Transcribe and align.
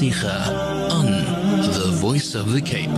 Nasikha 0.00 0.90
on 0.90 1.04
The 1.72 1.90
Voice 1.92 2.34
of 2.34 2.52
the 2.52 2.62
Cape. 2.62 2.88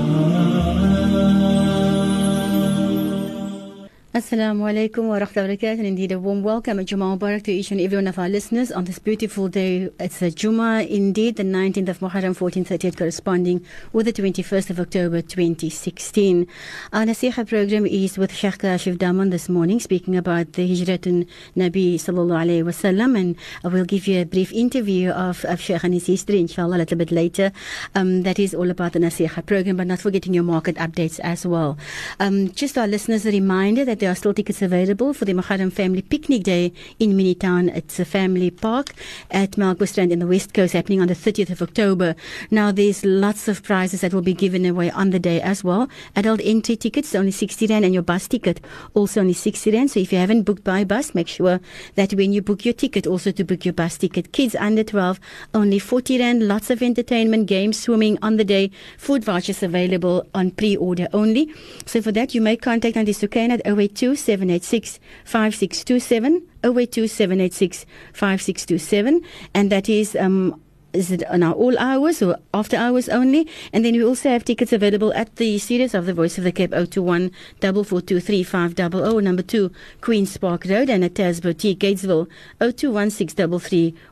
Assalamu 4.15 4.65
alaikum 4.69 5.09
wa 5.09 5.19
rahmatullahi. 5.19 5.79
And 5.79 5.87
indeed, 5.87 6.13
a 6.13 6.19
warm 6.19 6.43
welcome 6.43 6.79
and 6.79 6.87
Jummah 6.87 7.19
Mubarak 7.19 7.45
to 7.45 7.51
each 7.51 7.71
and 7.71 7.81
every 7.81 7.97
one 7.97 8.07
of 8.07 8.19
our 8.19 8.29
listeners 8.29 8.71
on 8.71 8.85
this 8.85 8.99
beautiful 8.99 9.49
day. 9.49 9.89
It's 9.99 10.21
a 10.21 10.31
Jummah, 10.31 10.87
indeed, 10.87 11.37
the 11.37 11.45
19th 11.45 11.89
of 11.89 11.99
Muharram 12.01 12.39
1438, 12.39 12.99
corresponding 12.99 13.65
with 13.95 14.05
the 14.05 14.13
21st 14.13 14.69
of 14.69 14.81
October 14.81 15.23
2016. 15.23 16.47
Our 16.93 17.05
Nasiha 17.05 17.49
program 17.49 17.87
is 17.87 18.19
with 18.19 18.35
Sheikh 18.35 18.59
Kaashif 18.59 18.99
Damon 18.99 19.31
this 19.31 19.49
morning, 19.49 19.81
speaking 19.81 20.15
about 20.15 20.53
the 20.53 20.69
Hijratun 20.71 21.27
Nabi 21.57 21.95
Sallallahu 21.95 22.45
Alaihi 22.45 22.65
Wasallam. 22.65 23.19
And 23.19 23.37
I 23.65 23.69
will 23.69 23.87
give 23.87 24.07
you 24.07 24.21
a 24.21 24.25
brief 24.27 24.53
interview 24.53 25.09
of, 25.09 25.43
of 25.47 25.59
Sheikh 25.59 25.85
and 25.85 25.95
his 25.95 26.07
history, 26.07 26.39
inshallah, 26.39 26.77
a 26.77 26.81
little 26.85 26.99
bit 26.99 27.13
later. 27.13 27.51
Um, 27.95 28.25
that 28.25 28.39
is 28.39 28.55
all 28.55 28.71
about 28.71 28.93
the 28.93 28.99
Nasiha 28.99 29.47
program, 29.47 29.79
but 29.79 29.87
not 29.87 30.01
forgetting 30.01 30.35
your 30.35 30.45
market 30.45 30.77
updates 30.77 31.19
as 31.21 31.47
well. 31.47 31.79
Um, 32.21 32.53
just 32.53 32.77
our 32.77 32.87
listeners, 32.87 33.25
a 33.25 33.31
reminder 33.31 33.87
that 33.87 34.02
there 34.03 34.11
are 34.11 34.17
still 34.17 34.35
tickets 34.35 34.61
available 34.61 35.15
for 35.15 35.27
the 35.27 35.33
Muharram 35.33 35.73
Family 35.73 36.03
Picnic 36.03 36.43
Day 36.43 36.73
in 36.99 37.13
Minitown. 37.13 37.73
It's 37.73 38.01
a 38.01 38.05
family 38.05 38.51
park 38.51 38.95
at 39.31 39.53
Melkbosstrand 39.53 40.11
in 40.11 40.19
the 40.19 40.27
West 40.27 40.53
Coast 40.53 40.73
happening 40.73 41.01
on 41.01 41.07
the 41.07 41.15
30th 41.15 41.51
of 41.51 41.63
October. 41.63 42.17
Now, 42.51 42.73
there's 42.73 43.05
lots 43.05 43.47
of 43.47 43.63
prizes 43.63 44.01
that 44.01 44.13
will 44.13 44.21
be 44.21 44.35
given 44.35 44.67
away 44.67 44.91
on 44.91 45.11
the 45.11 45.21
day 45.21 45.41
as 45.41 45.63
well. 45.63 45.89
Adult 46.17 46.41
entry 46.43 46.75
tickets 46.75 47.15
only 47.15 47.31
60 47.31 47.69
Rand 47.69 47.85
and 47.85 47.95
your 47.95 48.03
bus 48.03 48.27
ticket 48.27 48.61
also 48.95 49.21
only 49.21 49.35
60 49.35 49.71
Rand. 49.71 49.93
So 49.93 50.01
if 50.01 50.13
you 50.13 50.19
haven't 50.19 50.43
booked 50.43 50.65
by 50.65 50.83
bus, 50.83 51.15
make 51.15 51.29
sure 51.29 51.61
that 51.95 52.13
when 52.13 52.33
you 52.33 52.43
book 52.43 52.65
your 52.65 52.75
ticket, 52.75 53.07
also 53.07 53.31
to 53.31 53.45
book 53.45 53.65
your 53.65 53.75
bus 53.75 53.99
ticket. 53.99 54.33
Kids 54.33 54.57
under 54.57 54.83
12, 54.83 55.21
only 55.55 55.79
40 55.79 56.19
Rand. 56.19 56.49
Lots 56.49 56.71
of 56.71 56.83
entertainment, 56.83 57.47
games, 57.47 57.79
swimming 57.79 58.19
on 58.21 58.37
the 58.37 58.45
day. 58.45 58.73
Food 58.99 59.23
vouchers 59.23 59.63
available 59.63 60.27
on 60.35 60.51
pre-order 60.51 61.07
only. 61.13 61.55
So 61.87 62.03
for 62.03 62.11
that, 62.11 62.35
you 62.35 62.41
may 62.41 62.57
contact 62.57 62.97
Auntie 62.97 63.13
Sukaina 63.13 63.53
at 63.53 63.63
oh 63.65 63.92
082 63.93 64.17
786 64.17 64.99
5627. 65.25 66.43
082 66.65 67.07
786 67.09 67.87
5627. 68.13 69.23
And 69.55 69.71
that 69.71 69.89
is 69.89 70.17
um, 70.17 70.61
is 70.93 71.11
it 71.11 71.25
on 71.29 71.43
our 71.43 71.55
all 71.55 71.77
hours 71.79 72.23
or 72.23 72.37
after 72.53 72.77
hours 72.77 73.09
only? 73.09 73.49
And 73.73 73.85
then 73.85 73.95
we 73.95 74.05
also 74.05 74.29
have 74.29 74.45
tickets 74.45 74.73
available 74.73 75.13
at 75.15 75.37
the 75.37 75.59
series 75.59 75.95
of 75.95 76.07
the 76.07 76.15
Voice 76.15 76.39
of 76.39 76.45
the 76.45 76.53
Cape 76.53 76.71
021 76.71 77.31
442 77.61 79.21
number 79.23 79.43
2 79.43 79.71
Queen's 80.01 80.37
Park 80.37 80.65
Road 80.69 80.91
and 80.91 81.05
at 81.05 81.15
Taz 81.15 81.41
Boutique 81.41 81.79
Gatesville 81.79 82.29
021 82.59 83.11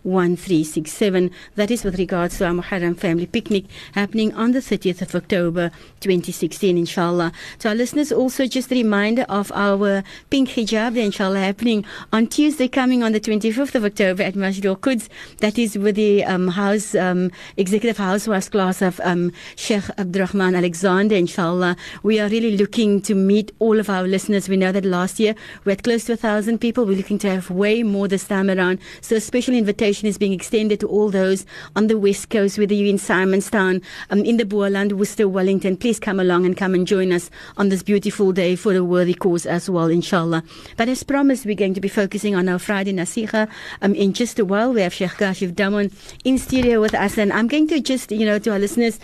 1367. 0.03 1.31
That 1.57 1.71
is 1.71 1.85
with 1.85 1.99
regards 1.99 2.39
to 2.39 2.47
our 2.47 2.53
Muharram 2.53 2.97
family 2.97 3.27
picnic 3.27 3.65
happening 3.93 4.35
on 4.35 4.53
the 4.53 4.61
30th 4.61 5.03
of 5.03 5.15
October 5.15 5.71
2016 6.01 6.79
inshallah. 6.79 7.33
To 7.61 7.69
our 7.69 7.75
listeners 7.75 8.11
also 8.13 8.47
just 8.47 8.73
a 8.73 8.75
reminder 8.75 9.27
of 9.29 9.53
our 9.55 10.03
pink 10.31 10.51
hijab 10.51 10.95
the 10.95 11.03
inshallah 11.03 11.41
happening 11.41 11.85
on 12.13 12.27
Tuesday 12.27 12.69
coming 12.69 13.03
on 13.03 13.13
the 13.13 13.21
25th 13.21 13.75
of 13.75 13.85
October 13.85 14.23
at 14.23 14.35
Masjid 14.35 14.67
Al 14.67 14.77
Quds. 14.77 15.09
That 15.39 15.59
is 15.59 15.77
with 15.77 15.97
the 15.97 16.25
um, 16.25 16.49
house 16.71 16.95
um, 16.95 17.31
executive 17.57 17.97
housewives 17.97 18.49
class 18.49 18.81
of 18.81 19.01
um, 19.03 19.33
Sheikh 19.57 19.85
Abdurrahman 19.99 20.55
Alexander. 20.55 21.17
Inshallah, 21.17 21.77
we 22.03 22.21
are 22.21 22.29
really 22.29 22.57
looking 22.57 23.01
to 23.03 23.15
meet 23.15 23.51
all 23.59 23.81
of 23.81 23.91
our 23.91 24.05
listeners. 24.07 24.49
We 24.49 24.57
know 24.57 24.71
that 24.73 24.85
last 24.85 25.19
year 25.19 25.35
we 25.65 25.73
had 25.73 25.83
close 25.83 26.05
to 26.05 26.13
a 26.13 26.17
thousand 26.17 26.59
people. 26.59 26.85
We're 26.85 26.97
looking 26.97 27.19
to 27.19 27.31
have 27.31 27.51
way 27.51 27.83
more 27.83 28.07
this 28.07 28.27
time 28.27 28.49
around. 28.51 28.79
So 29.01 29.17
a 29.17 29.21
special 29.21 29.55
invitation 29.55 30.07
is 30.07 30.17
being 30.17 30.33
extended 30.33 30.79
to 30.81 30.89
all 30.89 31.11
those 31.11 31.45
on 31.75 31.89
the 31.89 31.99
west 31.99 32.31
coast, 32.31 32.57
whether 32.59 32.75
you're 32.75 32.89
in 32.89 32.99
Simonstown, 32.99 33.83
um, 34.11 34.21
in 34.21 34.37
the 34.37 34.45
Boland, 34.45 34.93
Worcester, 34.93 35.29
Wellington. 35.29 35.77
Please 35.77 35.99
come 35.99 36.21
along 36.21 36.47
and 36.47 36.57
come 36.57 36.75
and 36.75 36.87
join 36.87 37.13
us 37.13 37.31
on 37.57 37.69
this 37.69 37.83
beautiful 37.83 38.31
day 38.33 38.55
for 38.55 38.75
a 38.77 38.85
worthy 38.85 39.15
cause 39.15 39.45
as 39.45 39.69
well, 39.69 39.87
inshallah. 39.87 40.45
But 40.77 40.89
as 40.89 41.03
promised, 41.03 41.47
we're 41.47 41.57
going 41.57 41.75
to 41.75 41.81
be 41.81 41.89
focusing 41.89 42.37
on 42.37 42.49
our 42.49 42.61
Friday 42.61 42.93
Nasiha 42.93 43.49
um, 43.83 43.95
in 43.95 44.13
just 44.13 44.39
a 44.39 44.45
while. 44.45 44.73
We 44.73 44.83
have 44.83 44.95
Sheikh 44.95 45.11
Kaashif 45.19 45.55
Damon 45.55 45.91
in 46.25 46.39
studio 46.39 46.60
with 46.81 46.95
us, 46.95 47.19
and 47.19 47.33
I'm 47.33 47.49
going 47.49 47.69
to 47.69 47.81
just, 47.81 48.13
you 48.13 48.27
know, 48.27 48.39
to 48.39 48.53
our 48.53 48.59
listeners, 48.59 48.99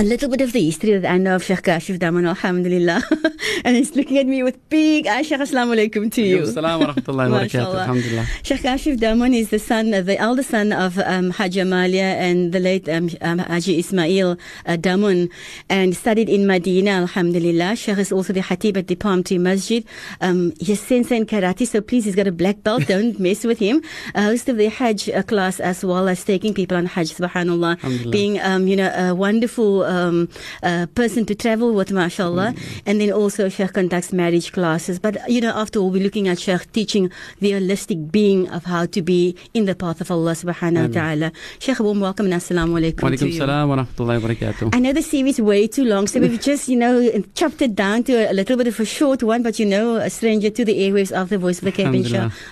a 0.00 0.02
little 0.02 0.30
bit 0.30 0.40
of 0.40 0.52
the 0.52 0.64
history 0.64 0.96
that 0.96 1.12
I 1.12 1.18
know 1.18 1.34
of 1.34 1.44
Sheikh 1.44 1.60
Kaashif 1.60 1.98
Damon, 1.98 2.24
alhamdulillah. 2.24 3.02
and 3.66 3.76
he's 3.76 3.94
looking 3.94 4.16
at 4.16 4.26
me 4.26 4.42
with 4.42 4.56
big 4.70 5.06
eyes. 5.06 5.26
Sheikh, 5.26 5.40
assalamu 5.40 5.76
alaikum 5.76 6.10
to 6.12 6.22
you. 6.22 6.38
Assalamu 6.38 6.86
rahmatullahi 6.94 7.30
wa 7.30 7.40
barakatuh. 7.40 7.80
Alhamdulillah. 7.80 8.26
Sheikh 8.42 8.62
Kaashif 8.62 8.98
Damon 8.98 9.34
is 9.34 9.50
the 9.50 9.58
son, 9.58 9.92
uh, 9.92 10.00
the 10.00 10.16
elder 10.16 10.42
son 10.42 10.72
of 10.72 10.98
um, 11.00 11.28
Haji 11.28 11.60
Amalia 11.60 12.16
and 12.16 12.50
the 12.54 12.60
late 12.60 12.88
um, 12.88 13.10
um, 13.20 13.40
Haji 13.40 13.78
Ismail 13.80 14.38
uh, 14.64 14.76
Damon 14.76 15.28
and 15.68 15.94
studied 15.94 16.30
in 16.30 16.46
Medina, 16.46 16.92
alhamdulillah. 16.92 17.76
Sheikh 17.76 17.98
is 17.98 18.10
also 18.10 18.32
the 18.32 18.40
Hatib 18.40 18.78
at 18.78 18.86
the 18.86 18.94
Palm 18.94 19.22
Tree 19.22 19.36
Masjid. 19.36 19.84
Um, 20.22 20.54
he's 20.58 20.80
sensei 20.80 21.18
in 21.18 21.26
karate, 21.26 21.66
so 21.66 21.82
please, 21.82 22.06
he's 22.06 22.16
got 22.16 22.26
a 22.26 22.32
black 22.32 22.62
belt. 22.62 22.86
Don't 22.88 23.20
mess 23.20 23.44
with 23.44 23.58
him. 23.58 23.82
Uh, 24.14 24.22
host 24.22 24.48
of 24.48 24.56
the 24.56 24.70
Hajj 24.70 25.10
uh, 25.10 25.22
class 25.24 25.60
as 25.60 25.84
well 25.84 26.08
as 26.08 26.24
taking 26.24 26.54
people 26.54 26.78
on 26.78 26.86
Hajj, 26.86 27.12
subhanAllah. 27.16 28.10
Being, 28.10 28.40
um, 28.40 28.66
you 28.66 28.76
know, 28.76 28.90
a 28.96 29.14
wonderful 29.14 29.89
um, 29.90 30.28
uh, 30.62 30.86
person 30.94 31.26
to 31.26 31.34
travel 31.34 31.74
with, 31.74 31.90
mashallah. 31.92 32.54
Mm. 32.54 32.82
And 32.86 33.00
then 33.00 33.12
also 33.12 33.48
Sheikh 33.48 33.72
conducts 33.74 34.12
marriage 34.12 34.52
classes. 34.52 34.98
But, 34.98 35.18
you 35.28 35.40
know, 35.40 35.52
after 35.54 35.78
all, 35.80 35.90
we're 35.90 36.02
looking 36.02 36.28
at 36.28 36.38
Sheikh 36.38 36.72
teaching 36.72 37.10
the 37.40 37.52
holistic 37.52 38.10
being 38.10 38.48
of 38.48 38.64
how 38.64 38.86
to 38.86 39.02
be 39.02 39.36
in 39.52 39.64
the 39.66 39.74
path 39.74 40.00
of 40.00 40.10
Allah 40.10 40.32
subhanahu 40.32 40.88
wa 40.88 40.92
ta'ala. 40.94 41.32
Sheikh, 41.58 41.80
warm 41.80 42.00
welcome 42.00 42.26
and 42.26 42.34
assalamu 42.34 42.80
alaikum. 42.80 43.02
Wa 43.02 43.10
alaikum 43.10 43.36
salam 43.36 43.68
wa 43.68 43.76
rahmatullahi 43.76 44.22
wa 44.22 44.28
barakatuh. 44.28 44.74
I 44.74 44.78
know 44.78 44.92
the 44.92 45.02
series 45.02 45.38
is 45.38 45.42
way 45.42 45.66
too 45.66 45.84
long, 45.84 46.06
so 46.06 46.20
we've 46.20 46.40
just, 46.50 46.68
you 46.68 46.76
know, 46.76 47.10
chopped 47.34 47.60
it 47.60 47.74
down 47.74 48.04
to 48.04 48.30
a, 48.30 48.32
little 48.32 48.56
bit 48.56 48.68
of 48.68 48.78
a 48.78 48.84
short 48.84 49.22
one, 49.22 49.42
but, 49.42 49.58
you 49.58 49.66
know, 49.66 49.96
a 49.96 50.08
stranger 50.08 50.50
to 50.50 50.64
the 50.64 50.78
airwaves 50.78 51.12
of 51.12 51.28
the 51.28 51.38
Voice 51.38 51.58
of 51.58 51.64
the 51.64 51.72
Cape. 51.72 51.90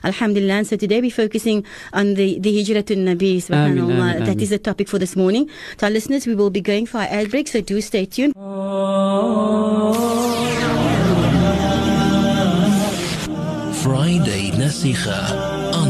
Alhamdulillah. 0.04 0.54
And 0.54 0.66
so 0.66 0.77
today 0.77 1.00
we're 1.00 1.10
focusing 1.10 1.65
on 1.93 2.15
the, 2.15 2.38
the 2.41 2.50
Hijratun 2.59 3.04
Nabi, 3.04 3.37
subhanallah. 3.38 4.27
That 4.27 4.41
is 4.41 4.50
the 4.50 4.59
topic 4.59 4.88
for 4.88 4.98
this 4.98 5.15
morning. 5.16 5.48
To 5.78 5.87
our 5.87 5.91
listeners, 5.91 6.27
we 6.27 6.34
will 6.34 6.50
be 6.50 6.60
going 6.60 6.87
for 6.87 6.98
our 6.98 7.06
ad 7.19 7.31
break, 7.31 7.49
so 7.49 7.61
do 7.61 7.81
stay 7.81 8.06
tuned. 8.06 8.34
Friday 13.83 14.51
Nasiha 14.53 15.21
on 15.75 15.89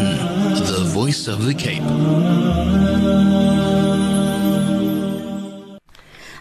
The 0.73 0.85
Voice 0.95 1.29
of 1.29 1.45
the 1.45 1.55
Cape. 1.55 1.83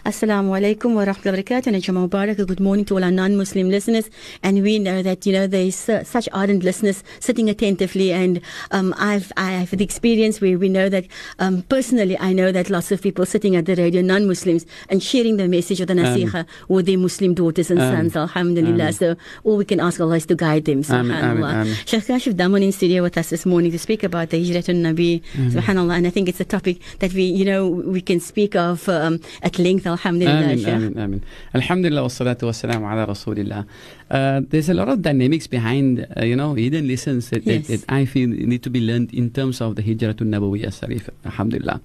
Assalamu 0.08 0.56
alaikum 0.58 0.94
wa 0.94 1.04
rahmatullahi 1.04 1.36
wa 1.36 1.60
barakatuh. 1.60 1.66
And 1.66 2.10
Mubarak. 2.10 2.46
Good 2.46 2.60
morning 2.60 2.86
to 2.86 2.94
all 2.94 3.04
our 3.04 3.10
non-Muslim 3.10 3.68
listeners. 3.68 4.08
And 4.42 4.62
we 4.62 4.78
know 4.78 5.02
that, 5.02 5.26
you 5.26 5.34
know, 5.34 5.46
there's 5.46 5.86
uh, 5.86 6.02
such 6.02 6.30
ardent 6.32 6.64
listeners 6.64 7.04
sitting 7.20 7.50
attentively. 7.50 8.10
And 8.10 8.40
um, 8.70 8.94
I've, 8.96 9.30
I 9.36 9.50
have 9.50 9.70
the 9.72 9.84
experience 9.84 10.40
where 10.40 10.58
we 10.58 10.70
know 10.70 10.88
that, 10.88 11.04
um, 11.40 11.60
personally, 11.68 12.18
I 12.18 12.32
know 12.32 12.52
that 12.52 12.70
lots 12.70 12.90
of 12.90 13.02
people 13.02 13.26
sitting 13.26 13.54
at 13.54 13.66
the 13.66 13.74
radio, 13.74 14.00
non-Muslims, 14.00 14.64
and 14.88 15.02
sharing 15.02 15.36
the 15.36 15.46
message 15.46 15.82
of 15.82 15.88
the 15.88 15.92
Nasiha 15.92 16.46
with 16.68 16.86
their 16.86 16.96
Muslim 16.96 17.34
daughters 17.34 17.70
and 17.70 17.78
sons. 17.78 18.16
Alhamdulillah. 18.16 18.94
So 18.94 19.14
all 19.44 19.58
we 19.58 19.66
can 19.66 19.78
ask 19.78 20.00
Allah 20.00 20.16
is 20.16 20.24
to 20.24 20.34
guide 20.34 20.64
them. 20.64 20.84
Subhanallah. 20.84 21.86
Sheikh 21.86 22.04
Kaashif 22.04 22.34
Damon 22.34 22.62
in 22.62 22.72
studio 22.72 23.02
with 23.02 23.18
us 23.18 23.28
this 23.28 23.44
morning 23.44 23.72
to 23.72 23.78
speak 23.78 24.04
about 24.04 24.30
the 24.30 24.42
Hijratun 24.42 24.76
Nabi. 24.76 25.20
Subhanallah. 25.34 25.98
And 25.98 26.06
I 26.06 26.10
think 26.10 26.30
it's 26.30 26.40
a 26.40 26.46
topic 26.46 26.80
that 27.00 27.12
we, 27.12 27.24
you 27.24 27.44
know, 27.44 27.68
we 27.68 28.00
can 28.00 28.20
speak 28.20 28.56
of 28.56 28.88
um, 28.88 29.20
at 29.42 29.58
length. 29.58 29.86
Alhamdulillah. 29.98 30.52
Amin, 30.54 30.68
amin, 30.68 30.98
amin. 30.98 31.20
Alhamdulillah, 31.54 32.02
wa 32.02 32.08
salatu 32.08 32.42
wa 32.46 32.52
salam 32.52 32.84
ala 32.84 33.06
Rasulillah. 33.06 33.66
Uh, 34.10 34.40
there's 34.48 34.68
a 34.68 34.74
lot 34.74 34.88
of 34.88 35.02
dynamics 35.02 35.46
behind, 35.46 36.06
uh, 36.16 36.24
you 36.24 36.36
know, 36.36 36.54
hidden 36.54 36.86
lessons 36.86 37.30
that, 37.30 37.42
Yes. 37.44 37.66
that, 37.66 37.80
that 37.80 37.92
I 37.92 38.04
feel 38.04 38.28
need 38.28 38.62
to 38.62 38.70
be 38.70 38.80
learned 38.80 39.12
in 39.12 39.30
terms 39.30 39.60
of 39.60 39.74
the 39.76 39.82
Hijratun 39.82 40.30
Nabawiyya 40.30 40.70
Sarif. 40.70 41.08
Alhamdulillah. 41.26 41.80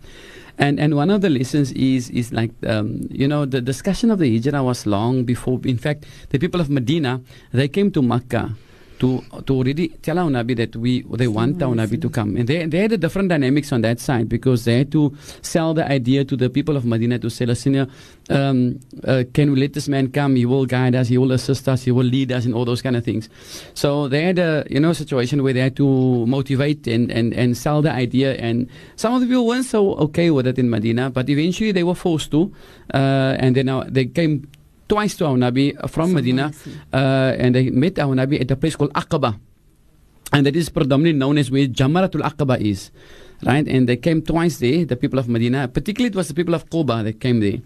And 0.60 0.80
and 0.80 0.94
one 0.95 1.10
of 1.10 1.21
the 1.25 1.30
lessons 1.33 1.71
is 1.74 2.12
is 2.12 2.31
like 2.31 2.51
um, 2.68 3.10
you 3.10 3.27
know 3.27 3.42
the 3.45 3.60
discussion 3.60 4.12
of 4.13 4.19
the 4.19 4.30
hijrah 4.38 4.62
was 4.62 4.86
long 4.86 5.24
before. 5.25 5.60
In 5.65 5.80
fact, 5.81 6.06
the 6.30 6.38
people 6.38 6.62
of 6.62 6.69
Medina 6.69 7.21
they 7.51 7.68
came 7.68 7.89
to 7.98 8.04
Makkah 8.04 8.54
to 9.00 9.24
to 9.45 9.54
already 9.56 9.90
tell 10.01 10.19
our 10.19 10.30
Nabi 10.30 10.56
that 10.57 10.75
we 10.75 11.01
they 11.01 11.28
want 11.28 11.62
our 11.62 11.74
Nabi 11.74 12.01
to 12.01 12.10
come, 12.10 12.36
and 12.38 12.48
they 12.48 12.66
they 12.66 12.80
had 12.80 12.92
a 12.92 12.98
different 12.98 13.30
dynamics 13.30 13.72
on 13.72 13.81
that 13.81 14.00
side 14.00 14.30
because 14.30 14.66
they 14.66 14.80
had 14.80 14.92
to 14.92 15.16
sell 15.42 15.74
the 15.74 15.90
idea 15.90 16.25
to 16.25 16.36
the 16.36 16.50
people 16.50 16.75
of 16.75 16.86
Medina 16.86 17.19
to 17.19 17.30
say, 17.30 17.45
listen, 17.45 17.90
um, 18.30 18.80
uh, 19.06 19.24
can 19.34 19.51
we 19.51 19.60
let 19.60 19.74
this 19.74 19.88
man 19.88 20.12
come? 20.12 20.36
He 20.36 20.45
will 20.45 20.66
guide 20.66 20.95
us, 20.95 21.07
he 21.07 21.18
will 21.18 21.31
assist 21.31 21.68
us, 21.68 21.84
he 21.84 21.92
will 21.92 22.06
lead 22.06 22.31
us, 22.31 22.45
and 22.45 22.54
all 22.54 22.66
those 22.66 22.81
kind 22.81 22.95
of 22.95 23.04
things. 23.04 23.30
So 23.74 24.07
they 24.07 24.24
had 24.24 24.40
a 24.40 24.66
you 24.69 24.80
know 24.80 24.94
situation 24.94 25.44
where 25.44 25.54
they 25.54 25.62
had 25.62 25.75
to 25.78 26.25
motivate 26.25 26.88
and 26.88 27.12
and 27.12 27.34
and 27.34 27.57
sell 27.57 27.81
the 27.81 27.92
idea, 27.92 28.36
and 28.36 28.69
some 28.96 29.13
of 29.13 29.22
the 29.22 29.28
people 29.28 29.48
weren't 29.48 29.66
so 29.66 29.96
okay 29.96 30.31
with 30.31 30.48
it 30.48 30.60
in 30.60 30.69
Medina, 30.69 31.10
but 31.10 31.30
eventually 31.30 31.72
they 31.72 31.84
were 31.84 31.96
forced 31.96 32.31
to, 32.31 32.51
uh, 32.94 33.38
and 33.39 33.56
then 33.56 33.69
they 33.89 34.06
came 34.06 34.48
twice 34.88 35.15
to 35.18 35.25
our 35.25 35.35
Nabi 35.38 35.74
from 35.89 36.13
Medina, 36.13 36.51
uh, 36.91 36.97
and 37.38 37.56
they 37.56 37.69
met 37.69 38.00
our 38.00 38.15
Nabi 38.15 38.41
at 38.41 38.51
a 38.51 38.56
place 38.56 38.75
called 38.75 38.94
Aqaba. 38.94 39.39
and 40.33 40.47
that 40.47 40.56
is 40.56 40.68
predominantly 40.69 41.18
known 41.18 41.38
as 41.38 41.51
where 41.51 41.68
Jamaratul 41.68 42.21
Aqaba 42.21 42.59
is, 42.59 42.89
right? 43.45 43.65
And 43.68 43.88
they 43.88 43.97
came 43.97 44.21
twice 44.24 44.57
there, 44.57 44.83
the 44.83 44.95
people 44.95 45.19
of 45.19 45.30
Medina. 45.30 45.68
Particularly, 45.68 46.09
it 46.09 46.15
was 46.15 46.27
the 46.27 46.33
people 46.33 46.56
of 46.56 46.68
Quba 46.69 47.03
that 47.03 47.21
came 47.21 47.39
there. 47.39 47.59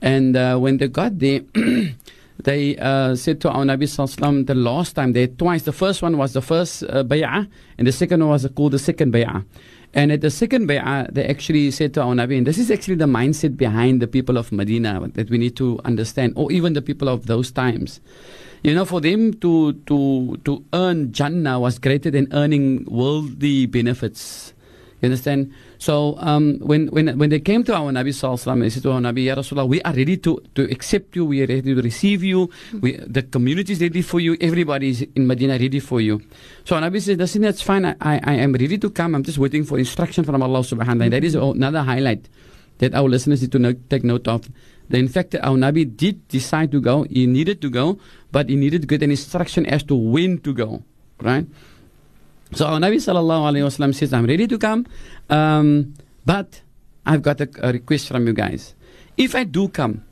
And 0.00 0.36
uh, 0.36 0.56
when 0.58 0.78
they 0.78 0.86
got 0.86 1.18
there, 1.18 1.40
they 2.44 2.76
uh, 2.78 3.16
said 3.16 3.40
to 3.42 3.50
our 3.50 3.64
Nabi 3.64 3.84
Sallallahu 3.90 4.46
the 4.46 4.54
last 4.54 4.94
time 4.94 5.12
they 5.12 5.26
twice. 5.26 5.62
The 5.62 5.72
first 5.72 6.00
one 6.00 6.16
was 6.16 6.32
the 6.32 6.42
first 6.42 6.84
uh, 6.84 7.02
bay'ah, 7.02 7.48
and 7.76 7.86
the 7.86 7.92
second 7.92 8.20
one 8.20 8.30
was 8.30 8.46
called 8.54 8.72
the 8.72 8.78
second 8.78 9.12
bay'ah. 9.12 9.44
And 9.94 10.10
at 10.10 10.22
the 10.22 10.30
second 10.30 10.68
bay'ah, 10.68 11.04
uh, 11.04 11.06
they 11.12 11.26
actually 11.26 11.70
said 11.70 11.92
to 11.94 12.02
our 12.02 12.14
Nabi, 12.14 12.38
and 12.38 12.46
this 12.46 12.56
is 12.56 12.70
actually 12.70 12.94
the 12.94 13.06
mindset 13.06 13.56
behind 13.58 14.00
the 14.00 14.06
people 14.06 14.38
of 14.38 14.50
Medina 14.50 15.06
that 15.12 15.28
we 15.28 15.36
need 15.36 15.54
to 15.56 15.80
understand, 15.84 16.32
or 16.34 16.50
even 16.50 16.72
the 16.72 16.80
people 16.80 17.08
of 17.08 17.26
those 17.26 17.50
times. 17.50 18.00
You 18.62 18.74
know, 18.74 18.84
for 18.84 19.00
them 19.00 19.34
to 19.44 19.72
to 19.72 20.38
to 20.44 20.64
earn 20.72 21.12
Jannah 21.12 21.60
was 21.60 21.78
greater 21.78 22.10
than 22.10 22.28
earning 22.32 22.86
worldly 22.88 23.66
benefits. 23.66 24.54
You 25.02 25.06
understand? 25.06 25.52
So 25.78 26.16
um, 26.18 26.60
when, 26.60 26.86
when 26.86 27.18
when 27.18 27.30
they 27.30 27.40
came 27.40 27.64
to 27.64 27.74
our 27.74 27.90
Nabi 27.90 28.14
Sallallahu 28.14 28.60
they 28.62 28.70
said 28.70 28.84
to 28.84 28.92
our 28.92 29.00
Nabi, 29.00 29.24
Ya 29.24 29.34
Rasulullah, 29.34 29.66
we 29.66 29.82
are 29.82 29.92
ready 29.92 30.16
to, 30.18 30.40
to 30.54 30.62
accept 30.70 31.16
you, 31.16 31.24
we 31.24 31.42
are 31.42 31.46
ready 31.46 31.74
to 31.74 31.82
receive 31.82 32.22
you, 32.22 32.48
we, 32.80 32.96
the 32.98 33.22
community 33.24 33.72
is 33.72 33.80
ready 33.80 34.00
for 34.00 34.20
you, 34.20 34.36
everybody 34.40 34.90
is 34.90 35.02
in 35.16 35.26
Medina 35.26 35.58
ready 35.58 35.80
for 35.80 36.00
you. 36.00 36.22
So 36.64 36.76
our 36.76 36.82
Nabi 36.82 37.02
says, 37.02 37.16
that's 37.18 37.62
fine, 37.62 37.84
I, 37.84 37.96
I, 38.00 38.20
I 38.22 38.32
am 38.34 38.52
ready 38.52 38.78
to 38.78 38.90
come, 38.90 39.16
I'm 39.16 39.24
just 39.24 39.38
waiting 39.38 39.64
for 39.64 39.76
instruction 39.76 40.22
from 40.22 40.40
Allah 40.40 40.60
subhanahu 40.60 40.78
wa 40.78 40.94
ta'ala. 40.94 41.10
That 41.10 41.24
is 41.24 41.34
another 41.34 41.82
highlight 41.82 42.28
that 42.78 42.94
our 42.94 43.08
listeners 43.08 43.42
need 43.42 43.50
to 43.50 43.74
take 43.90 44.04
note 44.04 44.28
of. 44.28 44.48
In 44.90 45.08
fact, 45.08 45.34
our 45.34 45.56
Nabi 45.56 45.84
did 45.96 46.28
decide 46.28 46.70
to 46.70 46.80
go, 46.80 47.02
he 47.10 47.26
needed 47.26 47.60
to 47.62 47.70
go, 47.70 47.98
but 48.30 48.48
he 48.48 48.54
needed 48.54 48.82
to 48.82 48.86
get 48.86 49.02
an 49.02 49.10
instruction 49.10 49.66
as 49.66 49.82
to 49.84 49.96
when 49.96 50.38
to 50.42 50.54
go, 50.54 50.84
right? 51.20 51.46
So 52.54 52.66
our 52.66 52.78
Nabi 52.78 52.96
sallallahu 52.96 53.52
alayhi 53.52 53.64
wasallam 53.64 53.94
says, 53.94 54.12
I'm 54.12 54.26
ready 54.26 54.46
to 54.46 54.58
come, 54.58 54.86
um, 55.30 55.94
but 56.26 56.60
I've 57.06 57.22
got 57.22 57.40
a, 57.40 57.48
a 57.62 57.72
request 57.72 58.08
from 58.08 58.26
you 58.26 58.34
guys. 58.34 58.74
If 59.16 59.34
I 59.34 59.44
do 59.44 59.68
come, 59.68 60.04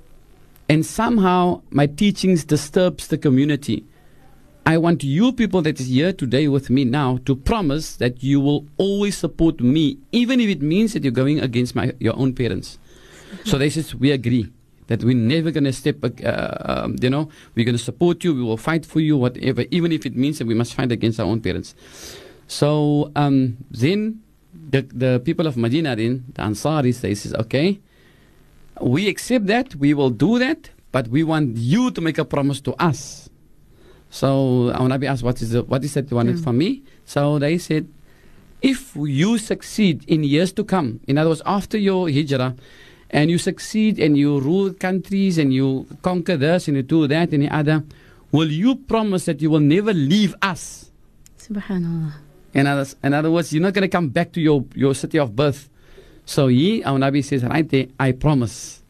and 0.69 0.87
somehow 0.87 1.63
my 1.71 1.87
teachings 1.87 2.45
disturbs 2.45 3.09
the 3.09 3.19
community, 3.19 3.85
I 4.65 4.79
want 4.79 5.03
you 5.03 5.33
people 5.33 5.63
that 5.63 5.81
is 5.81 5.89
here 5.89 6.13
today 6.13 6.49
with 6.49 6.71
me 6.71 6.85
now 6.85 7.19
to 7.27 7.35
promise 7.35 7.97
that 7.97 8.23
you 8.23 8.41
will 8.41 8.67
always 8.79 9.19
support 9.19 9.61
me, 9.61 9.99
even 10.13 10.41
if 10.41 10.49
it 10.49 10.63
means 10.63 10.93
that 10.95 11.03
you're 11.03 11.13
going 11.13 11.41
against 11.41 11.75
my, 11.75 11.93
your 11.99 12.17
own 12.17 12.35
parents. 12.35 12.79
So 13.45 13.59
they 13.59 13.69
says, 13.69 13.95
we 13.95 14.13
agree 14.13 14.51
that 14.87 15.05
we're 15.05 15.15
never 15.15 15.51
going 15.51 15.65
to 15.65 15.73
step, 15.73 15.97
uh, 16.03 16.53
um, 16.61 16.97
you 17.01 17.11
know, 17.11 17.29
we're 17.55 17.65
going 17.65 17.77
to 17.77 17.83
support 17.83 18.25
you, 18.25 18.35
we 18.35 18.43
will 18.43 18.57
fight 18.57 18.87
for 18.87 19.01
you, 19.01 19.17
whatever, 19.17 19.65
even 19.71 19.93
if 19.93 20.07
it 20.07 20.17
means 20.17 20.39
that 20.39 20.47
we 20.47 20.55
must 20.55 20.75
fight 20.75 20.91
against 20.91 21.21
our 21.21 21.27
own 21.27 21.41
parents. 21.41 21.75
So 22.51 23.13
um, 23.15 23.59
then 23.71 24.23
the, 24.71 24.83
the 24.83 25.23
people 25.25 25.47
of 25.47 25.57
Medina, 25.57 25.95
then, 25.95 26.25
the 26.35 26.43
Ansaris, 26.43 27.01
they 27.01 27.15
says, 27.15 27.33
okay, 27.35 27.79
we 28.81 29.07
accept 29.09 29.47
that, 29.47 29.77
we 29.77 29.95
will 29.95 30.11
do 30.11 30.37
that, 30.41 30.71
but 30.91 31.07
we 31.07 31.23
want 31.23 31.57
you 31.57 31.93
to 31.93 32.01
make 32.01 32.19
a 32.19 32.25
promise 32.25 32.61
to 32.63 32.75
us. 32.83 33.31
So 34.11 34.73
our 34.73 34.89
Nabi 34.89 35.07
asked, 35.07 35.23
what 35.23 35.41
is, 35.41 35.51
the, 35.51 35.63
what 35.63 35.85
is 35.85 35.95
that 35.95 36.11
you 36.11 36.17
wanted 36.17 36.39
Mm. 36.39 36.43
from 36.43 36.59
me? 36.59 36.83
So 37.07 37.39
they 37.39 37.57
said, 37.59 37.87
if 38.61 38.97
you 38.97 39.39
succeed 39.39 40.03
in 40.09 40.25
years 40.25 40.51
to 40.55 40.65
come, 40.65 40.99
in 41.07 41.19
other 41.19 41.31
words, 41.31 41.43
after 41.47 41.79
your 41.79 42.11
hijrah, 42.11 42.57
and 43.11 43.31
you 43.31 43.39
succeed 43.39 44.01
and 44.01 44.19
you 44.19 44.41
rule 44.41 44.73
countries 44.75 45.39
and 45.39 45.55
you 45.55 45.87
conquer 46.03 46.37
this 46.37 46.67
and 46.67 46.77
you 46.77 46.83
do 46.83 47.07
that 47.07 47.33
and 47.33 47.45
the 47.45 47.49
other, 47.55 47.85
will 48.33 48.51
you 48.51 48.75
promise 48.75 49.25
that 49.27 49.41
you 49.41 49.51
will 49.51 49.61
never 49.63 49.95
leave 49.95 50.35
us? 50.43 50.91
Subhanallah. 51.39 52.30
In 52.55 52.67
other, 52.67 52.87
in 53.03 53.15
other 53.15 53.31
words, 53.31 53.53
you're 53.53 53.63
not 53.63 53.75
going 53.75 53.83
to 53.83 53.89
come 53.89 54.09
back 54.09 54.33
to 54.33 54.41
your, 54.41 54.65
your 54.75 54.95
city 54.95 55.19
of 55.19 55.37
birth. 55.37 55.69
So 56.25 56.49
he, 56.49 56.83
our 56.85 56.99
Nabi 56.99 57.25
says 57.25 57.45
right 57.45 57.69
there, 57.69 57.87
I 57.99 58.13
promise. 58.13 58.83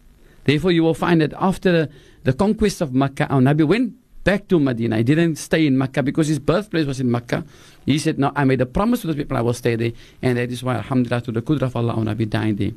Therefore, 0.45 0.73
you 0.73 0.83
will 0.83 0.95
find 0.95 1.21
that 1.21 1.33
after 1.39 1.73
the, 1.73 1.91
the 2.25 2.33
conquest 2.33 2.81
of 2.81 2.95
Makkah, 2.95 3.27
our 3.29 3.41
Nabi 3.41 3.67
went 3.67 3.95
back 4.25 4.49
to 4.49 4.59
Medina. 4.61 4.97
He 4.99 5.03
didn't 5.03 5.37
stay 5.37 5.67
in 5.67 5.77
Makkah 5.77 6.03
because 6.03 6.29
his 6.29 6.39
birthplace 6.39 6.87
was 6.87 7.01
in 7.01 7.11
Makkah. 7.11 7.45
He 7.87 7.99
said, 7.99 8.19
No, 8.19 8.33
I 8.35 8.45
made 8.45 8.61
a 8.61 8.67
promise 8.67 9.03
to 9.03 9.09
those 9.09 9.17
people 9.17 9.37
I 9.37 9.41
will 9.41 9.55
stay 9.55 9.77
there. 9.77 9.93
And 10.23 10.39
that 10.39 10.51
is 10.51 10.63
why, 10.63 10.77
Alhamdulillah, 10.77 11.23
to 11.23 11.33
the 11.33 11.43
Qudra 11.43 11.63
of 11.63 11.77
Allah, 11.77 11.95
our 11.95 12.05
Nabi 12.05 12.29
died 12.29 12.59
there. 12.59 12.73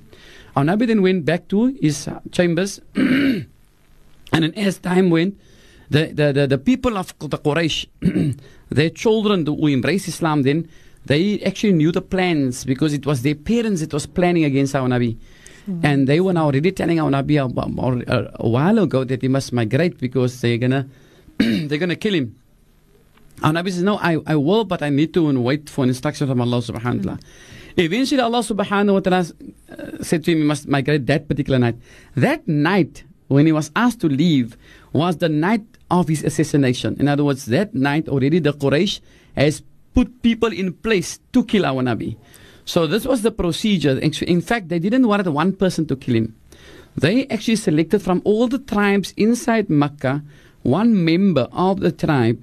Our 0.56 0.64
Nabi 0.64 0.88
then 0.88 1.02
went 1.02 1.26
back 1.26 1.48
to 1.50 1.68
his 1.82 2.10
chambers. 2.32 2.80
and 2.96 3.48
then 4.32 4.54
as 4.56 4.78
time 4.80 5.10
went, 5.10 5.40
the, 5.90 6.08
the, 6.08 6.34
the, 6.34 6.48
the 6.48 6.58
people 6.58 6.98
of 6.98 7.14
the 7.20 7.38
Quraysh, 7.38 7.86
their 8.70 8.90
children 8.90 9.46
who 9.46 9.68
embraced 9.68 10.08
Islam 10.08 10.44
then, 10.44 10.68
they 11.06 11.40
actually 11.42 11.74
knew 11.74 11.92
the 11.92 12.02
plans 12.02 12.64
because 12.66 12.94
it 12.94 13.06
was 13.06 13.22
their 13.22 13.36
parents 13.36 13.82
that 13.82 13.94
was 13.94 14.06
planning 14.06 14.46
against 14.46 14.76
our 14.76 14.88
Nabi. 14.88 15.18
And 15.82 16.08
they 16.08 16.20
were 16.20 16.34
now 16.34 16.46
already 16.46 16.72
telling 16.72 17.00
our 17.00 17.10
Nabi 17.10 17.40
a, 17.40 18.12
a, 18.12 18.32
a 18.36 18.50
while 18.50 18.80
ago 18.80 19.04
that 19.06 19.22
he 19.22 19.30
must 19.30 19.54
migrate 19.54 19.98
because 19.98 20.42
they're 20.42 20.58
gonna 20.58 20.90
they're 21.38 21.78
gonna 21.78 21.96
kill 21.96 22.14
him. 22.14 22.36
Our 23.42 23.52
Nabi 23.54 23.72
says, 23.72 23.84
No, 23.84 23.98
I, 23.98 24.18
I 24.28 24.36
will, 24.36 24.66
but 24.66 24.82
I 24.82 24.90
need 24.90 25.14
to 25.14 25.40
wait 25.40 25.70
for 25.70 25.84
an 25.84 25.90
instruction 25.90 26.28
from 26.28 26.42
Allah 26.42 26.58
subhanahu 26.58 27.06
wa 27.06 27.16
ta'ala. 27.16 27.20
Eventually 27.78 28.22
Allah 28.22 28.40
subhanahu 28.40 28.94
wa 28.94 29.00
ta'ala 29.00 29.20
uh, 29.20 30.04
said 30.04 30.26
to 30.26 30.32
him, 30.32 30.40
You 30.40 30.46
must 30.46 30.68
migrate 30.68 31.06
that 31.08 31.30
particular 31.30 31.60
night. 31.60 31.76
That 32.16 32.46
night, 32.48 33.06
when 33.30 33.46
he 33.46 33.52
was 33.52 33.72
asked 33.76 34.02
to 34.02 34.10
leave, 34.10 34.58
was 34.92 35.18
the 35.18 35.30
night 35.30 35.64
of 35.94 36.08
his 36.08 36.24
assassination. 36.24 36.98
In 37.00 37.08
other 37.08 37.24
words, 37.24 37.46
that 37.46 37.74
night 37.76 38.10
already 38.10 38.40
the 38.40 38.54
Quraysh 38.54 39.00
has 39.38 39.62
put 39.94 40.22
people 40.24 40.52
in 40.52 40.74
place 40.74 41.20
to 41.34 41.46
kill 41.46 41.66
our 41.66 41.84
Nabi. 41.84 42.18
So 42.66 42.88
this 42.88 43.06
was 43.06 43.22
the 43.22 43.32
procedure. 43.32 44.00
In 44.00 44.42
fact, 44.42 44.70
they 44.70 44.80
didn't 44.80 45.08
want 45.08 45.28
one 45.28 45.54
person 45.54 45.86
to 45.88 45.96
kill 45.96 46.16
him. 46.16 46.36
They 46.96 47.28
actually 47.28 47.58
selected 47.58 48.02
from 48.02 48.22
all 48.24 48.48
the 48.48 48.60
tribes 48.60 49.14
inside 49.18 49.70
Makkah 49.70 50.24
one 50.64 51.06
member 51.06 51.48
of 51.52 51.82
the 51.82 51.92
tribe 51.92 52.42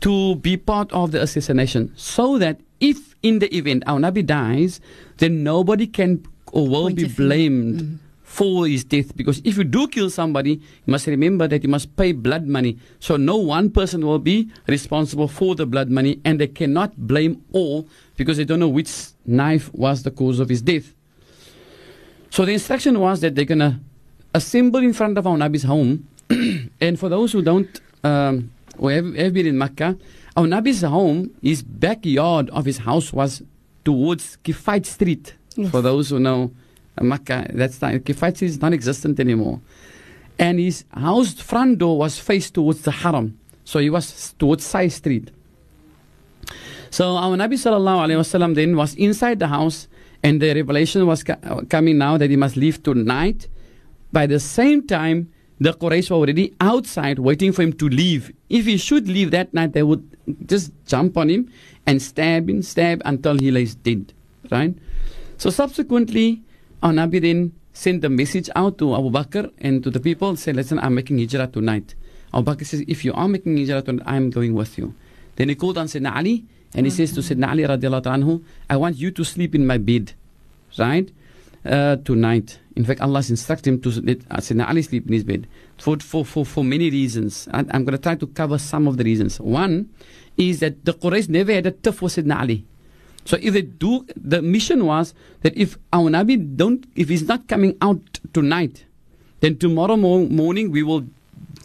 to 0.00 0.34
be 0.36 0.56
part 0.56 0.90
of 0.92 1.12
the 1.12 1.20
assassination 1.20 1.92
so 1.94 2.38
that 2.38 2.58
if 2.80 3.14
in 3.22 3.38
the 3.38 3.54
event 3.54 3.84
our 3.86 3.98
Nabi 3.98 4.24
dies, 4.24 4.80
then 5.18 5.44
nobody 5.44 5.86
can 5.86 6.24
or 6.52 6.66
will 6.66 6.82
Point 6.84 6.96
be 6.96 7.04
a 7.04 7.08
finger. 7.08 7.34
Mm-hmm. 7.84 8.09
For 8.30 8.64
his 8.68 8.84
death. 8.84 9.16
Because 9.16 9.42
if 9.44 9.56
you 9.56 9.64
do 9.64 9.88
kill 9.88 10.08
somebody, 10.08 10.52
you 10.52 10.90
must 10.90 11.08
remember 11.08 11.48
that 11.48 11.64
you 11.64 11.68
must 11.68 11.96
pay 11.96 12.12
blood 12.12 12.46
money. 12.46 12.78
So 13.00 13.16
no 13.16 13.36
one 13.36 13.70
person 13.70 14.06
will 14.06 14.20
be 14.20 14.48
responsible 14.68 15.26
for 15.26 15.56
the 15.56 15.66
blood 15.66 15.90
money 15.90 16.20
and 16.24 16.38
they 16.38 16.46
cannot 16.46 16.96
blame 16.96 17.42
all 17.52 17.88
because 18.16 18.36
they 18.36 18.44
don't 18.44 18.60
know 18.60 18.68
which 18.68 18.92
knife 19.26 19.74
was 19.74 20.04
the 20.04 20.12
cause 20.12 20.38
of 20.38 20.48
his 20.48 20.62
death. 20.62 20.94
So 22.30 22.44
the 22.44 22.52
instruction 22.52 23.00
was 23.00 23.20
that 23.20 23.34
they're 23.34 23.44
going 23.44 23.58
to 23.58 23.80
assemble 24.32 24.78
in 24.78 24.92
front 24.92 25.18
of 25.18 25.26
our 25.26 25.36
Nabi's 25.36 25.64
home. 25.64 26.06
and 26.80 27.00
for 27.00 27.08
those 27.08 27.32
who 27.32 27.42
don't, 27.42 27.80
um, 28.04 28.52
who 28.78 28.88
have, 28.88 29.12
have 29.16 29.34
been 29.34 29.46
in 29.46 29.58
Makkah, 29.58 29.98
our 30.36 30.46
Nabi's 30.46 30.82
home, 30.82 31.32
his 31.42 31.64
backyard 31.64 32.48
of 32.50 32.64
his 32.64 32.78
house 32.78 33.12
was 33.12 33.42
towards 33.84 34.38
Kifait 34.44 34.86
Street. 34.86 35.34
Yes. 35.56 35.72
For 35.72 35.82
those 35.82 36.10
who 36.10 36.20
know 36.20 36.52
Makkah, 37.00 37.46
that's 37.52 37.80
not, 37.80 38.04
Street 38.04 38.46
is 38.46 38.60
non 38.60 38.74
existent 38.74 39.20
anymore. 39.20 39.60
And 40.38 40.58
his 40.58 40.84
house 40.92 41.34
front 41.34 41.78
door 41.78 41.98
was 41.98 42.18
faced 42.18 42.54
towards 42.54 42.82
the 42.82 42.90
Haram. 42.90 43.38
So 43.64 43.78
he 43.78 43.90
was 43.90 44.34
towards 44.38 44.64
Sai 44.64 44.88
Street. 44.88 45.30
So 46.90 47.16
our 47.16 47.36
Nabi 47.36 47.52
sallallahu 47.54 48.08
alaihi 48.08 48.18
wasallam 48.18 48.54
then 48.54 48.76
was 48.76 48.94
inside 48.96 49.38
the 49.38 49.46
house, 49.46 49.86
and 50.22 50.42
the 50.42 50.54
revelation 50.54 51.06
was 51.06 51.22
co- 51.22 51.36
uh, 51.44 51.62
coming 51.68 51.98
now 51.98 52.16
that 52.16 52.30
he 52.30 52.36
must 52.36 52.56
leave 52.56 52.82
tonight. 52.82 53.48
By 54.12 54.26
the 54.26 54.40
same 54.40 54.86
time, 54.86 55.30
the 55.60 55.72
Quraysh 55.72 56.10
were 56.10 56.16
already 56.16 56.54
outside 56.60 57.18
waiting 57.18 57.52
for 57.52 57.62
him 57.62 57.72
to 57.74 57.88
leave. 57.88 58.32
If 58.48 58.64
he 58.64 58.76
should 58.76 59.08
leave 59.08 59.30
that 59.30 59.54
night, 59.54 59.72
they 59.72 59.82
would 59.82 60.04
just 60.46 60.72
jump 60.86 61.16
on 61.16 61.28
him 61.28 61.52
and 61.86 62.02
stab 62.02 62.48
him, 62.50 62.62
stab 62.62 63.02
until 63.04 63.38
he 63.38 63.50
lays 63.50 63.74
dead. 63.74 64.12
Right? 64.50 64.74
So 65.36 65.50
subsequently, 65.50 66.42
our 66.82 66.92
Nabi 66.92 67.20
then 67.20 67.52
sent 67.72 68.04
a 68.04 68.08
message 68.08 68.48
out 68.56 68.78
to 68.78 68.94
Abu 68.94 69.10
Bakr 69.10 69.52
and 69.58 69.82
to 69.82 69.90
the 69.90 70.00
people, 70.00 70.36
say, 70.36 70.52
listen, 70.52 70.78
I'm 70.78 70.94
making 70.94 71.18
hijrah 71.18 71.46
tonight. 71.46 71.94
Abu 72.32 72.50
Bakr 72.50 72.66
says, 72.66 72.82
if 72.88 73.04
you 73.04 73.12
are 73.12 73.28
making 73.28 73.56
hijrah 73.56 73.82
tonight, 73.82 74.04
I'm 74.06 74.30
going 74.30 74.54
with 74.54 74.78
you. 74.78 74.94
Then 75.36 75.48
he 75.48 75.54
called 75.54 75.78
on 75.78 75.86
Sayyidina 75.86 76.16
Ali 76.16 76.44
and 76.74 76.86
he 76.86 76.90
says 76.90 77.12
to 77.12 77.20
Sayyidina 77.20 77.48
Ali 77.48 77.62
radiallahu 77.64 78.02
anhu, 78.02 78.42
I 78.68 78.76
want 78.76 78.96
you 78.96 79.10
to 79.10 79.24
sleep 79.24 79.54
in 79.54 79.66
my 79.66 79.78
bed, 79.78 80.12
right? 80.78 81.10
Uh, 81.64 81.96
tonight. 81.96 82.58
In 82.76 82.84
fact, 82.84 83.02
Allah 83.02 83.22
instructed 83.28 83.66
him 83.66 83.80
to 83.82 83.90
let 84.00 84.18
uh, 84.30 84.36
Sayyidina 84.36 84.68
Ali 84.68 84.82
sleep 84.82 85.06
in 85.06 85.12
his 85.12 85.24
bed 85.24 85.46
for, 85.78 85.98
for, 85.98 86.24
for, 86.24 86.46
for 86.46 86.64
many 86.64 86.90
reasons. 86.90 87.48
I, 87.52 87.58
I'm 87.58 87.84
going 87.84 87.92
to 87.92 87.98
try 87.98 88.14
to 88.14 88.26
cover 88.26 88.58
some 88.58 88.88
of 88.88 88.96
the 88.96 89.04
reasons. 89.04 89.38
One 89.38 89.90
is 90.36 90.60
that 90.60 90.84
the 90.84 90.94
Quraysh 90.94 91.28
never 91.28 91.52
had 91.52 91.66
a 91.66 91.72
tough 91.72 92.00
with 92.00 92.16
Sayyidina 92.16 92.40
Ali. 92.40 92.64
So 93.24 93.38
if 93.40 93.52
they 93.54 93.62
do, 93.62 94.06
the 94.16 94.42
mission 94.42 94.86
was 94.86 95.14
that 95.42 95.56
if 95.56 95.76
our 95.92 96.08
Nabi 96.10 96.56
don't, 96.56 96.84
if 96.96 97.08
he's 97.08 97.22
not 97.28 97.46
coming 97.48 97.76
out 97.80 98.00
tonight, 98.32 98.84
then 99.40 99.56
tomorrow 99.58 99.96
mo- 99.96 100.26
morning 100.26 100.70
we 100.70 100.82
will 100.82 101.06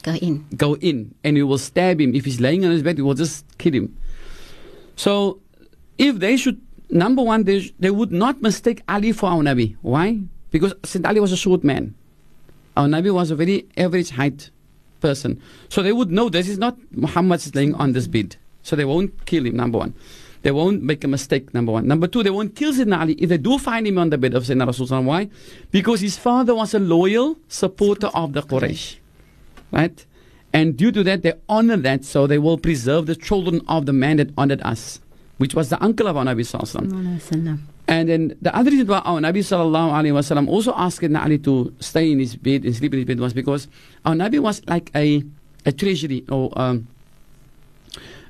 Go 0.03 0.13
in. 0.13 0.45
go 0.55 0.75
in 0.75 1.15
and 1.23 1.35
we 1.35 1.43
will 1.43 1.57
stab 1.57 1.99
him. 1.99 2.13
If 2.13 2.25
he's 2.25 2.39
laying 2.39 2.63
on 2.65 2.71
his 2.71 2.83
bed, 2.83 2.97
we 2.97 3.03
will 3.03 3.15
just 3.15 3.45
kill 3.57 3.73
him. 3.73 3.97
So 4.95 5.39
if 5.97 6.19
they 6.19 6.37
should, 6.37 6.61
number 6.89 7.21
one, 7.23 7.43
they, 7.43 7.61
sh- 7.61 7.73
they 7.79 7.89
would 7.91 8.11
not 8.11 8.41
mistake 8.41 8.81
Ali 8.87 9.11
for 9.11 9.29
our 9.29 9.41
Nabi. 9.41 9.75
Why? 9.81 10.19
Because 10.51 10.73
Saint 10.83 11.05
Ali 11.05 11.19
was 11.19 11.31
a 11.31 11.37
short 11.37 11.63
man. 11.63 11.95
Our 12.77 12.87
Nabi 12.87 13.11
was 13.13 13.31
a 13.31 13.35
very 13.35 13.65
average 13.77 14.11
height 14.11 14.51
person. 15.01 15.41
So 15.69 15.81
they 15.81 15.91
would 15.93 16.11
know 16.11 16.29
this 16.29 16.47
is 16.47 16.57
not 16.57 16.77
Muhammad 16.91 17.39
is 17.39 17.55
laying 17.55 17.73
on 17.75 17.93
this 17.93 18.07
bed. 18.07 18.35
So 18.63 18.75
they 18.75 18.85
won't 18.85 19.25
kill 19.25 19.45
him, 19.45 19.55
number 19.55 19.77
one. 19.79 19.93
They 20.45 20.51
won't 20.51 20.83
make 20.83 21.03
a 21.03 21.07
mistake, 21.07 21.55
number 21.55 21.71
one. 21.71 21.87
Number 21.87 22.05
two, 22.05 22.21
they 22.21 22.29
won't 22.29 22.55
kill 22.55 22.71
Sayyidina 22.71 22.99
Ali 23.01 23.13
if 23.13 23.29
they 23.29 23.39
do 23.39 23.57
find 23.57 23.87
him 23.87 23.97
on 23.97 24.11
the 24.11 24.17
bed 24.19 24.35
of 24.35 24.43
Sayyidina 24.43 24.67
Rasulullah. 24.67 25.03
Why? 25.03 25.27
Because 25.71 26.01
his 26.01 26.19
father 26.19 26.53
was 26.53 26.75
a 26.75 26.79
loyal 26.79 27.39
supporter 27.47 28.11
of 28.13 28.33
the 28.33 28.43
Quraysh. 28.43 28.97
Right? 29.71 30.05
And 30.53 30.77
due 30.77 30.91
to 30.91 31.03
that, 31.03 31.23
they 31.23 31.33
honor 31.49 31.77
that, 31.77 32.05
so 32.05 32.27
they 32.27 32.37
will 32.37 32.59
preserve 32.59 33.07
the 33.07 33.15
children 33.15 33.61
of 33.67 33.87
the 33.87 33.93
man 33.93 34.17
that 34.17 34.29
honored 34.37 34.61
us, 34.61 34.99
which 35.39 35.55
was 35.55 35.69
the 35.69 35.83
uncle 35.83 36.05
of 36.07 36.15
our 36.15 36.23
Nabi 36.23 36.41
Sallallahu 36.45 37.59
And 37.87 38.07
then 38.09 38.37
the 38.39 38.55
other 38.55 38.69
reason 38.69 38.85
why 38.85 38.99
our 38.99 39.19
Nabi 39.19 39.41
Sallallahu 39.41 39.93
Alaihi 39.97 40.13
Wasallam 40.13 40.47
also 40.47 40.75
asked 40.77 41.01
Sayyidina 41.01 41.23
Ali 41.23 41.39
to 41.39 41.73
stay 41.79 42.11
in 42.11 42.19
his 42.19 42.35
bed 42.35 42.65
and 42.65 42.75
sleep 42.75 42.93
in 42.93 42.99
his 42.99 43.07
bed 43.07 43.19
was 43.19 43.33
because 43.33 43.67
our 44.05 44.13
Nabi 44.13 44.37
was 44.37 44.61
like 44.67 44.91
a, 44.93 45.23
a 45.65 45.71
treasury 45.71 46.23
or 46.29 46.51
um, 46.55 46.87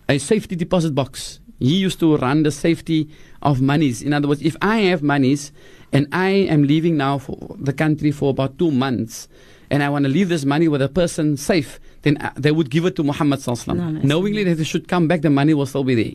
a 0.07 0.17
safety 0.17 0.55
deposit 0.55 0.95
box. 0.95 1.41
He 1.59 1.77
used 1.77 1.99
to 1.99 2.17
run 2.17 2.43
the 2.43 2.51
safety 2.51 3.09
of 3.41 3.61
monies. 3.61 4.01
In 4.01 4.13
other 4.13 4.27
words, 4.27 4.41
if 4.41 4.55
I 4.61 4.77
have 4.91 5.01
monies 5.01 5.51
and 5.93 6.07
I 6.11 6.29
am 6.29 6.63
leaving 6.63 6.97
now 6.97 7.17
for 7.17 7.55
the 7.59 7.73
country 7.73 8.11
for 8.11 8.29
about 8.31 8.57
two 8.59 8.71
months, 8.71 9.27
and 9.69 9.81
I 9.81 9.89
want 9.89 10.03
to 10.05 10.09
leave 10.09 10.29
this 10.29 10.45
money 10.45 10.67
with 10.67 10.81
a 10.81 10.89
person 10.89 11.37
safe, 11.37 11.79
then 12.03 12.17
uh, 12.17 12.31
they 12.35 12.51
would 12.51 12.69
give 12.69 12.85
it 12.85 12.95
to 12.97 13.03
Muhammad 13.03 13.39
Sallallahu 13.39 13.65
Alaihi 13.65 13.75
No, 13.77 13.99
Wasallam, 13.99 14.03
knowingly 14.03 14.43
that 14.43 14.55
they 14.55 14.63
should 14.63 14.87
come 14.87 15.07
back, 15.07 15.21
the 15.21 15.29
money 15.29 15.53
will 15.53 15.65
still 15.65 15.83
be 15.83 15.95
there. 15.95 16.13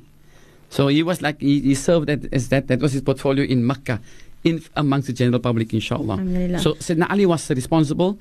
So 0.68 0.87
he 0.87 1.02
was 1.02 1.20
like 1.20 1.40
he, 1.40 1.61
he 1.61 1.75
served 1.75 2.06
that 2.09 2.32
as 2.32 2.49
that. 2.50 2.68
That 2.68 2.80
was 2.80 2.92
his 2.92 3.02
portfolio 3.02 3.44
in 3.44 3.66
Mecca, 3.66 4.00
in 4.44 4.62
amongst 4.76 5.09
the 5.09 5.12
general 5.12 5.40
public, 5.40 5.75
inshallah. 5.75 6.16
So 6.61 6.75
Sayyidina 6.75 7.11
Ali 7.11 7.26
was 7.26 7.50
responsible, 7.50 8.18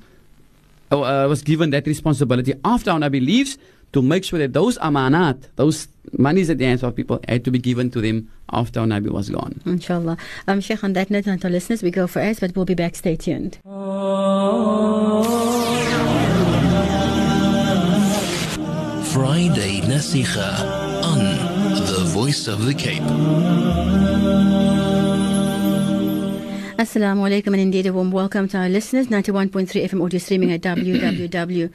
uh, 0.90 1.00
uh, 1.00 1.28
was 1.28 1.42
given 1.42 1.70
that 1.70 1.86
responsibility 1.86 2.54
after 2.64 2.90
our 2.90 2.98
Nabi 2.98 3.24
leaves 3.24 3.56
to 3.92 4.02
make 4.02 4.24
sure 4.24 4.38
that 4.38 4.52
those 4.52 4.78
amanat, 4.78 5.48
those 5.56 5.88
monies 6.18 6.50
at 6.50 6.58
the 6.58 6.64
hands 6.64 6.82
of 6.82 6.94
people, 6.94 7.20
had 7.28 7.44
to 7.44 7.50
be 7.50 7.58
given 7.58 7.90
to 7.90 8.00
them 8.00 8.30
after 8.52 8.80
our 8.80 8.86
Nabi 8.86 9.10
was 9.10 9.30
gone. 9.30 9.60
Inshallah. 9.66 10.16
Um, 10.48 10.60
Sheikh, 10.60 10.82
on 10.84 10.92
that 10.94 11.10
note, 11.10 11.26
and 11.26 11.40
to 11.40 11.48
our 11.48 11.52
listeners, 11.52 11.82
we 11.82 11.90
go 11.90 12.06
for 12.06 12.20
ads, 12.20 12.40
but 12.40 12.54
we'll 12.56 12.64
be 12.64 12.74
back. 12.74 12.94
Stay 12.96 13.16
tuned. 13.16 13.58
Friday 19.12 19.80
Nasiha 19.80 21.02
on 21.02 21.18
The 21.86 22.04
Voice 22.06 22.46
of 22.46 22.64
the 22.64 22.74
Cape. 22.74 23.02
Assalamu 26.80 27.28
alaikum 27.28 27.48
and 27.48 27.60
indeed 27.60 27.84
a 27.84 27.92
warm 27.92 28.10
welcome 28.10 28.48
to 28.48 28.56
our 28.56 28.70
listeners. 28.70 29.08
91.3 29.08 29.68
FM 29.68 30.02
audio 30.02 30.18
streaming 30.18 30.50
at 30.50 30.62
www.vocfm.co.za. 30.62 31.68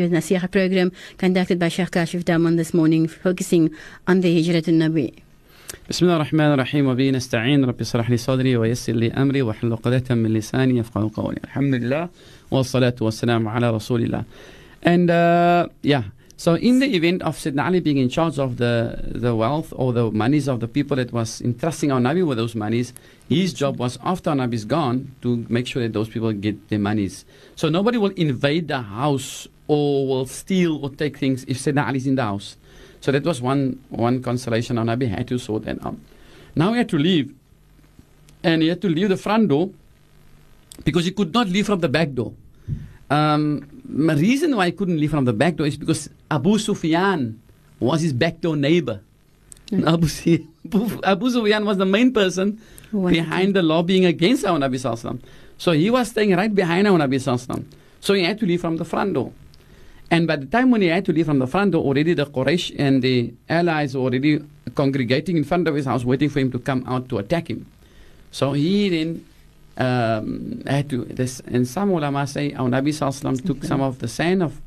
Your 0.00 0.08
Nasiha 0.08 0.50
program 0.50 0.90
conducted 1.16 1.60
by 1.60 1.68
Sheikh 1.68 1.92
Kaashif 1.92 2.24
Damon 2.24 2.56
this 2.56 2.74
morning, 2.74 3.06
focusing 3.06 3.70
on 4.08 4.20
the 4.22 4.30
Hijrat 4.36 4.66
al-Nabi. 4.66 5.22
بسم 5.90 6.06
الله 6.06 6.16
الرحمن 6.16 6.52
الرحيم 6.52 6.86
وبه 6.86 7.10
نستعين 7.10 7.64
رب 7.64 7.80
اشرح 7.80 8.10
لي 8.10 8.16
صدري 8.16 8.56
ويسر 8.56 8.92
لي 8.92 9.10
امري 9.12 9.42
واحلل 9.42 9.72
عقدة 9.72 10.14
من 10.14 10.32
لساني 10.34 10.78
يفقهوا 10.78 11.10
قولي 11.14 11.38
الحمد 11.44 11.74
لله 11.74 12.08
والصلاة 12.50 12.94
والسلام 13.00 13.48
على 13.48 13.70
رسول 13.70 14.02
الله 14.02 14.24
and 14.86 15.10
uh, 15.10 15.66
yeah 15.82 16.02
so 16.40 16.54
in 16.54 16.78
the 16.82 16.88
event 16.98 17.20
of 17.22 17.36
Sayyidina 17.36 17.66
Ali 17.66 17.80
being 17.80 17.98
in 17.98 18.08
charge 18.08 18.38
of 18.38 18.56
the 18.56 18.74
the 19.24 19.32
wealth 19.42 19.72
or 19.76 19.92
the 19.92 20.10
monies 20.10 20.48
of 20.48 20.60
the 20.60 20.68
people 20.76 20.96
that 20.96 21.12
was 21.12 21.40
entrusting 21.42 21.92
our 21.92 22.00
Nabi 22.00 22.26
with 22.26 22.38
those 22.42 22.54
monies 22.54 22.92
his 23.28 23.52
job 23.52 23.78
was 23.78 23.98
after 24.02 24.30
our 24.30 24.36
Nabi 24.36 24.54
is 24.54 24.64
gone 24.64 25.14
to 25.22 25.44
make 25.48 25.66
sure 25.66 25.82
that 25.82 25.92
those 25.92 26.08
people 26.08 26.32
get 26.32 26.56
their 26.70 26.78
monies 26.78 27.24
so 27.56 27.68
nobody 27.68 27.98
will 27.98 28.14
invade 28.28 28.68
the 28.68 28.80
house 28.80 29.46
or 29.68 30.06
will 30.08 30.26
steal 30.26 30.82
or 30.82 30.90
take 30.90 31.18
things 31.18 31.44
if 31.44 31.58
Sayyidina 31.58 31.86
Ali 31.88 31.98
is 31.98 32.06
in 32.06 32.14
the 32.16 32.22
house 32.22 32.56
so 33.00 33.10
that 33.12 33.24
was 33.24 33.40
one 33.40 33.80
one 33.88 34.22
consolation 34.22 34.78
our 34.78 34.84
Nabi 34.84 35.08
had 35.08 35.26
to 35.28 35.38
sort 35.38 35.64
that 35.64 35.84
out. 35.84 35.96
Now 36.54 36.72
he 36.72 36.78
had 36.78 36.88
to 36.90 36.98
leave. 36.98 37.34
And 38.42 38.62
he 38.62 38.68
had 38.68 38.80
to 38.82 38.88
leave 38.88 39.08
the 39.08 39.16
front 39.16 39.48
door 39.48 39.70
because 40.84 41.04
he 41.04 41.10
could 41.10 41.32
not 41.34 41.48
leave 41.48 41.66
from 41.66 41.80
the 41.80 41.88
back 41.88 42.12
door. 42.14 42.32
Um, 43.10 43.79
the 43.90 44.14
reason 44.16 44.56
why 44.56 44.66
he 44.66 44.72
couldn't 44.72 44.98
leave 44.98 45.10
from 45.10 45.24
the 45.24 45.32
back 45.32 45.56
door 45.56 45.66
is 45.66 45.76
because 45.76 46.08
Abu 46.30 46.58
Sufyan 46.58 47.40
was 47.80 48.02
his 48.02 48.12
back 48.12 48.40
door 48.40 48.56
neighbor. 48.56 49.00
Hmm. 49.70 49.86
Abu, 49.88 50.06
Su- 50.08 50.46
Abu 51.02 51.30
Sufyan 51.30 51.64
was 51.64 51.76
the 51.78 51.86
main 51.86 52.12
person 52.12 52.60
wanted 52.92 53.16
behind 53.16 53.54
the 53.54 53.62
lobbying 53.62 54.04
against 54.04 54.44
our 54.44 54.58
Nabi 54.58 54.74
Sallallahu 54.76 55.20
So 55.58 55.72
he 55.72 55.90
was 55.90 56.08
staying 56.10 56.34
right 56.34 56.52
behind 56.54 56.86
our 56.86 56.98
Nabi 56.98 57.16
Sallallahu 57.16 57.64
So 58.00 58.14
he 58.14 58.24
had 58.24 58.38
to 58.40 58.46
leave 58.46 58.60
from 58.60 58.76
the 58.76 58.84
front 58.84 59.14
door. 59.14 59.32
And 60.10 60.26
by 60.26 60.36
the 60.36 60.46
time 60.46 60.70
when 60.72 60.82
he 60.82 60.88
had 60.88 61.04
to 61.06 61.12
leave 61.12 61.26
from 61.26 61.38
the 61.38 61.46
front 61.46 61.70
door, 61.72 61.84
already 61.84 62.14
the 62.14 62.26
Quraysh 62.26 62.74
and 62.78 63.00
the 63.00 63.32
allies 63.48 63.94
were 63.94 64.02
already 64.02 64.42
congregating 64.74 65.36
in 65.36 65.44
front 65.44 65.68
of 65.68 65.74
his 65.76 65.86
house, 65.86 66.04
waiting 66.04 66.28
for 66.28 66.40
him 66.40 66.50
to 66.50 66.58
come 66.58 66.84
out 66.88 67.08
to 67.10 67.18
attack 67.18 67.48
him. 67.48 67.66
So 68.32 68.52
he 68.52 68.88
then 68.88 69.24
um, 69.80 70.62
had 70.66 70.88
to. 70.90 71.04
This, 71.04 71.40
and 71.46 71.66
some 71.66 71.90
ulama 71.90 72.26
say 72.26 72.52
our 72.52 72.68
Nabi 72.68 72.92
Sallallahu 72.98 73.44
took 73.44 73.64
some 73.64 73.80
of 73.80 73.98
the 73.98 74.08
sand 74.08 74.42
of. 74.42 74.60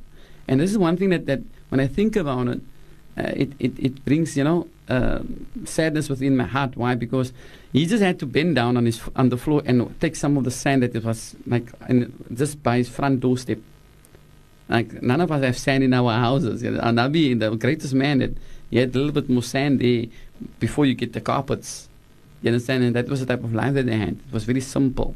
And 0.47 0.59
this 0.59 0.71
is 0.71 0.77
one 0.77 0.97
thing 0.97 1.09
that, 1.15 1.25
that 1.27 1.39
when 1.69 1.79
I 1.79 1.87
think 1.87 2.17
about 2.17 2.47
it, 2.47 2.61
uh, 3.17 3.31
it, 3.43 3.53
it, 3.59 3.79
it 3.79 4.03
brings, 4.03 4.35
you 4.35 4.43
know, 4.43 4.67
uh, 4.89 5.19
sadness 5.63 6.09
within 6.09 6.35
my 6.35 6.43
heart. 6.43 6.75
Why? 6.75 6.95
Because 6.95 7.31
he 7.71 7.85
just 7.85 8.03
had 8.03 8.19
to 8.19 8.25
bend 8.25 8.55
down 8.55 8.75
on 8.75 8.85
his 8.85 8.99
on 9.15 9.29
the 9.29 9.37
floor 9.37 9.61
and 9.65 9.77
take 10.01 10.15
some 10.17 10.35
of 10.35 10.43
the 10.43 10.51
sand 10.51 10.83
that 10.83 10.93
it 10.95 11.05
was 11.05 11.35
like 11.47 11.67
in, 11.87 12.11
just 12.33 12.61
by 12.61 12.77
his 12.77 12.89
front 12.89 13.21
doorstep. 13.21 13.59
Like 14.67 15.01
none 15.01 15.21
of 15.21 15.31
us 15.31 15.43
have 15.43 15.57
sand 15.57 15.83
in 15.83 15.93
our 15.93 16.11
houses. 16.11 16.63
You 16.63 16.71
know, 16.71 16.79
Our 16.81 16.91
Nabi, 16.91 17.39
the 17.39 17.55
greatest 17.55 17.93
man, 17.93 18.19
that 18.19 18.35
he 18.69 18.77
had 18.79 18.89
a 18.95 18.97
little 18.97 19.13
bit 19.13 19.29
more 19.29 19.43
sand 19.43 19.79
there 19.79 20.05
before 20.59 20.85
you 20.85 20.93
get 20.93 21.13
the 21.13 21.21
carpets. 21.21 21.87
You 22.42 22.48
understand? 22.48 22.84
And 22.84 22.96
that 22.96 23.08
was 23.08 23.20
the 23.20 23.26
type 23.26 23.42
of 23.44 23.54
life 23.54 23.74
that 23.74 23.86
they 23.86 23.96
had. 23.96 24.10
It 24.10 24.32
was 24.32 24.44
very 24.44 24.60
simple. 24.60 25.14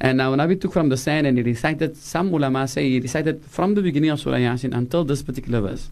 And 0.00 0.18
now 0.18 0.34
Nabi 0.34 0.60
took 0.60 0.72
from 0.72 0.88
the 0.88 0.96
sand 0.96 1.26
and 1.26 1.38
he 1.38 1.42
recited, 1.42 1.96
some 1.96 2.32
ulama 2.34 2.68
say 2.68 2.88
he 2.90 3.00
recited 3.00 3.42
from 3.44 3.74
the 3.74 3.82
beginning 3.82 4.10
of 4.10 4.20
Surah 4.20 4.36
Yasin 4.36 4.76
until 4.76 5.04
this 5.04 5.22
particular 5.22 5.60
verse. 5.60 5.88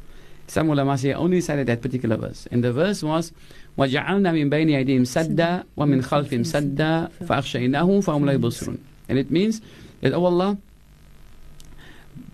Some 0.47 0.69
ulama 0.69 0.99
say 0.99 1.09
he 1.09 1.15
only 1.15 1.37
recited 1.37 1.67
that 1.69 1.81
particular 1.81 2.17
verse. 2.17 2.47
And 2.51 2.63
the 2.63 2.73
verse 2.73 3.03
was, 3.03 3.33
وَجَعَلْنَا 3.79 4.31
مِن 4.31 4.51
بَيْنِ 4.51 4.71
أَيْدِيهِمْ 4.71 5.07
سَدًّا 5.07 5.65
وَمِنْ 5.79 6.05
خَلْفِهِمْ 6.05 6.45
سَدًّا 6.45 7.11
فَأَغْشَيْنَاهُمْ 7.25 8.05
فَهُمْ 8.05 8.25
لَا 8.25 8.39
يُبْصِرُونَ 8.39 8.79
And 9.09 9.19
it 9.19 9.31
means 9.31 9.63
that, 10.03 10.13
oh 10.13 10.27
Allah, 10.27 10.59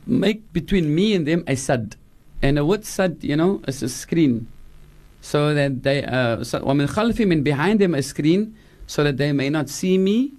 make 0.06 0.52
between 0.52 0.92
me 0.92 1.14
and 1.14 1.26
them 1.26 1.44
a 1.46 1.54
sad. 1.54 1.94
And 2.42 2.56
the 2.56 2.64
word 2.64 2.84
sad, 2.84 3.18
you 3.22 3.36
know, 3.36 3.62
is 3.68 3.82
a 3.82 3.88
screen. 3.88 4.48
So 5.24 5.54
that 5.54 5.82
they, 5.82 6.04
uh, 6.04 6.42
so, 6.44 6.60
وَمِنْ 6.60 6.88
خَلْفِهِمْ 6.88 7.32
and 7.32 7.44
behind 7.44 7.78
them 7.78 7.94
a 7.94 8.02
screen, 8.02 8.56
so 8.86 9.04
that 9.04 9.18
they 9.18 9.32
may 9.32 9.50
not 9.50 9.68
see 9.68 9.98
me 9.98 10.32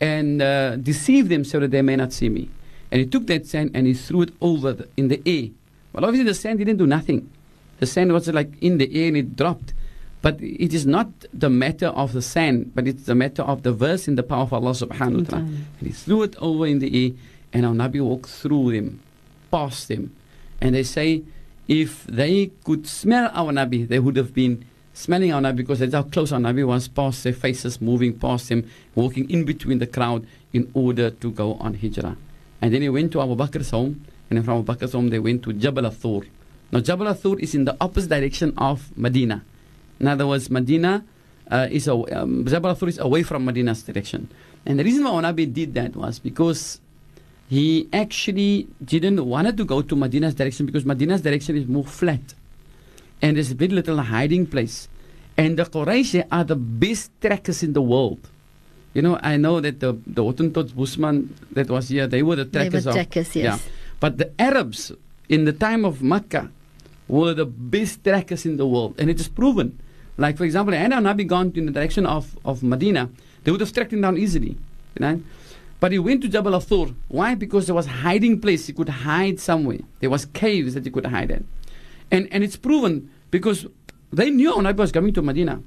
and 0.00 0.42
uh, 0.42 0.76
deceive 0.76 1.28
them 1.28 1.44
so 1.44 1.60
that 1.60 1.70
they 1.70 1.82
may 1.82 1.96
not 1.96 2.12
see 2.12 2.28
me. 2.28 2.50
And 2.90 3.00
he 3.00 3.06
took 3.06 3.26
that 3.28 3.46
sand 3.46 3.70
and 3.74 3.86
he 3.86 3.94
threw 3.94 4.22
it 4.22 4.34
over 4.40 4.72
the, 4.72 4.88
in 4.96 5.08
the 5.08 5.22
air. 5.24 5.48
Well, 5.92 6.04
obviously 6.04 6.26
the 6.26 6.34
sand 6.34 6.58
didn't 6.58 6.76
do 6.76 6.86
nothing. 6.86 7.30
The 7.80 7.86
sand 7.86 8.12
was 8.12 8.28
like 8.28 8.52
in 8.60 8.78
the 8.78 8.94
air 8.94 9.08
and 9.08 9.16
it 9.16 9.36
dropped. 9.36 9.72
But 10.20 10.40
it 10.40 10.72
is 10.72 10.86
not 10.86 11.08
the 11.32 11.50
matter 11.50 11.88
of 11.88 12.12
the 12.12 12.22
sand, 12.22 12.72
but 12.74 12.86
it's 12.86 13.04
the 13.04 13.14
matter 13.14 13.42
of 13.42 13.62
the 13.62 13.72
verse 13.72 14.08
in 14.08 14.16
the 14.16 14.22
power 14.22 14.42
of 14.42 14.52
Allah 14.52 14.70
subhanahu 14.70 15.18
wa 15.18 15.24
ta'ala. 15.24 15.44
And 15.44 15.66
he 15.80 15.92
threw 15.92 16.22
it 16.22 16.36
over 16.38 16.66
in 16.66 16.78
the 16.78 17.06
air 17.06 17.12
and 17.52 17.64
our 17.64 17.72
Nabi 17.72 18.00
walked 18.02 18.30
through 18.30 18.72
them, 18.72 19.00
past 19.50 19.88
them. 19.88 20.14
And 20.60 20.74
they 20.74 20.82
say, 20.82 21.22
if 21.69 22.03
they 22.07 22.47
could 22.65 22.87
smell 22.87 23.29
our 23.31 23.53
Nabi, 23.53 23.87
they 23.87 23.99
would 23.99 24.15
have 24.17 24.33
been 24.33 24.65
smelling 24.91 25.31
our 25.31 25.39
Nabi 25.39 25.57
because 25.57 25.77
that's 25.79 25.93
how 25.93 26.01
close 26.01 26.31
our 26.31 26.39
Nabi 26.39 26.65
was 26.65 26.87
past 26.87 27.23
their 27.23 27.31
faces, 27.31 27.79
moving 27.79 28.17
past 28.17 28.49
him, 28.49 28.67
walking 28.95 29.29
in 29.29 29.45
between 29.45 29.77
the 29.77 29.85
crowd 29.85 30.25
in 30.51 30.69
order 30.73 31.11
to 31.11 31.31
go 31.31 31.53
on 31.53 31.75
Hijrah. 31.75 32.17
And 32.59 32.73
then 32.73 32.81
he 32.81 32.89
went 32.89 33.11
to 33.11 33.21
Abu 33.21 33.35
Bakr's 33.35 33.69
home, 33.69 34.03
and 34.31 34.43
from 34.43 34.59
Abu 34.59 34.73
Bakr's 34.73 34.93
home 34.93 35.09
they 35.09 35.19
went 35.19 35.43
to 35.43 35.53
Jabal 35.53 35.85
al-Thur. 35.85 36.21
Now 36.71 36.79
Jabal 36.79 37.07
al-Thur 37.07 37.37
is 37.37 37.53
in 37.53 37.65
the 37.65 37.77
opposite 37.79 38.09
direction 38.09 38.51
of 38.57 38.97
Medina. 38.97 39.45
In 39.99 40.07
other 40.07 40.25
words, 40.25 40.49
Medina 40.49 41.05
uh, 41.51 41.67
is 41.69 41.87
a, 41.87 41.93
um, 41.93 42.45
Jabal 42.47 42.71
al-Thur 42.71 42.87
is 42.87 42.97
away 42.97 43.21
from 43.21 43.45
Medina's 43.45 43.83
direction. 43.83 44.27
And 44.65 44.79
the 44.79 44.83
reason 44.83 45.03
why 45.03 45.21
Nabi 45.21 45.53
did 45.53 45.75
that 45.75 45.95
was 45.95 46.17
because 46.17 46.81
he 47.49 47.89
actually 47.91 48.67
didn't 48.83 49.25
wanted 49.25 49.57
to 49.57 49.65
go 49.65 49.81
to 49.81 49.95
Medina's 49.95 50.35
direction 50.35 50.65
because 50.67 50.85
Medina's 50.85 51.21
direction 51.21 51.57
is 51.57 51.67
more 51.67 51.83
flat 51.83 52.35
and 53.21 53.37
there's 53.37 53.51
a 53.51 53.55
very 53.55 53.71
little 53.71 53.97
hiding 53.97 54.45
place. 54.45 54.87
And 55.35 55.57
the 55.57 55.63
Quraysh 55.63 56.27
are 56.31 56.43
the 56.43 56.55
best 56.55 57.11
trackers 57.21 57.63
in 57.63 57.73
the 57.73 57.81
world. 57.81 58.19
You 58.93 59.01
know, 59.01 59.19
I 59.21 59.37
know 59.37 59.59
that 59.61 59.79
the 59.79 59.93
the 60.05 60.23
Hottentots 60.23 60.73
Busman 60.73 61.29
that 61.51 61.69
was 61.69 61.89
here, 61.89 62.07
they 62.07 62.23
were 62.23 62.35
the 62.35 62.45
trackers. 62.45 62.83
They 62.83 62.89
were 62.89 62.93
trackers 62.93 63.29
of 63.29 63.35
yes. 63.35 63.43
yeah. 63.43 63.71
But 63.99 64.17
the 64.17 64.31
Arabs 64.39 64.91
in 65.27 65.45
the 65.45 65.53
time 65.53 65.85
of 65.85 66.01
Mecca 66.01 66.49
were 67.07 67.33
the 67.33 67.45
best 67.45 68.03
trackers 68.03 68.45
in 68.45 68.57
the 68.57 68.67
world. 68.67 68.95
And 68.99 69.09
it 69.09 69.19
is 69.19 69.27
proven. 69.27 69.79
Like, 70.17 70.37
for 70.37 70.43
example, 70.43 70.73
had 70.73 70.91
Nabi 70.91 71.25
gone 71.25 71.53
in 71.55 71.65
the 71.65 71.71
direction 71.71 72.05
of, 72.05 72.37
of 72.43 72.61
Medina, 72.61 73.09
they 73.43 73.51
would 73.51 73.61
have 73.61 73.71
tracked 73.71 73.93
him 73.93 74.01
down 74.01 74.17
easily. 74.17 74.57
You 74.95 74.99
know? 74.99 75.21
But 75.79 75.91
he 75.91 75.99
went 75.99 76.21
to 76.23 76.27
Jabal 76.27 76.53
al-Thur. 76.53 76.93
Why? 77.07 77.35
Because 77.35 77.67
there 77.67 77.75
was 77.75 77.87
hiding 77.87 78.41
place. 78.41 78.67
He 78.67 78.73
could 78.73 78.89
hide 78.89 79.39
somewhere. 79.39 79.79
There 79.99 80.09
was 80.09 80.25
caves 80.25 80.73
that 80.73 80.85
he 80.85 80.91
could 80.91 81.05
hide 81.05 81.31
in. 81.31 81.47
And, 82.11 82.27
and 82.31 82.43
it's 82.43 82.57
proven 82.57 83.09
because 83.31 83.65
they 84.11 84.29
knew 84.29 84.51
Nabi 84.53 84.77
was 84.77 84.91
coming 84.91 85.13
to 85.13 85.21
Medina. 85.21 85.61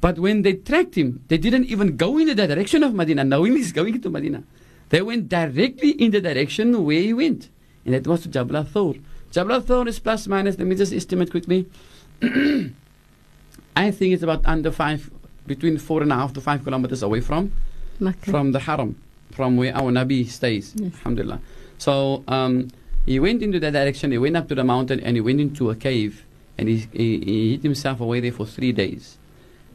But 0.00 0.18
when 0.18 0.42
they 0.42 0.54
tracked 0.54 0.94
him, 0.94 1.24
they 1.28 1.38
didn't 1.38 1.64
even 1.66 1.96
go 1.96 2.18
in 2.18 2.26
the 2.28 2.34
direction 2.34 2.82
of 2.82 2.94
Medina, 2.94 3.24
knowing 3.24 3.56
he's 3.56 3.72
going 3.72 4.00
to 4.00 4.10
Medina. 4.10 4.44
They 4.88 5.02
went 5.02 5.28
directly 5.28 5.90
in 5.90 6.12
the 6.12 6.20
direction 6.20 6.84
where 6.84 7.00
he 7.00 7.12
went. 7.12 7.48
And 7.84 7.94
that 7.94 8.06
was 8.06 8.22
to 8.22 8.28
Jabal 8.28 8.56
al-Thur. 8.56 8.94
Jabal 9.30 9.52
al-Thur 9.54 9.88
is 9.88 9.98
plus 9.98 10.26
minus, 10.28 10.58
let 10.58 10.66
me 10.66 10.76
just 10.76 10.92
estimate 10.92 11.30
quickly. 11.30 11.68
I 13.76 13.90
think 13.90 14.14
it's 14.14 14.22
about 14.22 14.46
under 14.46 14.70
five, 14.70 15.10
between 15.46 15.76
four 15.78 16.02
and 16.02 16.12
a 16.12 16.14
half 16.14 16.32
to 16.34 16.40
five 16.40 16.64
kilometers 16.64 17.02
away 17.02 17.20
from 17.20 17.52
from 18.22 18.52
the 18.52 18.60
Haram, 18.60 19.00
from 19.36 19.58
where 19.58 19.76
our 19.76 19.92
Nabi 19.92 20.26
stays. 20.26 20.74
Yes. 20.76 20.94
Alhamdulillah. 20.94 21.40
So 21.76 22.24
um, 22.26 22.70
he 23.04 23.20
went 23.20 23.42
into 23.42 23.60
that 23.60 23.74
direction, 23.74 24.10
he 24.10 24.18
went 24.18 24.36
up 24.36 24.48
to 24.48 24.54
the 24.54 24.64
mountain 24.64 24.98
and 25.00 25.14
he 25.14 25.20
went 25.20 25.40
into 25.40 25.68
a 25.68 25.76
cave 25.76 26.24
and 26.56 26.68
he, 26.68 26.88
he, 26.92 27.18
he 27.20 27.50
hid 27.52 27.62
himself 27.62 28.00
away 28.00 28.20
there 28.20 28.32
for 28.32 28.46
three 28.46 28.72
days. 28.72 29.18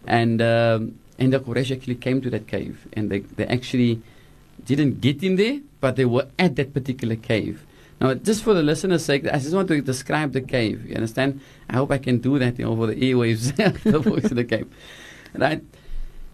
And, 0.08 0.42
um, 0.42 0.98
and 1.20 1.32
the 1.32 1.40
Quraysh 1.40 1.72
actually 1.72 1.96
came 1.96 2.22
to 2.22 2.30
that 2.32 2.48
cave 2.48 2.88
and 2.94 3.12
they, 3.12 3.20
they 3.20 3.46
actually 3.46 4.02
didn't 4.66 5.00
get 5.00 5.22
in 5.22 5.36
there, 5.36 5.60
but 5.80 5.96
they 5.96 6.06
were 6.06 6.28
at 6.40 6.56
that 6.56 6.74
particular 6.74 7.16
cave. 7.16 7.64
Now, 8.00 8.16
just 8.16 8.44
for 8.44 8.56
the 8.56 8.64
listener's 8.64 9.06
sake, 9.06 9.28
I 9.28 9.38
just 9.38 9.54
want 9.54 9.68
to 9.68 9.80
describe 9.80 10.34
the 10.34 10.42
cave. 10.42 10.88
You 10.90 10.96
understand? 10.96 11.40
I 11.70 11.76
hope 11.76 11.92
I 11.92 12.00
can 12.00 12.18
do 12.18 12.40
that 12.40 12.58
you 12.58 12.66
know, 12.66 12.72
over 12.72 12.88
the 12.88 12.96
airwaves, 12.96 13.56
the 13.84 14.00
voice 14.00 14.26
of 14.26 14.38
the 14.38 14.44
cave. 14.44 14.68
Right? 15.36 15.62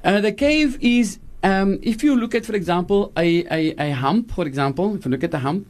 Uh, 0.01 0.21
the 0.21 0.31
cave 0.31 0.77
is, 0.79 1.19
um, 1.43 1.79
if 1.81 2.03
you 2.03 2.15
look 2.15 2.35
at, 2.35 2.45
for 2.45 2.55
example, 2.55 3.11
a, 3.17 3.45
a, 3.45 3.89
a 3.89 3.91
hump, 3.91 4.31
for 4.31 4.45
example, 4.45 4.95
if 4.95 5.05
you 5.05 5.11
look 5.11 5.23
at 5.23 5.31
the 5.31 5.39
hump, 5.39 5.67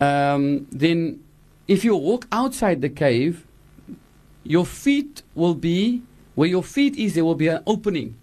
um, 0.00 0.66
then 0.70 1.22
if 1.66 1.84
you 1.84 1.96
walk 1.96 2.26
outside 2.32 2.80
the 2.80 2.88
cave, 2.88 3.46
your 4.42 4.64
feet 4.64 5.22
will 5.34 5.54
be, 5.54 6.02
where 6.34 6.48
your 6.48 6.62
feet 6.62 6.96
is, 6.96 7.14
there 7.14 7.24
will 7.24 7.34
be 7.34 7.48
an 7.48 7.62
opening 7.66 8.16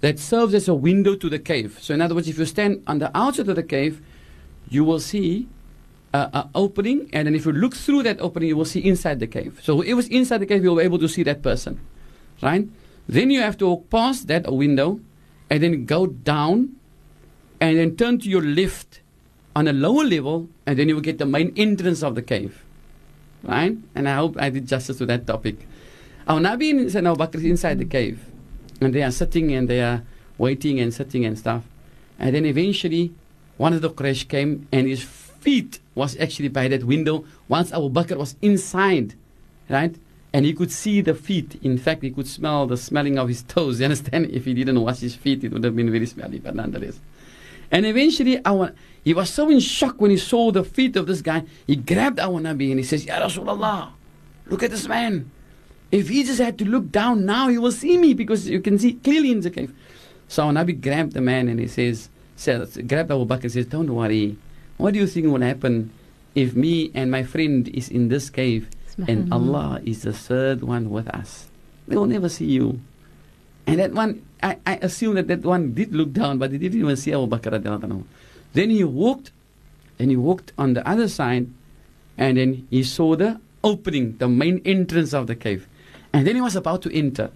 that 0.00 0.18
serves 0.18 0.54
as 0.54 0.68
a 0.68 0.74
window 0.74 1.14
to 1.14 1.28
the 1.28 1.38
cave. 1.38 1.78
So, 1.80 1.92
in 1.92 2.00
other 2.00 2.14
words, 2.14 2.28
if 2.28 2.38
you 2.38 2.46
stand 2.46 2.82
on 2.86 2.98
the 2.98 3.16
outside 3.16 3.48
of 3.48 3.56
the 3.56 3.62
cave, 3.62 4.00
you 4.68 4.84
will 4.84 5.00
see 5.00 5.48
an 6.12 6.48
opening, 6.54 7.08
and 7.12 7.26
then 7.26 7.34
if 7.34 7.46
you 7.46 7.52
look 7.52 7.74
through 7.74 8.02
that 8.04 8.20
opening, 8.20 8.48
you 8.48 8.56
will 8.56 8.64
see 8.64 8.80
inside 8.80 9.20
the 9.20 9.26
cave. 9.26 9.60
So, 9.62 9.76
whoever's 9.76 10.08
inside 10.08 10.38
the 10.38 10.46
cave, 10.46 10.62
you'll 10.62 10.76
be 10.76 10.82
able 10.82 10.98
to 10.98 11.08
see 11.08 11.22
that 11.24 11.42
person, 11.42 11.80
right? 12.42 12.66
Then 13.06 13.30
you 13.30 13.40
have 13.40 13.56
to 13.58 13.66
walk 13.66 13.90
past 13.90 14.26
that 14.28 14.50
window, 14.52 15.00
and 15.50 15.62
then 15.62 15.84
go 15.84 16.06
down, 16.06 16.76
and 17.60 17.76
then 17.76 17.96
turn 17.96 18.18
to 18.20 18.28
your 18.28 18.42
left 18.42 19.00
on 19.54 19.68
a 19.68 19.72
lower 19.72 20.04
level, 20.04 20.48
and 20.64 20.78
then 20.78 20.88
you 20.88 20.94
will 20.94 21.02
get 21.02 21.18
the 21.18 21.26
main 21.26 21.52
entrance 21.56 22.02
of 22.02 22.14
the 22.14 22.22
cave, 22.22 22.62
right? 23.42 23.76
And 23.94 24.08
I 24.08 24.14
hope 24.14 24.36
I 24.38 24.48
did 24.48 24.66
justice 24.66 24.98
to 24.98 25.06
that 25.06 25.26
topic. 25.26 25.66
Our 26.26 26.38
Nabi 26.38 26.70
and 26.70 26.80
Sayyidina 26.88 27.16
Bakr 27.16 27.36
is 27.36 27.44
inside 27.44 27.78
the 27.78 27.84
cave 27.84 28.24
and 28.80 28.94
they 28.94 29.02
are 29.02 29.10
sitting 29.10 29.52
and 29.52 29.68
they 29.68 29.80
are 29.80 30.02
waiting 30.38 30.78
and 30.80 30.94
sitting 30.94 31.24
and 31.24 31.38
stuff. 31.38 31.64
And 32.18 32.34
then 32.34 32.46
eventually, 32.46 33.12
one 33.56 33.72
of 33.72 33.82
the 33.82 33.90
Quraysh 33.90 34.28
came 34.28 34.68
and 34.70 34.86
his 34.86 35.02
feet 35.02 35.80
was 35.94 36.16
actually 36.18 36.48
by 36.48 36.68
that 36.68 36.84
window 36.84 37.24
once 37.48 37.72
Abu 37.72 37.90
Bakr 37.90 38.16
was 38.16 38.36
inside, 38.40 39.14
right? 39.68 39.94
And 40.32 40.46
he 40.46 40.52
could 40.52 40.70
see 40.70 41.00
the 41.00 41.14
feet. 41.14 41.58
In 41.62 41.76
fact, 41.76 42.02
he 42.02 42.10
could 42.10 42.26
smell 42.26 42.66
the 42.66 42.76
smelling 42.76 43.18
of 43.18 43.28
his 43.28 43.42
toes. 43.42 43.80
You 43.80 43.86
understand? 43.86 44.26
If 44.30 44.44
he 44.44 44.54
didn't 44.54 44.80
wash 44.80 45.00
his 45.00 45.14
feet, 45.16 45.42
it 45.44 45.52
would 45.52 45.64
have 45.64 45.74
been 45.74 45.90
very 45.90 46.06
smelly, 46.06 46.38
but 46.38 46.54
nonetheless. 46.54 47.00
And 47.70 47.86
eventually, 47.86 48.44
our, 48.44 48.72
he 49.04 49.14
was 49.14 49.30
so 49.30 49.48
in 49.48 49.60
shock 49.60 50.00
when 50.00 50.10
he 50.10 50.16
saw 50.16 50.50
the 50.50 50.64
feet 50.64 50.96
of 50.96 51.06
this 51.06 51.22
guy. 51.22 51.44
He 51.66 51.76
grabbed 51.76 52.18
our 52.18 52.40
Nabi 52.40 52.70
and 52.70 52.80
he 52.80 52.84
says, 52.84 53.04
Ya 53.04 53.20
Rasulullah, 53.20 53.90
look 54.46 54.62
at 54.62 54.70
this 54.70 54.88
man. 54.88 55.30
If 55.92 56.08
he 56.08 56.22
just 56.22 56.40
had 56.40 56.58
to 56.58 56.64
look 56.64 56.90
down 56.90 57.26
now, 57.26 57.48
he 57.48 57.58
will 57.58 57.72
see 57.72 57.96
me 57.96 58.14
because 58.14 58.48
you 58.48 58.60
can 58.60 58.78
see 58.78 58.94
clearly 58.94 59.32
in 59.32 59.40
the 59.40 59.50
cave. 59.50 59.74
So 60.28 60.46
our 60.46 60.52
Nabi 60.52 60.80
grabbed 60.80 61.12
the 61.12 61.20
man 61.20 61.48
and 61.48 61.58
he 61.58 61.66
says, 61.66 62.08
says 62.36 62.76
grabbed 62.86 63.10
Abu 63.10 63.24
Bakr 63.24 63.44
and 63.44 63.52
says, 63.52 63.66
Don't 63.66 63.92
worry. 63.92 64.36
What 64.76 64.94
do 64.94 65.00
you 65.00 65.06
think 65.06 65.26
will 65.26 65.40
happen 65.40 65.90
if 66.34 66.54
me 66.54 66.90
and 66.94 67.10
my 67.10 67.22
friend 67.22 67.68
is 67.68 67.88
in 67.88 68.08
this 68.08 68.30
cave 68.30 68.68
and 68.98 69.24
mm-hmm. 69.24 69.32
Allah 69.32 69.80
is 69.84 70.02
the 70.02 70.12
third 70.12 70.62
one 70.62 70.90
with 70.90 71.08
us? 71.08 71.48
They 71.88 71.96
will 71.96 72.06
never 72.06 72.28
see 72.28 72.46
you. 72.46 72.80
And 73.66 73.78
that 73.78 73.92
one, 73.92 74.24
I, 74.42 74.56
I 74.66 74.76
assume 74.76 75.14
that 75.14 75.28
that 75.28 75.42
one 75.42 75.74
did 75.74 75.94
look 75.94 76.12
down, 76.12 76.38
but 76.38 76.52
he 76.52 76.58
didn't 76.58 76.80
even 76.80 76.96
see 76.96 77.12
Abu 77.12 77.26
Bakr. 77.26 78.04
Then 78.52 78.70
he 78.70 78.84
walked, 78.84 79.32
and 79.98 80.10
he 80.10 80.16
walked 80.16 80.52
on 80.58 80.74
the 80.74 80.86
other 80.88 81.08
side, 81.08 81.48
and 82.16 82.36
then 82.36 82.66
he 82.70 82.82
saw 82.82 83.16
the 83.16 83.40
opening, 83.62 84.16
the 84.18 84.28
main 84.28 84.60
entrance 84.64 85.12
of 85.12 85.26
the 85.26 85.36
cave. 85.36 85.68
And 86.12 86.26
then 86.26 86.34
he 86.34 86.40
was 86.40 86.56
about 86.56 86.82
to 86.82 86.96
enter. 86.96 87.30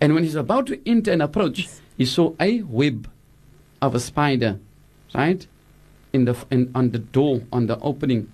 And 0.00 0.14
when 0.14 0.24
he's 0.24 0.34
about 0.34 0.66
to 0.66 0.80
enter 0.88 1.12
and 1.12 1.22
approach, 1.22 1.68
he 1.96 2.04
saw 2.04 2.34
a 2.40 2.62
web 2.62 3.08
of 3.80 3.94
a 3.94 4.00
spider, 4.00 4.58
right? 5.14 5.46
In 6.12 6.24
the 6.24 6.36
in, 6.50 6.70
on 6.74 6.90
the 6.90 6.98
door, 6.98 7.42
on 7.52 7.66
the 7.66 7.78
opening. 7.80 8.30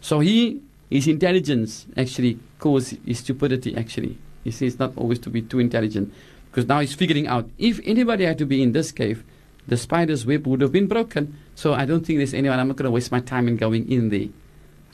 So 0.00 0.20
he 0.20 0.60
his 0.90 1.06
intelligence 1.06 1.86
actually 1.96 2.38
caused 2.58 2.98
his 3.06 3.20
stupidity 3.20 3.76
actually. 3.76 4.18
He 4.42 4.50
says 4.50 4.72
it's 4.72 4.78
not 4.78 4.92
always 4.96 5.20
to 5.20 5.30
be 5.30 5.40
too 5.40 5.60
intelligent. 5.60 6.12
Because 6.50 6.66
now 6.66 6.80
he's 6.80 6.94
figuring 6.94 7.28
out 7.28 7.48
if 7.58 7.80
anybody 7.84 8.24
had 8.24 8.38
to 8.38 8.46
be 8.46 8.62
in 8.62 8.72
this 8.72 8.90
cave, 8.90 9.22
the 9.68 9.76
spider's 9.76 10.26
web 10.26 10.46
would 10.46 10.60
have 10.60 10.72
been 10.72 10.88
broken. 10.88 11.38
So 11.54 11.74
I 11.74 11.84
don't 11.84 12.04
think 12.04 12.18
there's 12.18 12.34
anyone 12.34 12.58
I'm 12.58 12.68
not 12.68 12.76
gonna 12.76 12.90
waste 12.90 13.12
my 13.12 13.20
time 13.20 13.46
in 13.46 13.56
going 13.56 13.90
in 13.90 14.08
there. 14.08 14.28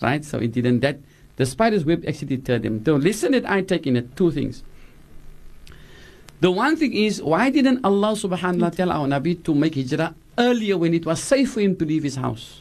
Right? 0.03 0.23
So 0.23 0.39
it 0.39 0.53
didn't 0.53 0.81
that 0.81 0.99
the 1.37 1.47
spider's 1.47 1.85
web 1.85 2.05
actually 2.07 2.37
deterred 2.37 2.67
him. 2.67 2.83
The 2.83 2.95
lesson 2.95 3.33
that 3.33 3.49
I 3.49 3.63
take 3.63 3.87
in 3.87 3.97
it, 3.97 4.17
two 4.17 4.31
things. 4.31 4.63
The 6.41 6.51
one 6.51 6.77
thing 6.77 6.93
is, 6.93 7.23
why 7.23 7.49
didn't 7.49 7.85
Allah 7.85 8.13
subhanahu 8.13 8.61
wa 8.61 8.69
ta'ala 8.69 8.71
tell 8.71 8.93
our 8.93 9.07
Nabi 9.07 9.43
to 9.45 9.55
make 9.55 9.75
hijrah 9.75 10.15
earlier 10.37 10.77
when 10.77 10.93
it 10.93 11.07
was 11.07 11.23
safe 11.23 11.53
for 11.53 11.61
him 11.61 11.77
to 11.77 11.85
leave 11.87 12.03
his 12.03 12.17
house? 12.17 12.61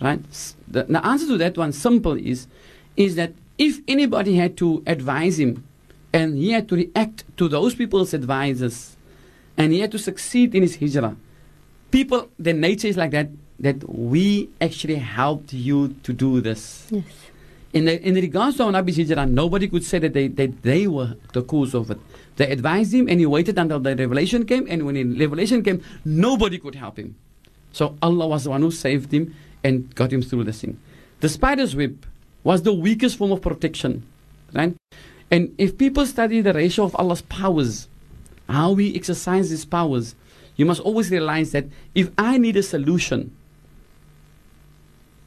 Right? 0.00 0.20
The, 0.68 0.84
the 0.84 1.04
answer 1.04 1.26
to 1.26 1.38
that 1.38 1.56
one, 1.58 1.72
simple, 1.72 2.12
is, 2.12 2.46
is 2.96 3.16
that 3.16 3.32
if 3.58 3.80
anybody 3.88 4.36
had 4.36 4.56
to 4.58 4.82
advise 4.86 5.38
him 5.38 5.64
and 6.12 6.38
he 6.38 6.52
had 6.52 6.68
to 6.68 6.76
react 6.76 7.24
to 7.36 7.48
those 7.48 7.74
people's 7.74 8.14
advices 8.14 8.96
and 9.56 9.72
he 9.72 9.80
had 9.80 9.90
to 9.92 9.98
succeed 9.98 10.54
in 10.54 10.62
his 10.62 10.76
hijrah, 10.76 11.16
people, 11.90 12.28
their 12.38 12.54
nature 12.54 12.86
is 12.86 12.96
like 12.96 13.10
that, 13.10 13.28
that 13.58 13.88
we 13.88 14.48
actually 14.60 14.94
helped 14.94 15.52
you 15.52 15.96
to 16.04 16.12
do 16.12 16.40
this. 16.40 16.86
Yes. 16.90 17.04
In, 17.72 17.84
the, 17.84 18.00
in 18.00 18.14
regards 18.14 18.56
to 18.58 18.64
our 18.64 18.72
Nabi's 18.72 18.96
hijrah, 18.96 19.26
nobody 19.26 19.66
could 19.68 19.84
say 19.84 19.98
that 19.98 20.12
they, 20.12 20.28
that 20.28 20.62
they 20.62 20.86
were 20.86 21.16
the 21.32 21.42
cause 21.42 21.74
of 21.74 21.90
it. 21.90 21.98
They 22.36 22.48
advised 22.50 22.94
him 22.94 23.08
and 23.08 23.18
he 23.18 23.26
waited 23.26 23.58
until 23.58 23.80
the 23.80 23.96
revelation 23.96 24.46
came, 24.46 24.66
and 24.70 24.86
when 24.86 24.94
the 24.94 25.18
revelation 25.18 25.64
came, 25.64 25.82
nobody 26.04 26.58
could 26.58 26.76
help 26.76 26.98
him. 26.98 27.16
So 27.72 27.96
Allah 28.00 28.28
was 28.28 28.44
the 28.44 28.50
one 28.50 28.62
who 28.62 28.70
saved 28.70 29.12
him 29.12 29.34
and 29.64 29.94
got 29.94 30.12
him 30.12 30.22
through 30.22 30.44
this 30.44 30.60
thing. 30.60 30.78
The 31.20 31.28
spider's 31.28 31.74
web 31.74 32.06
was 32.44 32.62
the 32.62 32.72
weakest 32.72 33.18
form 33.18 33.32
of 33.32 33.42
protection, 33.42 34.06
right? 34.52 34.74
And 35.30 35.54
if 35.58 35.76
people 35.76 36.06
study 36.06 36.40
the 36.40 36.52
ratio 36.52 36.84
of 36.84 36.96
Allah's 36.96 37.22
powers, 37.22 37.88
how 38.48 38.74
He 38.76 38.94
exercises 38.94 39.50
His 39.50 39.64
powers, 39.64 40.14
you 40.56 40.64
must 40.64 40.80
always 40.80 41.10
realize 41.10 41.52
that 41.52 41.66
if 41.94 42.10
I 42.16 42.38
need 42.38 42.56
a 42.56 42.62
solution, 42.62 43.34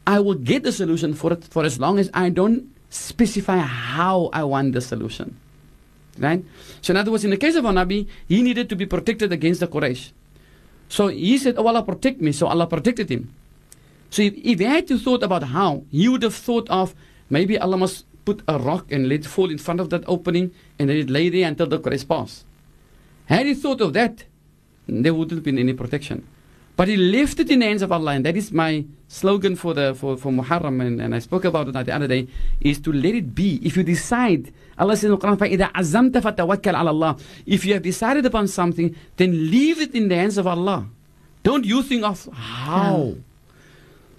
I 0.08 0.20
will 0.20 0.36
get 0.36 0.64
the 0.64 0.72
solution 0.72 1.14
for 1.14 1.34
it 1.34 1.44
for 1.46 1.64
as 1.64 1.80
long 1.80 2.00
as 2.00 2.10
I 2.14 2.30
don't 2.30 2.74
specify 2.90 3.58
how 3.58 4.30
I 4.34 4.44
want 4.44 4.74
the 4.74 4.82
solution. 4.82 5.38
Right? 6.18 6.44
So, 6.82 6.92
in 6.92 6.98
other 6.98 7.12
words, 7.12 7.24
in 7.24 7.30
the 7.30 7.38
case 7.38 7.56
of 7.56 7.66
our 7.66 7.72
Nabi, 7.72 8.08
he 8.28 8.42
needed 8.42 8.68
to 8.70 8.76
be 8.76 8.86
protected 8.86 9.32
against 9.32 9.62
the 9.62 9.68
Quraysh. 9.68 10.12
So 10.90 11.08
he 11.08 11.38
said, 11.38 11.56
Oh 11.58 11.68
Allah, 11.68 11.84
protect 11.84 12.20
me. 12.20 12.34
So 12.34 12.48
Allah 12.48 12.68
protected 12.68 13.08
him. 13.08 13.32
So 14.12 14.22
if, 14.22 14.34
if 14.36 14.60
he 14.60 14.66
had 14.66 14.88
to 14.88 15.00
thought 15.00 15.24
about 15.24 15.44
how, 15.44 15.84
he 15.90 16.08
would 16.08 16.22
have 16.22 16.36
thought 16.36 16.70
of 16.70 16.94
maybe 17.30 17.58
Allah 17.58 17.78
must 17.78 18.06
put 18.26 18.44
a 18.48 18.60
rock 18.60 18.92
and 18.92 19.10
let 19.10 19.22
it 19.22 19.26
fall 19.26 19.50
in 19.50 19.58
front 19.58 19.80
of 19.80 19.90
that 19.90 20.04
opening 20.06 20.52
and 20.78 20.90
let 20.90 20.98
it 20.98 21.10
lay 21.10 21.30
there 21.30 21.48
until 21.48 21.66
the 21.66 21.80
Quraysh 21.80 22.08
pass. 22.08 22.44
Had 23.26 23.46
he 23.46 23.54
thought 23.54 23.82
of 23.82 23.94
that, 23.94 24.26
there 24.88 25.14
wouldn't 25.14 25.38
have 25.38 25.44
been 25.44 25.58
any 25.58 25.74
protection. 25.74 26.28
But 26.76 26.90
he 26.90 26.98
left 26.98 27.40
it 27.40 27.50
in 27.50 27.60
the 27.60 27.66
hands 27.66 27.82
of 27.82 27.92
Allah, 27.92 28.14
and 28.14 28.26
that 28.26 28.36
is 28.36 28.52
my 28.52 28.86
slogan 29.08 29.56
for 29.56 29.74
the 29.74 29.94
for, 29.94 30.18
for 30.18 30.32
Muharram, 30.32 30.86
and, 30.86 31.02
and 31.02 31.14
I 31.14 31.20
spoke 31.20 31.46
about 31.46 31.68
it 31.68 31.74
the 31.74 31.94
other 31.94 32.08
day, 32.08 32.28
is 32.60 32.80
to 32.82 32.92
let 32.92 33.14
it 33.14 33.36
be. 33.36 33.60
If 33.64 33.78
you 33.78 33.84
decide, 33.84 34.52
Allah 34.78 34.96
says 34.96 35.06
in 35.06 35.12
the 35.12 35.18
Quran, 35.18 37.20
If 37.46 37.66
you 37.66 37.74
have 37.74 37.84
decided 37.84 38.26
upon 38.26 38.48
something, 38.48 38.96
then 39.18 39.52
leave 39.52 39.80
it 39.80 39.94
in 39.94 40.08
the 40.08 40.16
hands 40.16 40.38
of 40.38 40.48
Allah. 40.48 40.88
Don't 41.44 41.66
you 41.66 41.84
think 41.84 42.04
of 42.04 42.28
how? 42.34 43.14
Yeah. 43.16 43.22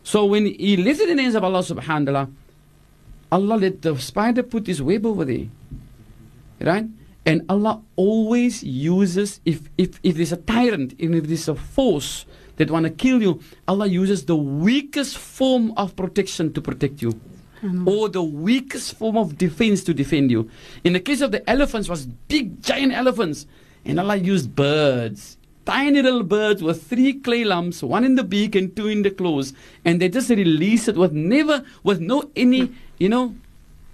So 0.03 0.25
when 0.27 0.47
he 0.47 0.77
left 0.77 1.01
it 1.01 1.15
the 1.15 1.23
hands 1.23 1.35
of 1.35 1.45
Allah 1.45 1.61
subhanahu 1.61 2.13
wa 2.13 2.13
ta'ala, 2.13 2.31
Allah 3.31 3.57
let 3.57 3.83
the 3.83 3.97
spider 3.99 4.43
put 4.43 4.67
his 4.67 4.83
web 4.83 5.07
over 5.07 5.25
there. 5.25 5.47
Right? 6.61 6.87
And 7.25 7.43
Allah 7.49 7.83
always 7.97 8.63
uses, 8.63 9.41
if, 9.45 9.69
if, 9.79 10.01
if 10.03 10.17
there's 10.17 10.33
a 10.33 10.37
tyrant, 10.37 10.95
and 11.01 11.15
if 11.15 11.27
there's 11.27 11.49
a 11.49 11.55
force 11.55 12.27
that 12.57 12.71
want 12.71 12.85
to 12.85 12.91
kill 12.91 13.23
you, 13.23 13.41
Allah 13.69 13.87
uses 13.87 14.27
the 14.27 14.37
weakest 14.37 15.17
form 15.17 15.73
of 15.77 15.95
protection 15.95 16.53
to 16.53 16.61
protect 16.61 17.01
you. 17.01 17.19
Or 17.87 18.09
the 18.09 18.25
weakest 18.25 18.99
form 18.99 19.17
of 19.17 19.39
defense 19.39 19.85
to 19.85 19.95
defend 19.95 20.33
you. 20.33 20.51
In 20.83 20.95
the 20.95 21.01
case 21.01 21.21
of 21.21 21.31
the 21.31 21.49
elephants, 21.49 21.89
was 21.89 22.07
big 22.07 22.61
giant 22.61 22.93
elephants. 22.93 23.47
And 23.85 24.01
Allah 24.01 24.17
used 24.17 24.57
birds. 24.57 25.39
Tiny 25.65 26.03
little 26.03 26.25
birds 26.25 26.63
with 26.63 26.83
three 26.83 27.15
clay 27.15 27.45
lumps, 27.45 27.83
one 27.83 28.05
in 28.05 28.17
the 28.17 28.25
beak 28.25 28.57
and 28.57 28.75
two 28.75 28.89
in 28.89 29.03
the 29.03 29.11
claws, 29.11 29.53
and 29.85 30.01
they 30.01 30.09
just 30.09 30.29
release 30.29 30.89
it 30.89 30.97
with 30.97 31.13
never, 31.13 31.65
with 31.85 32.01
no 32.01 32.31
any, 32.35 32.73
you 32.99 33.09
know, 33.09 33.35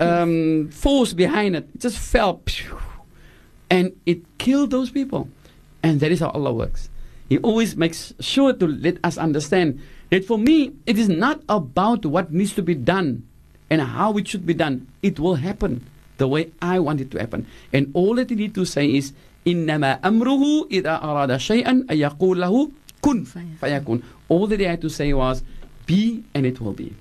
um, 0.01 0.71
force 0.71 1.13
behind 1.13 1.57
it. 1.57 1.69
It 1.75 1.81
just 1.81 1.99
fell, 1.99 2.41
and 3.69 3.95
it 4.07 4.23
killed 4.39 4.71
those 4.71 4.91
people. 4.91 5.29
And 5.83 6.01
that 6.01 6.11
is 6.11 6.21
how 6.21 6.31
Allah 6.31 6.53
works. 6.53 6.89
He 7.29 7.39
always 7.39 7.77
makes 7.77 8.15
sure 8.21 8.53
to 8.55 8.67
let 8.67 8.97
us 9.05 9.19
understand 9.19 9.81
that 10.11 10.25
for 10.25 10.39
me, 10.39 10.73
it 10.87 10.99
is 10.99 11.09
not 11.09 11.43
about 11.49 12.07
what 12.07 12.33
needs 12.33 12.55
to 12.55 12.63
be 12.63 12.75
done 12.75 13.29
and 13.69 13.83
how 13.83 14.17
it 14.17 14.27
should 14.27 14.47
be 14.47 14.55
done. 14.55 14.87
It 15.03 15.21
will 15.21 15.35
happen 15.35 15.87
the 16.17 16.27
way 16.27 16.51
I 16.63 16.79
want 16.79 17.01
it 17.01 17.11
to 17.13 17.19
happen. 17.19 17.47
And 17.73 17.91
all 17.95 18.15
that 18.17 18.31
you 18.31 18.37
need 18.37 18.55
to 18.55 18.65
say 18.65 18.87
is, 18.89 19.13
إنما 19.48 20.00
أمره 20.08 20.68
إذا 20.72 21.04
أراد 21.04 21.38
شيئا 21.38 21.86
أن 21.92 21.98
يقول 21.98 22.42
له 22.42 22.72
كن 23.02 23.26
فيكون. 23.62 24.02
All 24.30 24.48
that 24.48 24.60
he 24.60 24.66
had 24.66 24.82
to 24.82 24.90
say 24.90 25.14
was, 25.14 25.44
be 25.86 26.24
and 26.34 26.46
it 26.46 26.62
will 26.62 26.74
be. 26.74 26.96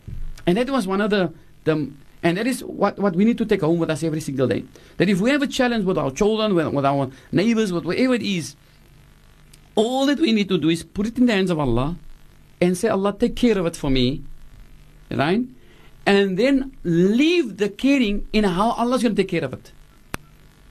And 0.47 0.57
that 0.57 0.69
was 0.71 0.87
one 0.87 1.01
of 1.01 1.11
the, 1.11 1.33
the 1.65 1.91
and 2.23 2.37
that 2.37 2.47
is 2.47 2.63
what, 2.65 2.99
what 2.99 3.15
we 3.15 3.25
need 3.25 3.39
to 3.39 3.45
take 3.45 3.61
home 3.61 3.79
with 3.79 3.91
us 3.91 4.03
every 4.03 4.21
single 4.21 4.47
day. 4.47 4.65
That 4.97 5.09
if 5.09 5.21
we 5.21 5.31
have 5.31 5.43
a 5.43 5.47
challenge 5.47 5.85
with 5.85 5.99
our 5.99 6.11
children, 6.11 6.55
with, 6.55 6.69
with 6.69 6.85
our 6.85 7.11
neighbors, 7.31 7.73
with 7.73 7.85
whatever 7.85 8.15
it 8.15 8.23
is, 8.23 8.55
all 9.75 10.07
that 10.07 10.21
we 10.21 10.33
need 10.33 10.49
to 10.49 10.59
do 10.59 10.69
is 10.69 10.83
put 10.83 11.07
it 11.07 11.19
in 11.19 11.27
the 11.27 11.33
hands 11.33 11.51
of 11.51 11.59
Allah 11.59 11.97
and 12.61 12.77
say, 12.77 12.89
Allah, 12.89 13.15
take 13.19 13.35
care 13.35 13.59
of 13.59 13.67
it 13.67 13.77
for 13.77 13.91
me. 13.91 14.23
Right? 15.11 15.43
And 16.07 16.39
then 16.39 16.77
leave 16.85 17.57
the 17.57 17.69
caring 17.69 18.27
in 18.33 18.45
how 18.45 18.73
Allah's 18.73 19.03
going 19.03 19.15
to 19.15 19.23
take 19.23 19.31
care 19.31 19.45
of 19.45 19.53
it. 19.53 19.73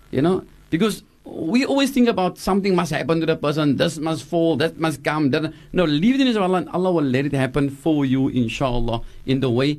You 0.09 0.21
know? 0.21 0.45
Because 0.69 1.03
we 1.26 1.66
always 1.66 1.90
think 1.90 2.08
about 2.08 2.38
something 2.38 2.74
must 2.74 2.92
happen 2.92 3.20
to 3.20 3.26
the 3.26 3.36
person, 3.36 3.76
this 3.76 3.98
must 3.98 4.24
fall, 4.24 4.56
that 4.56 4.78
must 4.78 5.02
come. 5.02 5.30
That, 5.30 5.52
no, 5.72 5.84
leave 5.84 6.20
it 6.20 6.26
in 6.26 6.36
Allah 6.36 6.58
and 6.58 6.68
Allah 6.70 6.92
will 6.92 7.04
let 7.04 7.26
it 7.26 7.32
happen 7.32 7.68
for 7.68 8.04
you, 8.04 8.28
inshallah, 8.28 9.02
in 9.26 9.40
the 9.40 9.50
way 9.50 9.78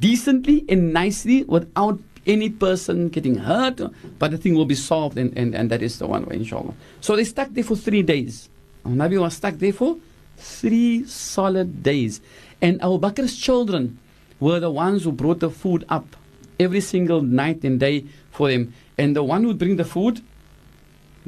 decently 0.00 0.64
and 0.68 0.92
nicely 0.92 1.44
without 1.44 1.98
any 2.26 2.50
person 2.50 3.08
getting 3.08 3.36
hurt, 3.36 3.80
but 4.18 4.30
the 4.30 4.38
thing 4.38 4.54
will 4.54 4.66
be 4.66 4.74
solved, 4.74 5.16
and, 5.16 5.36
and, 5.36 5.54
and 5.54 5.70
that 5.70 5.82
is 5.82 5.98
the 5.98 6.06
one 6.06 6.24
way, 6.26 6.36
inshallah. 6.36 6.74
So 7.00 7.16
they 7.16 7.24
stuck 7.24 7.48
there 7.50 7.64
for 7.64 7.76
three 7.76 8.02
days. 8.02 8.48
Our 8.84 8.92
Nabi 8.92 9.20
was 9.20 9.34
stuck 9.34 9.54
there 9.54 9.72
for 9.72 9.96
three 10.36 11.04
solid 11.06 11.82
days. 11.82 12.20
And 12.60 12.82
Abu 12.82 12.98
Bakr's 12.98 13.36
children 13.36 13.98
were 14.40 14.60
the 14.60 14.70
ones 14.70 15.04
who 15.04 15.12
brought 15.12 15.40
the 15.40 15.50
food 15.50 15.84
up 15.88 16.16
every 16.60 16.80
single 16.80 17.22
night 17.22 17.64
and 17.64 17.80
day 17.80 18.04
for 18.30 18.50
them. 18.50 18.74
And 18.96 19.16
the 19.16 19.22
one 19.22 19.42
who 19.42 19.48
would 19.48 19.58
bring 19.58 19.76
the 19.76 19.84
food, 19.84 20.22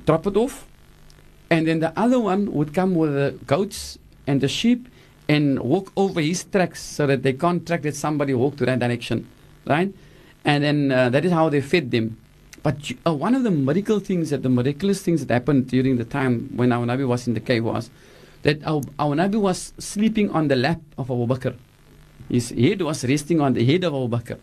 drop 0.06 0.26
it 0.26 0.36
off, 0.36 0.66
and 1.50 1.66
then 1.66 1.80
the 1.80 1.92
other 1.98 2.20
one 2.20 2.52
would 2.52 2.74
come 2.74 2.94
with 2.94 3.12
the 3.14 3.38
goats 3.46 3.98
and 4.26 4.40
the 4.40 4.48
sheep 4.48 4.88
and 5.28 5.60
walk 5.60 5.92
over 5.96 6.20
his 6.20 6.44
tracks 6.44 6.82
so 6.82 7.06
that 7.06 7.22
they 7.22 7.32
can't 7.32 7.66
track 7.66 7.82
that 7.82 7.94
somebody 7.94 8.34
walked 8.34 8.58
to 8.58 8.66
that 8.66 8.78
direction, 8.78 9.28
right? 9.66 9.92
And 10.44 10.64
then 10.64 10.92
uh, 10.92 11.08
that 11.10 11.24
is 11.24 11.32
how 11.32 11.48
they 11.48 11.60
fed 11.60 11.90
them. 11.90 12.16
But 12.62 12.92
uh, 13.06 13.14
one 13.14 13.34
of 13.34 13.42
the 13.42 13.50
miracle 13.50 14.00
things, 14.00 14.30
that 14.30 14.42
the 14.42 14.48
miraculous 14.48 15.02
things 15.02 15.24
that 15.24 15.32
happened 15.32 15.68
during 15.68 15.96
the 15.96 16.04
time 16.04 16.50
when 16.56 16.72
our 16.72 16.84
Nabi 16.84 17.06
was 17.06 17.26
in 17.26 17.34
the 17.34 17.40
cave 17.40 17.64
was 17.64 17.90
that 18.42 18.62
our, 18.64 18.82
our 18.98 19.14
Nabi 19.14 19.40
was 19.40 19.72
sleeping 19.78 20.30
on 20.30 20.48
the 20.48 20.56
lap 20.56 20.80
of 20.98 21.10
Abu 21.10 21.26
Bakr. 21.26 21.56
His 22.28 22.50
head 22.50 22.82
was 22.82 23.04
resting 23.04 23.40
on 23.40 23.54
the 23.54 23.64
head 23.64 23.84
of 23.84 23.94
Abu 23.94 24.08
Bakr. 24.08 24.38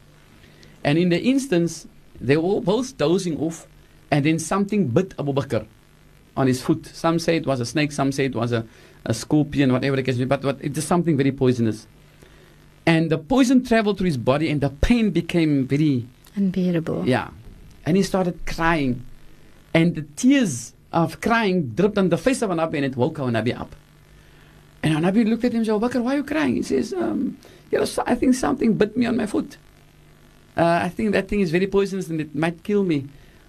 And 0.84 0.98
in 0.98 1.10
the 1.10 1.22
instance, 1.22 1.88
they 2.20 2.38
were 2.38 2.62
both 2.62 2.98
dozing 2.98 3.40
off, 3.40 3.68
and 4.12 4.26
then 4.26 4.40
something 4.40 4.88
bit 4.88 5.14
Abu 5.20 5.34
Bakr 5.34 5.66
on 6.36 6.48
his 6.48 6.62
foot. 6.62 6.86
Some 6.86 7.20
say 7.20 7.38
it 7.38 7.46
was 7.46 7.60
a 7.60 7.66
snake, 7.66 7.92
some 7.92 8.12
say 8.12 8.26
it 8.26 8.36
was 8.36 8.52
a, 8.52 8.66
a 9.06 9.14
scorpion, 9.14 9.74
whatever 9.74 9.96
the 9.96 10.04
case 10.04 10.18
may 10.18 10.24
be, 10.24 10.30
but, 10.30 10.42
but 10.42 10.58
it 10.62 10.78
is 10.78 10.86
something 10.86 11.18
very 11.18 11.32
poisonous. 11.32 11.88
And 12.86 13.10
the 13.10 13.18
poison 13.18 13.66
traveled 13.66 13.98
through 13.98 14.06
his 14.06 14.18
body, 14.18 14.50
and 14.50 14.62
the 14.62 14.70
pain 14.70 15.10
became 15.12 15.68
very 15.68 16.08
Unbearable. 16.36 17.08
yeah. 17.08 17.30
And 17.86 17.98
he 17.98 18.04
started 18.04 18.46
crying. 18.46 19.06
And 19.74 19.96
the 19.96 20.02
tears 20.16 20.74
of 20.92 21.20
crying 21.22 21.70
dripped 21.70 21.98
on 21.98 22.10
the 22.10 22.18
face 22.18 22.42
of 22.42 22.50
Nabi 22.50 22.76
and 22.76 22.86
it 22.86 22.96
woke 22.96 23.20
our 23.20 23.30
Nabi 23.30 23.58
up. 23.58 23.76
And 24.84 24.94
our 24.94 25.02
Nabi 25.12 25.28
looked 25.28 25.44
at 25.46 25.52
him 25.52 25.58
and 25.60 25.66
said, 25.66 25.74
"Oh, 25.74 25.80
Bakr, 25.80 26.02
why 26.04 26.14
are 26.14 26.18
you 26.18 26.24
crying? 26.24 26.56
He 26.56 26.64
says, 26.64 26.94
um, 26.94 27.38
you 27.72 27.80
know, 27.80 27.86
I 28.06 28.16
think 28.16 28.36
something 28.36 28.74
bit 28.74 28.96
me 28.96 29.06
on 29.06 29.18
my 29.18 29.26
foot. 29.26 29.58
Uh, 30.56 30.80
I 30.84 30.90
think 30.90 31.12
that 31.14 31.28
thing 31.28 31.40
is 31.40 31.52
very 31.52 31.68
poisonous 31.68 32.08
and 32.10 32.20
it 32.22 32.34
might 32.36 32.64
kill 32.64 32.84
me. 32.84 33.08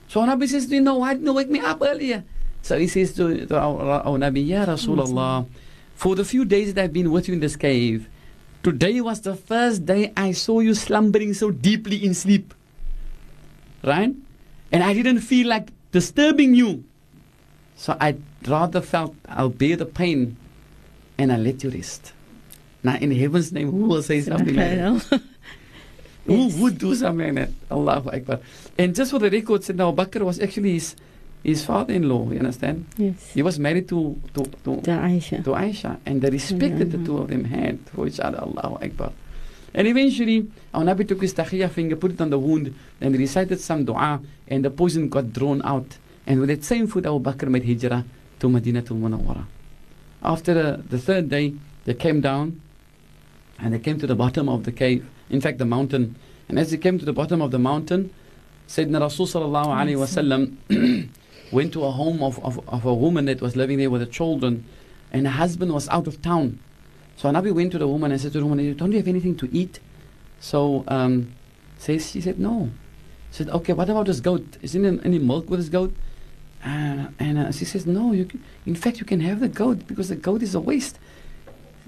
So 0.08 0.20
Nabi 0.22 0.48
says, 0.48 0.66
do 0.66 0.74
you 0.74 0.80
know 0.80 0.96
why 0.96 1.14
didn't 1.14 1.26
you 1.26 1.34
wake 1.34 1.50
me 1.50 1.60
up 1.60 1.78
earlier? 1.82 2.24
So 2.62 2.78
he 2.78 2.88
says 2.88 3.14
to, 3.14 3.46
to 3.46 3.58
our, 3.58 4.02
our 4.02 4.18
Nabi, 4.18 4.46
Ya 4.46 4.64
Rasulullah, 4.64 5.46
for 5.94 6.16
the 6.16 6.24
few 6.24 6.44
days 6.44 6.74
that 6.74 6.84
I've 6.84 6.92
been 6.92 7.10
with 7.10 7.28
you 7.28 7.34
in 7.34 7.40
this 7.40 7.56
cave, 7.56 8.08
today 8.62 9.00
was 9.00 9.20
the 9.20 9.36
first 9.36 9.86
day 9.86 10.12
I 10.16 10.32
saw 10.32 10.60
you 10.60 10.74
slumbering 10.74 11.34
so 11.34 11.50
deeply 11.50 12.04
in 12.04 12.14
sleep 12.14 12.54
right? 13.82 14.14
And 14.72 14.82
I 14.82 14.92
didn't 14.92 15.20
feel 15.20 15.48
like 15.48 15.70
disturbing 15.92 16.54
you. 16.54 16.84
So 17.76 17.96
I 18.00 18.16
rather 18.46 18.80
felt 18.80 19.14
I'll 19.28 19.48
bear 19.48 19.76
the 19.76 19.86
pain 19.86 20.36
and 21.16 21.32
I 21.32 21.36
let 21.36 21.62
you 21.62 21.70
rest. 21.70 22.12
Now, 22.82 22.96
in 22.96 23.10
heaven's 23.10 23.52
name, 23.52 23.70
who 23.70 23.86
will 23.88 24.02
say 24.02 24.20
something 24.20 24.54
like 24.54 24.76
that? 24.76 25.22
Who 26.28 26.62
would 26.62 26.78
do 26.78 26.94
something 26.94 27.34
like 27.34 27.48
that? 27.48 27.50
Allahu 27.74 28.10
Akbar. 28.10 28.40
And 28.78 28.94
just 28.94 29.10
for 29.10 29.18
the 29.18 29.30
record, 29.30 29.62
Sayyidina 29.62 29.88
Abu 29.88 29.96
Bakr 30.04 30.22
was 30.24 30.38
actually 30.40 30.74
his, 30.74 30.94
his 31.42 31.64
father-in-law, 31.64 32.30
you 32.32 32.38
understand? 32.38 32.86
Yes. 32.96 33.32
He 33.32 33.42
was 33.42 33.58
married 33.58 33.88
to, 33.88 34.20
to, 34.34 34.42
to, 34.44 34.80
To 34.82 34.90
Aisha. 34.90 35.42
to 35.44 35.50
Aisha 35.52 35.98
and 36.04 36.20
the 36.20 36.30
respect 36.30 36.78
that 36.78 36.90
the 36.92 36.98
two 36.98 37.16
of 37.18 37.28
them 37.28 37.44
had 37.44 37.78
for 37.94 38.06
each 38.06 38.20
other. 38.20 38.38
Allahu 38.38 38.76
Akbar. 38.84 39.12
And 39.74 39.86
eventually, 39.86 40.46
our 40.74 40.82
Nabi 40.82 41.06
took 41.06 41.20
his 41.20 41.34
takhiyah 41.34 41.70
finger, 41.70 41.94
put 41.96 42.12
it 42.12 42.20
on 42.20 42.30
the 42.30 42.38
wound, 42.38 42.74
and 43.00 43.16
recited 43.16 43.60
some 43.60 43.84
dua, 43.84 44.20
and 44.48 44.64
the 44.64 44.70
poison 44.70 45.08
got 45.08 45.32
drawn 45.32 45.60
out. 45.64 45.98
And 46.26 46.40
with 46.40 46.48
that 46.50 46.64
same 46.64 46.86
foot, 46.86 47.06
Abu 47.06 47.20
Bakr 47.20 47.48
made 47.48 47.64
hijrah 47.64 48.04
to 48.40 48.48
Medina 48.48 48.82
to 48.82 48.94
Munawwara. 48.94 49.44
After 50.22 50.52
the, 50.54 50.82
the 50.88 50.98
third 50.98 51.28
day, 51.28 51.54
they 51.84 51.94
came 51.94 52.20
down, 52.20 52.60
and 53.58 53.72
they 53.74 53.78
came 53.78 53.98
to 54.00 54.06
the 54.06 54.14
bottom 54.14 54.48
of 54.48 54.64
the 54.64 54.72
cave, 54.72 55.06
in 55.30 55.40
fact, 55.40 55.58
the 55.58 55.64
mountain. 55.64 56.16
And 56.48 56.58
as 56.58 56.70
he 56.70 56.78
came 56.78 56.98
to 56.98 57.04
the 57.04 57.12
bottom 57.12 57.42
of 57.42 57.50
the 57.50 57.58
mountain, 57.58 58.12
Sayyidina 58.68 59.00
Rasul 59.00 59.26
sallallahu 59.26 59.66
alayhi 59.66 61.08
went 61.52 61.72
to 61.72 61.84
a 61.84 61.90
home 61.90 62.22
of, 62.22 62.42
of, 62.44 62.66
of 62.68 62.84
a 62.84 62.94
woman 62.94 63.24
that 63.26 63.40
was 63.40 63.56
living 63.56 63.78
there 63.78 63.90
with 63.90 64.00
her 64.00 64.06
children, 64.06 64.64
and 65.12 65.26
her 65.26 65.32
husband 65.32 65.72
was 65.72 65.88
out 65.88 66.06
of 66.06 66.20
town. 66.20 66.58
So 67.16 67.30
Nabi 67.30 67.52
went 67.52 67.72
to 67.72 67.78
the 67.78 67.88
woman 67.88 68.12
and 68.12 68.20
said 68.20 68.32
to 68.32 68.38
the 68.38 68.46
woman, 68.46 68.76
Don't 68.76 68.92
you 68.92 68.98
have 68.98 69.08
anything 69.08 69.36
to 69.38 69.48
eat? 69.52 69.80
So 70.40 70.84
um, 70.86 71.34
says, 71.78 72.10
she 72.10 72.20
said, 72.20 72.38
No. 72.38 72.70
She 73.30 73.38
said, 73.38 73.50
Okay, 73.50 73.72
what 73.72 73.88
about 73.88 74.06
this 74.06 74.20
goat? 74.20 74.56
Is 74.62 74.72
there 74.72 74.84
any, 74.84 75.00
any 75.04 75.18
milk 75.18 75.50
with 75.50 75.60
this 75.60 75.68
goat? 75.68 75.94
Uh, 76.64 77.08
and 77.18 77.38
uh, 77.38 77.52
she 77.52 77.64
says, 77.64 77.86
No, 77.86 78.12
you 78.12 78.24
can, 78.24 78.44
in 78.66 78.74
fact, 78.74 79.00
you 79.00 79.06
can 79.06 79.20
have 79.20 79.40
the 79.40 79.48
goat 79.48 79.86
because 79.86 80.10
the 80.10 80.16
goat 80.16 80.42
is 80.42 80.54
a 80.54 80.60
waste. 80.60 80.98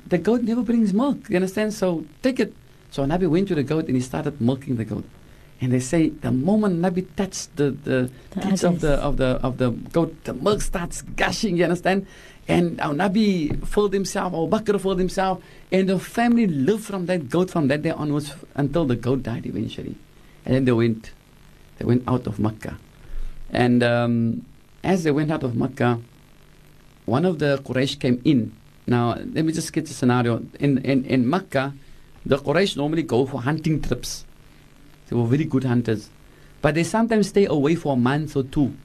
The 0.07 0.19
goat 0.19 0.43
never 0.43 0.63
brings 0.63 0.93
milk, 0.93 1.29
you 1.29 1.37
understand? 1.37 1.75
So 1.75 2.05
take 2.23 2.41
it. 2.41 2.55
So 2.91 3.05
Nabi 3.05 3.29
went 3.29 3.49
to 3.49 3.55
the 3.55 3.63
goat 3.63 3.87
and 3.87 3.95
he 3.95 4.03
started 4.03 4.41
milking 4.41 4.77
the 4.77 4.85
goat. 4.85 5.05
And 5.61 5.73
they 5.73 5.81
say 5.81 6.09
the 6.09 6.33
moment 6.33 6.81
Nabi 6.81 7.07
touched 7.17 7.55
the, 7.57 7.71
the, 7.71 8.11
The 8.31 8.41
teats 8.41 8.65
of 8.65 8.81
the 8.81 8.95
of 8.95 9.19
the 9.19 9.39
of 9.43 9.59
the 9.59 9.71
goat, 9.71 10.25
the 10.25 10.33
milk 10.33 10.63
starts 10.63 11.03
gushing, 11.03 11.59
you 11.59 11.65
understand? 11.65 12.07
And 12.49 12.81
our 12.81 12.95
Nabi 12.95 13.67
filled 13.67 13.93
himself, 13.93 14.33
Abu 14.33 14.49
Bakr 14.49 14.81
filled 14.81 14.99
himself, 14.99 15.43
and 15.71 15.89
the 15.89 15.99
family 15.99 16.47
lived 16.47 16.85
from 16.85 17.07
that 17.07 17.29
goat 17.29 17.51
from 17.51 17.69
that 17.69 17.83
day 17.83 17.91
onwards 17.91 18.35
until 18.55 18.87
the 18.87 18.97
goat 18.97 19.23
died 19.23 19.45
eventually. 19.47 19.97
And 20.47 20.55
then 20.55 20.65
they 20.65 20.73
went 20.73 21.13
they 21.79 21.85
went 21.85 22.05
out 22.09 22.27
of 22.27 22.39
Mecca. 22.39 22.79
And 23.51 23.83
um, 23.83 24.47
as 24.83 25.05
they 25.05 25.11
went 25.11 25.31
out 25.31 25.43
of 25.43 25.57
Mecca, 25.57 26.01
one 27.07 27.25
of 27.25 27.39
the 27.39 27.59
Quraysh 27.65 27.99
came 28.01 28.21
in. 28.25 28.53
Now, 28.87 29.15
let 29.15 29.45
me 29.45 29.53
just 29.53 29.73
get 29.73 29.87
the 29.87 29.95
scenario. 29.95 30.43
In, 30.59 30.79
in, 30.79 31.05
in 31.05 31.29
Mecca, 31.29 31.75
the 32.27 32.39
Quraysh 32.39 32.77
normally 32.77 33.03
go 33.03 33.27
for 33.27 33.43
hunting 33.43 33.81
trips. 33.81 34.25
They 35.09 35.17
were 35.17 35.27
very 35.27 35.45
good 35.45 35.65
hunters. 35.65 36.11
But 36.63 36.75
they 36.75 36.85
sometimes 36.85 37.29
stay 37.29 37.47
away 37.47 37.75
for 37.75 37.95
a 37.95 37.97
month 37.97 38.37
or 38.37 38.43
two. 38.43 38.77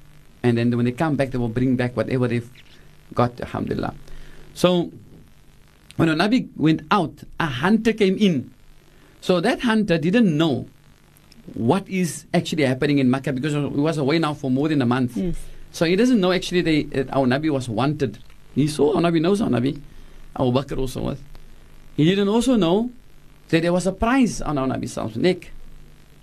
And 0.44 0.58
then 0.58 0.76
when 0.76 0.86
they 0.86 0.92
come 0.92 1.16
back, 1.16 1.32
they 1.32 1.38
will 1.38 1.50
bring 1.50 1.76
back 1.76 1.96
whatever 1.98 2.28
they've 2.28 2.50
got, 3.14 3.40
alhamdulillah. 3.42 3.94
So, 4.54 4.92
when 5.98 6.10
a 6.10 6.16
Nabi 6.16 6.50
went 6.56 6.82
out, 6.92 7.24
a 7.40 7.48
hunter 7.48 7.94
came 7.94 8.18
in. 8.18 8.52
So 9.22 9.42
that 9.42 9.62
hunter 9.62 9.98
didn't 9.98 10.38
know 10.38 10.68
what 11.54 11.88
is 11.88 12.26
actually 12.34 12.64
happening 12.64 13.00
in 13.00 13.10
Makkah 13.10 13.34
because 13.34 13.54
he 13.54 13.60
was 13.60 13.98
away 13.98 14.20
now 14.20 14.34
for 14.34 14.52
more 14.52 14.68
than 14.68 14.82
a 14.82 14.86
month. 14.86 15.18
Yes. 15.18 15.36
So 15.72 15.86
he 15.86 15.96
doesn't 15.96 16.20
know 16.20 16.32
actually 16.32 16.62
they, 16.62 16.84
that 16.84 17.12
our 17.14 17.26
Nabi 17.26 17.50
was 17.50 17.68
wanted. 17.68 18.20
He 18.54 18.68
saw 18.68 18.96
our 18.96 19.02
Nabi 19.02 19.22
knows 19.22 19.42
our 19.42 19.50
Nabi. 19.50 19.82
Abu 20.38 20.52
Bakr 20.52 20.78
also 20.78 21.02
was. 21.02 21.20
He 21.96 22.06
didn't 22.06 22.28
also 22.28 22.56
know 22.56 22.92
that 23.50 23.62
there 23.62 23.74
was 23.74 23.88
a 23.88 23.92
prize 23.92 24.42
on 24.42 24.58
our 24.58 24.68
Nabi's 24.68 25.18
neck. 25.18 25.52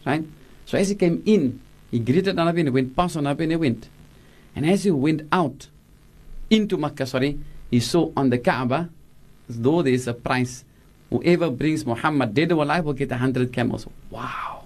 Right? 0.04 0.24
So 0.66 0.78
as 0.78 0.88
he 0.88 0.94
came 0.94 1.22
in, 1.26 1.60
he 1.90 1.98
greeted 1.98 2.36
Nabi 2.36 2.60
and 2.60 2.70
went 2.70 2.96
past 2.96 3.16
Nabi 3.16 3.42
and 3.42 3.52
he 3.52 3.56
went. 3.56 3.88
And 4.56 4.68
as 4.68 4.84
he 4.84 4.90
went 4.90 5.28
out 5.30 5.68
into 6.50 6.76
Makkah, 6.76 7.06
sorry, 7.06 7.38
he 7.70 7.80
saw 7.80 8.10
on 8.16 8.30
the 8.30 8.38
Kaaba, 8.38 8.90
though 9.48 9.82
there 9.82 9.92
is 9.92 10.06
a 10.06 10.14
price, 10.14 10.64
whoever 11.10 11.50
brings 11.50 11.86
Muhammad 11.86 12.34
dead 12.34 12.52
or 12.52 12.62
alive 12.62 12.84
will 12.84 12.92
get 12.92 13.12
a 13.12 13.16
hundred 13.16 13.52
camels. 13.52 13.86
Wow. 14.10 14.64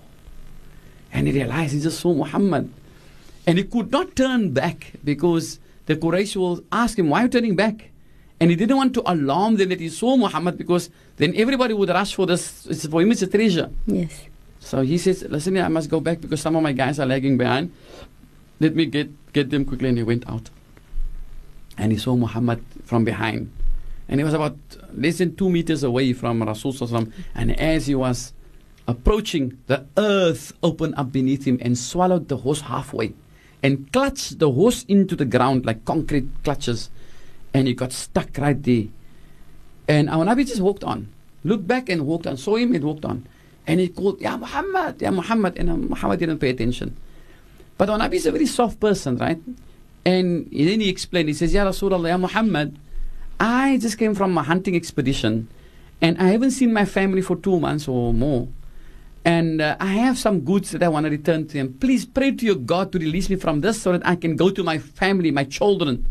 And 1.13 1.27
he 1.27 1.33
realized 1.33 1.75
he 1.75 1.81
just 1.81 2.01
saw 2.01 2.15
Muhammad. 2.15 2.73
And 3.47 3.59
he 3.59 3.65
could 3.65 3.91
not 3.93 4.17
turn 4.17 4.53
back 4.53 4.93
because 5.05 5.61
the 5.87 5.97
Quraysh 5.97 6.37
will 6.37 6.63
ask 6.73 6.99
him, 6.99 7.11
Why 7.11 7.21
are 7.21 7.23
you 7.25 7.29
turning 7.29 7.57
back? 7.57 7.91
And 8.39 8.51
he 8.51 8.57
didn't 8.57 8.77
want 8.77 8.95
to 8.95 9.03
alarm 9.11 9.57
them 9.57 9.71
that 9.71 9.81
he 9.81 9.89
saw 9.89 10.17
Muhammad 10.17 10.59
because 10.59 10.91
then 11.17 11.33
everybody 11.37 11.73
would 11.73 11.89
rush 11.89 12.15
for 12.15 12.27
this. 12.27 12.67
It's 12.67 12.87
for 12.87 13.01
him, 13.01 13.11
it's 13.13 13.23
a 13.23 13.27
treasure. 13.27 13.71
Yes. 13.87 14.29
So 14.61 14.83
he 14.83 14.99
says, 14.99 15.25
Listen, 15.29 15.57
I 15.59 15.69
must 15.69 15.89
go 15.89 16.01
back 16.01 16.21
because 16.21 16.41
some 16.41 16.57
of 16.57 16.63
my 16.63 16.73
guys 16.73 16.99
are 17.01 17.07
lagging 17.07 17.39
behind. 17.39 17.73
Let 18.61 18.75
me 18.75 18.87
get, 18.87 19.11
get 19.33 19.51
them 19.51 19.65
quickly. 19.65 19.89
And 19.89 19.99
he 19.99 20.05
went 20.05 20.29
out. 20.29 20.51
And 21.79 21.93
he 21.93 21.99
saw 21.99 22.17
Muhammad 22.17 22.63
from 22.85 23.05
behind. 23.05 23.51
And 24.09 24.21
he 24.21 24.25
was 24.25 24.35
about 24.35 24.57
less 24.95 25.19
than 25.19 25.37
two 25.37 25.51
meters 25.51 25.83
away 25.83 26.13
from 26.13 26.43
Rasul. 26.43 26.75
And 27.35 27.59
as 27.59 27.87
he 27.87 27.95
was 27.95 28.33
approaching, 28.87 29.59
the 29.67 29.87
earth 29.97 30.53
opened 30.63 30.95
up 30.97 31.13
beneath 31.13 31.45
him 31.47 31.59
and 31.61 31.77
swallowed 31.77 32.29
the 32.29 32.39
horse 32.39 32.63
halfway 32.63 33.15
and 33.63 33.91
clutched 33.93 34.39
the 34.39 34.51
horse 34.51 34.85
into 34.85 35.17
the 35.17 35.25
ground 35.25 35.67
like 35.67 35.85
concrete 35.85 36.29
clutches. 36.45 36.91
And 37.57 37.67
he 37.67 37.73
got 37.73 37.91
stuck 37.91 38.37
right 38.37 38.63
there. 38.63 38.93
And 39.89 40.11
our 40.11 40.29
just 40.45 40.61
walked 40.61 40.85
on, 40.85 41.09
looked 41.43 41.67
back 41.67 41.89
and 41.89 42.05
walked 42.05 42.27
on, 42.27 42.37
saw 42.37 42.57
him 42.57 42.75
and 42.75 42.85
walked 42.85 43.07
on. 43.07 43.27
And 43.67 43.81
he 43.81 43.89
called, 43.89 44.21
Ya 44.21 44.37
Muhammad, 44.37 45.01
Ya 45.01 45.11
Muhammad. 45.11 45.57
And 45.57 45.71
uh, 45.71 45.77
Muhammad 45.77 46.21
didn't 46.21 46.39
pay 46.39 46.51
attention. 46.51 46.99
But 47.79 47.89
our 47.89 48.13
is 48.13 48.27
a 48.27 48.33
very 48.33 48.45
soft 48.45 48.79
person, 48.79 49.17
right? 49.17 49.41
And 50.05 50.51
then 50.53 50.81
he 50.81 50.91
explained, 50.91 51.29
he 51.29 51.35
says, 51.35 51.55
Ya 51.55 51.65
Rasulullah, 51.65 52.11
Ya 52.11 52.19
Muhammad, 52.19 52.79
I 53.41 53.79
just 53.79 53.97
came 53.97 54.15
from 54.15 54.37
a 54.37 54.43
hunting 54.43 54.77
expedition 54.77 55.49
and 56.03 56.19
I 56.19 56.29
haven't 56.29 56.51
seen 56.51 56.75
my 56.75 56.85
family 56.85 57.23
for 57.23 57.37
two 57.37 57.59
months 57.59 57.89
or 57.89 58.13
more. 58.13 58.49
And 59.25 59.63
uh, 59.63 59.77
I 59.81 59.95
have 59.95 60.19
some 60.19 60.41
goods 60.41 60.73
that 60.73 60.83
I 60.83 60.89
want 60.89 61.05
to 61.05 61.11
return 61.11 61.49
to 61.49 61.55
them. 61.55 61.73
Please 61.81 62.05
pray 62.05 62.33
to 62.33 62.45
your 62.45 62.57
God 62.57 62.93
to 62.93 62.99
release 62.99 63.31
me 63.31 63.37
from 63.37 63.63
this 63.63 63.81
so 63.81 63.93
that 63.93 64.07
I 64.07 64.15
can 64.15 64.37
go 64.37 64.51
to 64.51 64.63
my 64.63 64.79
family, 64.79 65.31
my 65.31 65.45
children. 65.45 66.07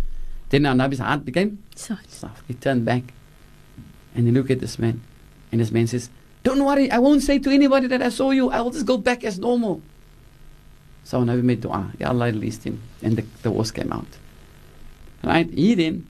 Then 0.50 0.66
our 0.66 0.76
Nabi's 0.76 1.00
heart 1.00 1.26
became 1.26 1.64
Soft. 1.76 2.12
soft. 2.12 2.44
He 2.48 2.54
turned 2.54 2.86
back 2.86 3.04
and 4.14 4.26
he 4.26 4.32
looked 4.32 4.52
at 4.52 4.60
this 4.60 4.78
man. 4.80 5.02
And 5.52 5.62
this 5.62 5.72
man 5.72 5.88
says, 5.88 6.10
Don't 6.44 6.64
worry, 6.64 6.90
I 6.92 7.00
won't 7.00 7.24
say 7.24 7.40
to 7.40 7.50
anybody 7.50 7.88
that 7.88 8.02
I 8.02 8.10
saw 8.10 8.32
you. 8.32 8.50
I 8.50 8.62
will 8.62 8.72
just 8.72 8.86
go 8.86 8.98
back 8.98 9.24
as 9.24 9.40
normal. 9.40 9.82
So 11.04 11.22
Nabi 11.24 11.44
made 11.44 11.62
dua. 11.62 11.92
Ya 12.00 12.10
Allah 12.10 12.26
released 12.26 12.64
him. 12.64 12.82
And 13.02 13.18
the, 13.18 13.26
the 13.44 13.52
horse 13.52 13.72
came 13.72 13.92
out. 13.92 14.08
Right? 15.24 15.50
He 15.50 15.76
then 15.76 16.08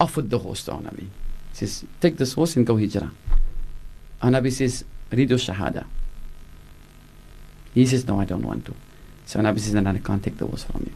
offered 0.00 0.30
the 0.30 0.38
horse 0.38 0.64
to 0.64 0.72
Nabi. 0.72 1.08
He 1.50 1.54
says, 1.54 1.84
Take 2.00 2.16
this 2.16 2.32
horse 2.34 2.56
and 2.56 2.66
go 2.66 2.76
hijrah. 2.76 3.10
Nabi 4.22 4.52
says, 4.52 4.84
Read 5.10 5.30
your 5.30 5.38
shahada. 5.38 5.84
He 7.74 7.86
says, 7.86 8.06
No, 8.06 8.20
I 8.20 8.24
don't 8.24 8.42
want 8.42 8.64
to. 8.66 8.74
So 9.26 9.40
Nabi 9.40 9.58
says, 9.60 9.74
No, 9.74 9.90
I 9.90 9.98
can't 9.98 10.22
take 10.22 10.38
the 10.38 10.46
horse 10.46 10.64
from 10.64 10.82
you. 10.86 10.92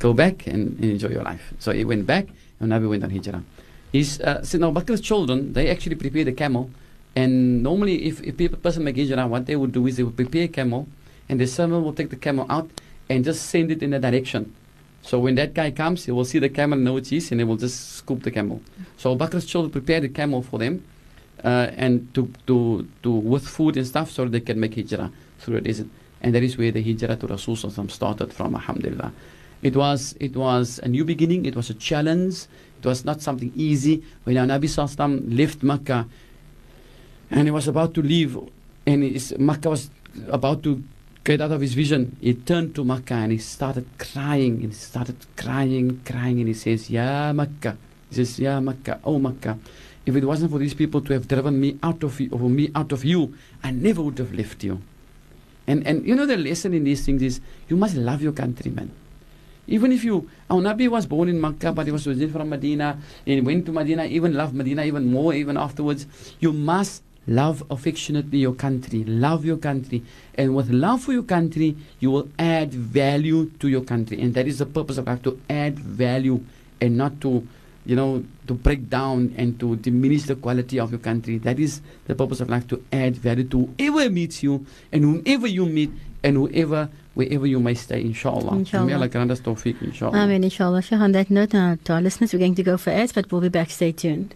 Go 0.00 0.12
back 0.12 0.46
and, 0.48 0.74
and 0.80 0.84
enjoy 0.84 1.10
your 1.10 1.22
life. 1.22 1.54
So 1.60 1.70
he 1.70 1.84
went 1.84 2.06
back, 2.06 2.26
and 2.58 2.72
Nabi 2.72 2.88
went 2.88 3.04
on 3.04 3.10
hijrah. 3.10 3.44
He's, 3.92 4.20
uh, 4.20 4.44
now 4.54 4.72
Bakr's 4.72 5.00
children, 5.00 5.52
they 5.52 5.70
actually 5.70 5.96
prepare 5.96 6.24
the 6.24 6.32
camel. 6.32 6.70
And 7.14 7.62
normally, 7.62 8.06
if, 8.06 8.20
if 8.22 8.40
a 8.40 8.56
person 8.56 8.84
make 8.84 8.96
hijrah, 8.96 9.26
what 9.26 9.46
they 9.46 9.56
would 9.56 9.72
do 9.72 9.86
is 9.86 9.96
they 9.96 10.02
would 10.02 10.16
prepare 10.16 10.44
a 10.44 10.48
camel, 10.48 10.88
and 11.28 11.38
the 11.38 11.46
servant 11.46 11.84
will 11.84 11.92
take 11.92 12.10
the 12.10 12.16
camel 12.16 12.46
out 12.48 12.68
and 13.08 13.24
just 13.24 13.46
send 13.46 13.70
it 13.70 13.82
in 13.82 13.92
a 13.92 14.00
direction. 14.00 14.54
So 15.02 15.18
when 15.18 15.34
that 15.36 15.54
guy 15.54 15.70
comes, 15.70 16.04
he 16.04 16.12
will 16.12 16.24
see 16.24 16.38
the 16.38 16.48
camel, 16.48 16.78
know 16.78 16.94
what 16.94 17.06
it 17.06 17.16
is, 17.16 17.30
and 17.30 17.40
he 17.40 17.44
will 17.44 17.56
just 17.56 17.96
scoop 17.96 18.22
the 18.22 18.30
camel. 18.30 18.60
So 18.96 19.16
Bakr's 19.16 19.46
children 19.46 19.70
prepared 19.70 20.04
the 20.04 20.08
camel 20.08 20.42
for 20.42 20.58
them, 20.58 20.82
uh, 21.44 21.68
and 21.76 22.12
to, 22.14 22.32
to, 22.46 22.86
to 23.02 23.10
with 23.10 23.46
food 23.46 23.76
and 23.76 23.86
stuff, 23.86 24.10
so 24.10 24.24
they 24.24 24.40
can 24.40 24.58
make 24.58 24.76
hijrah 24.76 25.10
through 25.40 25.56
the 25.56 25.60
desert. 25.62 25.88
And 26.22 26.34
that 26.34 26.42
is 26.42 26.56
where 26.56 26.70
the 26.70 26.82
hijrah 26.82 27.16
to 27.16 27.26
Rasul 27.26 27.56
started 27.56 28.32
from. 28.32 28.54
Alhamdulillah. 28.54 29.12
It 29.62 29.76
was 29.76 30.16
it 30.20 30.36
was 30.36 30.80
a 30.82 30.88
new 30.88 31.04
beginning. 31.04 31.44
It 31.44 31.54
was 31.54 31.68
a 31.68 31.74
challenge. 31.74 32.48
It 32.80 32.86
was 32.86 33.04
not 33.04 33.20
something 33.20 33.52
easy. 33.54 34.02
When 34.24 34.38
our 34.38 34.46
Nabi 34.46 34.64
Sallallahu 34.64 35.36
left 35.36 35.62
Makkah, 35.62 36.08
and 37.30 37.44
he 37.44 37.50
was 37.50 37.68
about 37.68 37.92
to 37.94 38.02
leave, 38.02 38.38
and 38.86 39.04
his, 39.04 39.36
Makkah 39.38 39.68
was 39.68 39.90
about 40.28 40.62
to 40.64 40.82
get 41.24 41.42
out 41.42 41.52
of 41.52 41.60
his 41.60 41.74
vision, 41.74 42.16
he 42.20 42.32
turned 42.32 42.74
to 42.74 42.84
Makkah 42.84 43.20
and 43.20 43.32
he 43.32 43.38
started 43.38 43.84
crying. 43.98 44.64
And 44.64 44.72
he 44.72 44.78
started 44.78 45.16
crying, 45.36 46.00
crying, 46.06 46.40
and 46.40 46.48
he 46.48 46.54
says, 46.54 46.88
"Ya 46.88 47.32
Makkah." 47.32 47.76
He 48.08 48.16
says, 48.16 48.38
"Ya 48.40 48.60
Makkah, 48.60 49.00
oh 49.04 49.18
Makkah." 49.18 49.58
If 50.06 50.16
it 50.16 50.24
wasn't 50.24 50.50
for 50.50 50.58
these 50.58 50.72
people 50.72 51.02
to 51.02 51.12
have 51.12 51.28
driven 51.28 51.60
me 51.60 51.76
out 51.82 52.02
of 52.02 52.18
you, 52.18 52.30
or 52.32 52.48
me 52.48 52.70
out 52.74 52.92
of 52.92 53.04
you, 53.04 53.34
I 53.62 53.70
never 53.70 54.00
would 54.00 54.16
have 54.16 54.32
left 54.32 54.64
you. 54.64 54.80
And 55.68 55.86
and 55.86 56.08
you 56.08 56.16
know 56.16 56.24
the 56.24 56.40
lesson 56.40 56.72
in 56.72 56.84
these 56.84 57.04
things 57.04 57.20
is 57.20 57.40
you 57.68 57.76
must 57.76 57.94
love 57.94 58.24
your 58.24 58.32
countrymen. 58.32 58.90
Even 59.70 59.92
if 59.92 60.02
you, 60.02 60.28
our 60.50 60.60
Nabi 60.60 60.88
was 60.88 61.06
born 61.06 61.28
in 61.28 61.40
Makkah, 61.40 61.70
but 61.72 61.86
he 61.86 61.92
was 61.92 62.04
originally 62.06 62.32
from 62.32 62.48
Medina, 62.50 62.98
and 63.24 63.46
went 63.46 63.64
to 63.66 63.72
Medina, 63.72 64.04
even 64.04 64.34
loved 64.34 64.52
Medina 64.52 64.82
even 64.82 65.10
more, 65.10 65.32
even 65.32 65.56
afterwards. 65.56 66.06
You 66.40 66.52
must 66.52 67.04
love 67.28 67.62
affectionately 67.70 68.38
your 68.38 68.54
country, 68.54 69.04
love 69.04 69.44
your 69.44 69.58
country, 69.58 70.02
and 70.34 70.56
with 70.56 70.70
love 70.70 71.02
for 71.04 71.12
your 71.12 71.22
country, 71.22 71.76
you 72.00 72.10
will 72.10 72.28
add 72.36 72.74
value 72.74 73.48
to 73.60 73.68
your 73.68 73.82
country, 73.82 74.20
and 74.20 74.34
that 74.34 74.48
is 74.48 74.58
the 74.58 74.66
purpose 74.66 74.98
of 74.98 75.06
life: 75.06 75.22
to 75.22 75.38
add 75.48 75.78
value, 75.78 76.42
and 76.80 76.96
not 76.96 77.20
to, 77.20 77.46
you 77.86 77.94
know, 77.94 78.24
to 78.48 78.54
break 78.54 78.90
down 78.90 79.32
and 79.38 79.60
to 79.60 79.76
diminish 79.76 80.24
the 80.24 80.34
quality 80.34 80.80
of 80.80 80.90
your 80.90 80.98
country. 80.98 81.38
That 81.38 81.60
is 81.60 81.80
the 82.06 82.16
purpose 82.16 82.40
of 82.40 82.50
life: 82.50 82.66
to 82.74 82.82
add 82.90 83.14
value 83.16 83.44
to 83.44 83.70
whoever 83.78 84.10
meets 84.10 84.42
you, 84.42 84.66
and 84.90 85.04
whomever 85.04 85.46
you 85.46 85.66
meet, 85.66 85.92
and 86.24 86.36
whoever 86.36 86.88
wherever 87.20 87.46
you 87.46 87.60
may 87.60 87.74
stay, 87.74 88.00
inshallah. 88.00 88.56
Inshallah. 88.56 88.86
May 88.86 88.94
Allah 88.94 89.08
grant 89.08 89.30
us 89.30 89.40
tawfiq, 89.40 89.76
inshallah. 89.82 90.16
Amen, 90.18 90.42
inshallah. 90.42 90.80
Sheikh, 90.82 91.00
on 91.00 91.12
that 91.12 91.28
note, 91.30 91.54
uh, 91.54 91.76
to 91.84 91.92
our 91.94 92.00
listeners, 92.00 92.32
we're 92.32 92.38
going 92.40 92.54
to 92.54 92.62
go 92.62 92.76
for 92.78 92.90
ads, 92.90 93.12
but 93.12 93.30
we'll 93.30 93.42
be 93.42 93.48
back. 93.48 93.70
Stay 93.70 93.92
tuned. 93.92 94.34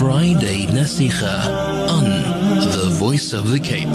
Friday 0.00 0.66
Nasiha 0.76 1.36
on 1.96 2.04
The 2.74 2.88
Voice 2.98 3.32
of 3.32 3.50
the 3.50 3.60
Cape. 3.60 3.88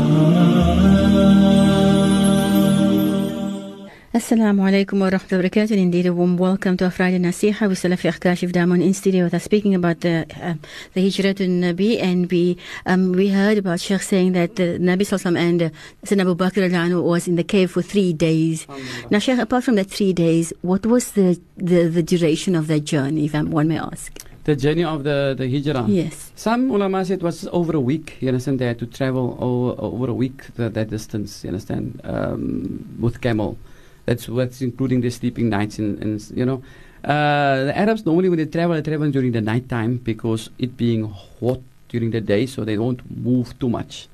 Assalamu 4.16 4.62
alaikum 4.62 5.02
wa 5.02 5.10
rahmatullahi 5.10 5.44
wa 5.44 5.50
barakatuh. 5.50 5.72
Indeed, 5.72 6.06
a 6.06 6.14
warm 6.14 6.38
welcome 6.38 6.78
to 6.78 6.86
our 6.86 6.90
Friday 6.90 7.20
Nasiha. 7.20 7.68
We 7.68 7.76
still 7.76 7.92
have 7.92 8.00
Sheikh 8.00 8.22
Kaashif 8.22 8.54
Damon 8.54 8.82
in 8.82 8.94
studio 8.94 9.26
with 9.26 9.34
us 9.34 9.44
speaking 9.44 9.76
about 9.76 10.00
the 10.00 10.26
um, 10.42 10.62
the 10.94 11.04
Hijrah 11.04 11.34
to 11.34 11.46
Nabi. 11.46 12.02
And 12.02 12.32
we 12.32 12.58
um, 12.86 13.12
we 13.12 13.28
heard 13.28 13.58
about 13.58 13.82
Sheikh 13.82 14.02
saying 14.02 14.32
that 14.32 14.56
the 14.56 14.80
Nabi 14.80 15.02
Sallallahu 15.02 15.38
and 15.38 15.64
uh, 15.64 15.70
Sayyidina 16.06 16.22
Abu 16.22 16.36
Bakr 16.36 16.72
anhu 16.72 17.04
was 17.04 17.28
in 17.28 17.36
the 17.36 17.44
cave 17.44 17.72
for 17.72 17.82
three 17.82 18.14
days. 18.14 18.66
Now, 19.10 19.20
Sheikh, 19.20 19.38
apart 19.38 19.66
from 19.66 19.76
that 19.76 19.92
three 19.92 20.14
days, 20.14 20.54
what 20.62 20.86
was 20.86 21.12
the, 21.12 21.38
the, 21.58 21.90
the 21.90 22.02
duration 22.02 22.56
of 22.56 22.68
that 22.68 22.86
journey, 22.86 23.26
if 23.26 23.36
I'm, 23.36 23.52
one 23.52 23.68
may 23.68 23.80
ask? 23.80 24.18
The 24.46 24.56
journey 24.56 24.86
of 24.86 25.04
the, 25.04 25.36
the 25.38 25.50
hijrah. 25.50 25.88
Yes. 25.90 26.32
Some 26.36 26.72
ulama 26.72 27.04
said 27.04 27.20
it 27.20 27.24
was 27.24 27.50
over 27.52 27.76
a 27.76 27.82
week. 27.82 28.16
You 28.22 28.30
understand? 28.30 28.60
They 28.60 28.68
had 28.68 28.80
to 28.80 28.86
travel 28.86 29.38
over, 29.42 29.82
over 29.82 30.12
a 30.12 30.14
week 30.14 30.56
that, 30.56 30.74
that 30.76 30.90
distance. 30.90 31.44
You 31.44 31.50
understand? 31.50 32.00
Um, 32.06 32.96
with 33.02 33.20
camel. 33.20 33.58
That's 34.06 34.30
what's 34.30 34.62
including 34.62 35.02
the 35.02 35.10
sleeping 35.10 35.50
nights 35.50 35.80
and, 35.80 36.02
and 36.02 36.32
you 36.34 36.46
know. 36.46 36.64
Uh, 37.04 37.66
the 37.66 37.78
Arabs 37.78 38.06
normally 38.06 38.30
when 38.30 38.40
they 38.40 38.46
travel, 38.46 38.76
they 38.76 38.82
travel 38.82 39.12
during 39.12 39.32
the 39.32 39.42
night 39.42 39.70
time 39.70 39.98
because 39.98 40.50
it 40.58 40.76
being 40.76 41.04
hot 41.40 41.60
during 41.90 42.12
the 42.12 42.22
day, 42.22 42.46
so 42.46 42.64
they 42.64 42.76
don't 42.76 43.02
move 43.16 43.58
too 43.60 43.70
much. 43.70 44.08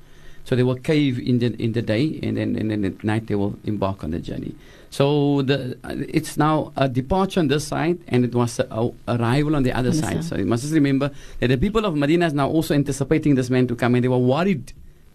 So 0.44 0.56
they 0.56 0.62
will 0.62 0.76
cave 0.76 1.18
in 1.18 1.38
the 1.38 1.54
in 1.62 1.72
the 1.72 1.82
day, 1.82 2.18
and 2.22 2.36
then 2.36 2.56
and 2.56 2.70
then 2.70 2.84
at 2.84 3.04
night 3.04 3.28
they 3.28 3.34
will 3.34 3.56
embark 3.64 4.02
on 4.04 4.10
the 4.10 4.18
journey. 4.18 4.54
So 4.90 5.40
the 5.42 5.78
uh, 5.84 5.94
it's 6.08 6.36
now 6.36 6.72
a 6.76 6.88
departure 6.88 7.40
on 7.40 7.48
this 7.48 7.66
side, 7.66 7.98
and 8.08 8.24
it 8.24 8.34
was 8.34 8.58
a, 8.58 8.66
a 8.70 8.90
arrival 9.08 9.56
on 9.56 9.62
the 9.62 9.72
other 9.72 9.92
side. 9.92 10.24
So 10.24 10.36
you 10.36 10.44
must 10.44 10.64
just 10.64 10.74
remember 10.74 11.12
that 11.40 11.48
the 11.48 11.56
people 11.56 11.86
of 11.86 11.96
Medina 11.96 12.26
is 12.26 12.34
now 12.34 12.48
also 12.48 12.74
anticipating 12.74 13.36
this 13.36 13.48
man 13.48 13.66
to 13.68 13.76
come, 13.76 13.94
and 13.94 14.04
they 14.04 14.08
were 14.08 14.18
worried 14.18 14.72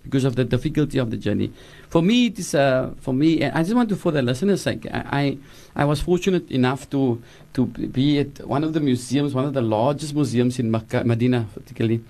because 0.07 0.25
of 0.25 0.35
the 0.35 0.43
difficulty 0.43 0.97
of 0.97 1.11
the 1.11 1.17
journey. 1.17 1.51
For 1.89 2.01
me, 2.01 2.27
it 2.27 2.39
is 2.39 2.55
uh, 2.55 2.91
for 2.99 3.13
me. 3.13 3.43
I 3.43 3.61
just 3.63 3.75
want 3.75 3.89
to, 3.89 3.95
for 3.95 4.11
the 4.11 4.21
listeners' 4.21 4.61
sake, 4.61 4.87
I, 4.91 5.01
I, 5.21 5.83
I 5.83 5.85
was 5.85 6.01
fortunate 6.01 6.49
enough 6.49 6.89
to 6.91 7.21
to 7.53 7.65
be 7.65 8.19
at 8.19 8.45
one 8.47 8.63
of 8.63 8.71
the 8.73 8.79
museums, 8.79 9.33
one 9.33 9.45
of 9.45 9.53
the 9.53 9.61
largest 9.61 10.15
museums 10.15 10.59
in 10.59 10.71
Makkah, 10.71 11.03
Medina, 11.03 11.45
particularly, 11.53 12.03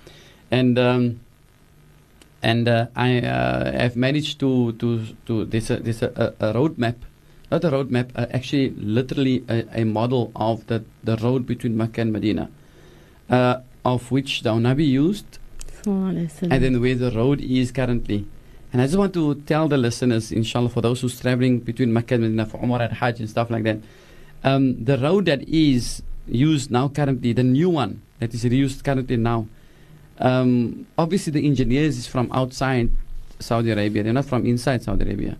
and. 0.52 0.78
Um, 0.80 1.20
and 2.44 2.68
uh, 2.68 2.88
I 2.96 3.20
uh, 3.20 3.72
have 3.72 3.96
managed 3.96 4.40
to 4.42 4.74
to 4.74 4.88
to 5.26 5.46
there's 5.46 5.72
a, 5.72 5.78
a, 6.40 6.50
a 6.50 6.54
roadmap, 6.54 6.96
not 7.52 7.64
a 7.64 7.72
roadmap, 7.72 8.12
uh, 8.16 8.28
actually 8.32 8.70
literally 8.78 9.44
a, 9.50 9.82
a, 9.82 9.84
model 9.84 10.32
of 10.36 10.68
the 10.68 10.84
the 11.04 11.18
road 11.18 11.48
between 11.48 11.76
Mecca 11.76 12.02
and 12.02 12.14
Medina, 12.14 12.50
uh, 13.30 13.62
of 13.84 14.12
which 14.12 14.44
the 14.44 14.52
Nabi 14.52 14.88
used, 14.88 15.40
and 16.52 16.64
then 16.64 16.82
where 16.82 16.96
the 16.96 17.12
road 17.12 17.42
is 17.42 17.72
currently. 17.72 18.26
And 18.74 18.82
I 18.82 18.86
just 18.86 18.98
want 18.98 19.14
to 19.14 19.36
tell 19.46 19.68
the 19.68 19.78
listeners, 19.78 20.32
inshallah, 20.32 20.70
for 20.70 20.82
those 20.82 21.02
who's 21.02 21.20
traveling 21.20 21.60
between 21.60 21.94
Mecca 21.94 22.16
and 22.16 22.24
Medina 22.24 22.46
for 22.46 22.58
Umrah 22.60 22.90
and 22.90 22.94
Hajj 22.94 23.20
and 23.22 23.30
stuff 23.30 23.50
like 23.50 23.64
that, 23.64 23.78
um, 24.44 24.84
the 24.84 24.98
road 24.98 25.26
that 25.26 25.48
is 25.48 26.04
used 26.28 26.70
now 26.70 26.90
currently, 26.90 27.34
the 27.34 27.44
new 27.44 27.70
one 27.70 28.02
that 28.20 28.34
is 28.34 28.44
used 28.44 28.84
currently 28.84 29.18
now, 29.18 29.48
um, 30.20 30.88
obviously, 30.98 31.32
the 31.32 31.46
engineers 31.46 31.98
is 31.98 32.08
from 32.08 32.32
outside 32.32 32.90
Saudi 33.40 33.72
Arabia. 33.72 34.04
They're 34.04 34.14
not 34.14 34.26
from 34.26 34.46
inside 34.46 34.84
Saudi 34.84 35.06
Arabia, 35.06 35.38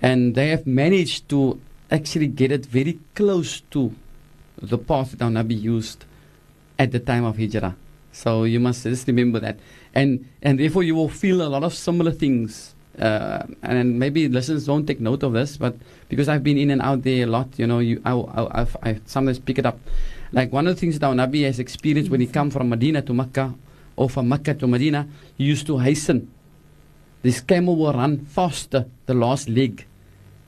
and 0.00 0.34
they 0.34 0.48
have 0.48 0.66
managed 0.66 1.28
to 1.28 1.60
actually 1.90 2.28
get 2.28 2.50
it 2.50 2.66
very 2.66 2.98
close 3.14 3.60
to 3.70 3.94
the 4.60 4.78
path 4.78 5.12
that 5.12 5.22
our 5.22 5.30
Nabi 5.30 5.60
used 5.60 6.04
at 6.78 6.90
the 6.92 7.00
time 7.00 7.24
of 7.24 7.36
Hijrah. 7.36 7.76
So 8.12 8.44
you 8.44 8.60
must 8.60 8.84
just 8.84 9.06
remember 9.06 9.40
that, 9.40 9.58
and 9.94 10.28
and 10.42 10.58
therefore 10.58 10.82
you 10.82 10.94
will 10.94 11.08
feel 11.08 11.42
a 11.42 11.48
lot 11.48 11.64
of 11.64 11.72
similar 11.74 12.10
things. 12.12 12.74
Uh, 12.98 13.42
and 13.62 13.98
maybe 13.98 14.28
listeners 14.28 14.66
don't 14.66 14.86
take 14.86 15.00
note 15.00 15.24
of 15.24 15.32
this, 15.32 15.56
but 15.56 15.74
because 16.08 16.28
I've 16.28 16.44
been 16.44 16.58
in 16.58 16.70
and 16.70 16.80
out 16.80 17.02
there 17.02 17.24
a 17.24 17.26
lot, 17.26 17.48
you 17.56 17.66
know, 17.66 17.80
you 17.80 18.00
I, 18.04 18.12
I, 18.12 18.62
I, 18.62 18.66
I 18.82 19.00
sometimes 19.06 19.38
pick 19.38 19.58
it 19.58 19.66
up. 19.66 19.80
Like 20.30 20.52
one 20.52 20.66
of 20.66 20.74
the 20.74 20.80
things 20.80 20.98
that 20.98 21.06
our 21.06 21.14
Nabi 21.14 21.44
has 21.44 21.58
experienced 21.58 22.10
when 22.10 22.20
he 22.20 22.26
come 22.26 22.50
from 22.50 22.68
Medina 22.68 23.02
to 23.02 23.14
Mecca 23.14 23.54
or 23.96 24.10
from 24.10 24.28
Mecca 24.28 24.54
to 24.54 24.66
Medina, 24.66 25.08
you 25.36 25.46
used 25.46 25.66
to 25.66 25.78
hasten. 25.78 26.30
This 27.22 27.40
camel 27.40 27.76
will 27.76 27.92
run 27.92 28.26
faster, 28.26 28.86
the 29.06 29.14
last 29.14 29.48
leg. 29.48 29.86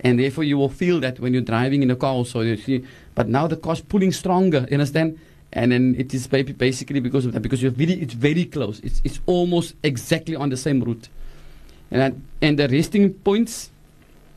And 0.01 0.19
therefore 0.19 0.45
you 0.45 0.59
will 0.59 0.69
feel 0.69 1.01
that 1.01 1.19
when 1.19 1.33
you're 1.33 1.43
driving 1.43 1.83
in 1.83 1.91
a 1.91 1.97
car 1.97 2.13
also. 2.13 2.43
You 2.43 2.57
see, 2.57 2.85
but 3.15 3.29
now 3.29 3.47
the 3.47 3.57
car's 3.57 3.81
pulling 3.81 4.13
stronger, 4.13 4.67
you 4.71 4.75
understand? 4.75 5.19
And 5.57 5.73
then 5.73 5.97
it 5.99 6.13
is 6.13 6.27
basically 6.27 7.01
because 7.01 7.25
of 7.25 7.33
that, 7.33 7.41
because 7.41 7.63
you're 7.63 7.71
very, 7.71 7.95
it's 7.95 8.13
very 8.13 8.45
close. 8.45 8.79
It's, 8.81 9.01
it's 9.05 9.21
almost 9.25 9.75
exactly 9.83 10.37
on 10.37 10.51
the 10.51 10.57
same 10.59 10.83
route. 10.83 11.09
And, 11.91 12.01
that, 12.03 12.15
and 12.43 12.59
the 12.59 12.69
resting 12.69 13.15
points 13.15 13.71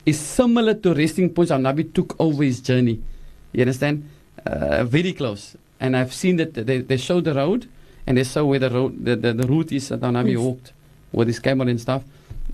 is 0.06 0.18
similar 0.18 0.76
to 0.76 0.94
resting 0.94 1.34
points 1.34 1.52
our 1.52 1.60
Nabi 1.60 1.94
took 1.94 2.16
over 2.22 2.42
his 2.42 2.62
journey. 2.62 3.02
You 3.52 3.64
understand? 3.64 4.10
Uh, 4.46 4.86
very 4.86 5.12
close. 5.12 5.58
And 5.82 5.98
I've 5.98 6.14
seen 6.14 6.38
that 6.38 6.54
they, 6.54 6.78
they 6.80 6.96
show 6.96 7.20
the 7.20 7.34
road 7.34 7.68
and 8.08 8.18
they 8.18 8.24
saw 8.24 8.46
where 8.46 8.60
the 8.60 8.70
road, 8.70 9.04
the, 9.04 9.18
the, 9.18 9.34
the 9.34 9.46
route 9.46 9.74
is 9.74 9.90
that 9.90 10.00
Nabi 10.00 10.32
yes. 10.32 10.40
walked 10.40 10.72
with 11.12 11.28
his 11.28 11.40
camel 11.40 11.68
and 11.68 11.82
stuff. 11.82 12.04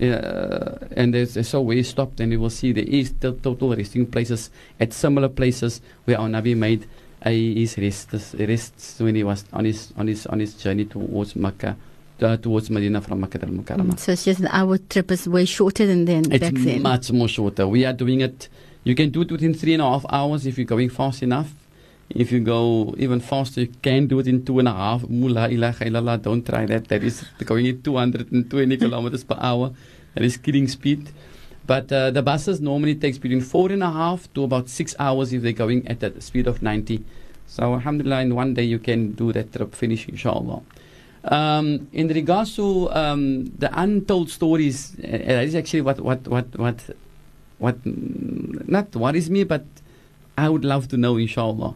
Uh, 0.00 0.76
and 0.96 1.14
they, 1.14 1.22
they 1.22 1.44
saw 1.44 1.60
where 1.60 1.76
he 1.76 1.82
stopped, 1.84 2.20
and 2.20 2.32
you 2.32 2.40
will 2.40 2.50
see 2.50 2.72
there 2.72 2.84
is 2.84 3.14
total 3.22 3.74
resting 3.74 4.04
places 4.06 4.50
at 4.80 4.92
similar 4.92 5.28
places 5.28 5.80
where 6.04 6.18
our 6.18 6.28
Nabi 6.28 6.54
made 6.56 6.86
uh, 7.26 7.30
his 7.30 7.76
rests, 7.78 8.34
rests 8.38 9.00
when 9.00 9.14
he 9.14 9.24
was 9.24 9.44
on 9.52 9.64
his 9.64 9.92
on 9.96 10.06
his 10.06 10.26
on 10.26 10.40
his 10.40 10.54
journey 10.54 10.84
towards 10.84 11.34
Makkah. 11.36 11.76
Uh, 12.18 12.34
towards 12.38 12.70
Medina 12.70 13.02
from 13.02 13.20
Makkah 13.20 13.42
al 13.42 13.50
Mukarramah. 13.50 13.92
Mm, 13.92 13.98
so 13.98 14.12
it's 14.12 14.24
just 14.24 14.40
our 14.50 14.78
trip 14.78 15.10
is 15.10 15.28
way 15.28 15.44
shorter 15.44 15.84
than 15.84 16.06
then. 16.06 16.32
It's 16.32 16.50
then. 16.50 16.80
much 16.80 17.12
more 17.12 17.28
shorter. 17.28 17.68
We 17.68 17.84
are 17.84 17.92
doing 17.92 18.22
it. 18.22 18.48
You 18.84 18.94
can 18.94 19.10
do 19.10 19.20
it 19.20 19.30
within 19.30 19.52
three 19.52 19.74
and 19.74 19.82
a 19.82 19.84
half 19.84 20.06
hours 20.08 20.46
if 20.46 20.56
you're 20.56 20.64
going 20.64 20.88
fast 20.88 21.22
enough. 21.22 21.52
If 22.08 22.32
you 22.32 22.40
go 22.40 22.94
even 22.96 23.20
faster, 23.20 23.62
you 23.62 23.72
can 23.82 24.06
do 24.06 24.18
it 24.20 24.28
in 24.28 24.46
two 24.46 24.60
and 24.60 24.68
a 24.68 24.72
half. 24.72 25.06
Mula 25.06 25.50
ilaha 25.50 25.84
illallah, 25.84 26.22
don't 26.22 26.46
try 26.46 26.64
that. 26.64 26.88
That 26.88 27.04
is 27.04 27.22
going 27.44 27.66
at 27.66 27.84
220 27.84 28.76
kilometers 28.78 29.24
per 29.24 29.36
hour. 29.38 29.72
That 30.14 30.24
is 30.24 30.38
killing 30.38 30.68
speed. 30.68 31.10
But 31.66 31.90
uh, 31.90 32.10
the 32.10 32.22
buses 32.22 32.60
normally 32.60 32.94
takes 32.94 33.18
between 33.18 33.40
four 33.40 33.72
and 33.72 33.82
a 33.82 33.90
half 33.90 34.32
to 34.34 34.44
about 34.44 34.68
six 34.68 34.94
hours 34.98 35.32
if 35.32 35.42
they're 35.42 35.52
going 35.52 35.86
at 35.88 36.00
the 36.00 36.20
speed 36.20 36.46
of 36.46 36.62
90. 36.62 37.04
So 37.46 37.74
alhamdulillah, 37.74 38.20
in 38.20 38.34
one 38.34 38.54
day 38.54 38.62
you 38.62 38.78
can 38.78 39.12
do 39.12 39.32
that 39.32 39.52
trip 39.52 39.74
finish, 39.74 40.08
inshallah. 40.08 40.62
Um, 41.24 41.88
in 41.92 42.08
regards 42.08 42.54
to 42.56 42.90
um, 42.92 43.46
the 43.58 43.70
untold 43.78 44.30
stories, 44.30 44.94
uh, 44.98 45.02
that 45.10 45.44
is 45.44 45.54
actually 45.56 45.80
what, 45.80 45.98
what, 46.00 46.28
what, 46.28 46.56
what, 46.56 46.80
what, 47.58 47.76
not 47.84 48.94
worries 48.94 49.28
me, 49.28 49.42
but 49.42 49.64
I 50.38 50.48
would 50.48 50.64
love 50.64 50.86
to 50.88 50.96
know, 50.96 51.16
inshallah 51.16 51.74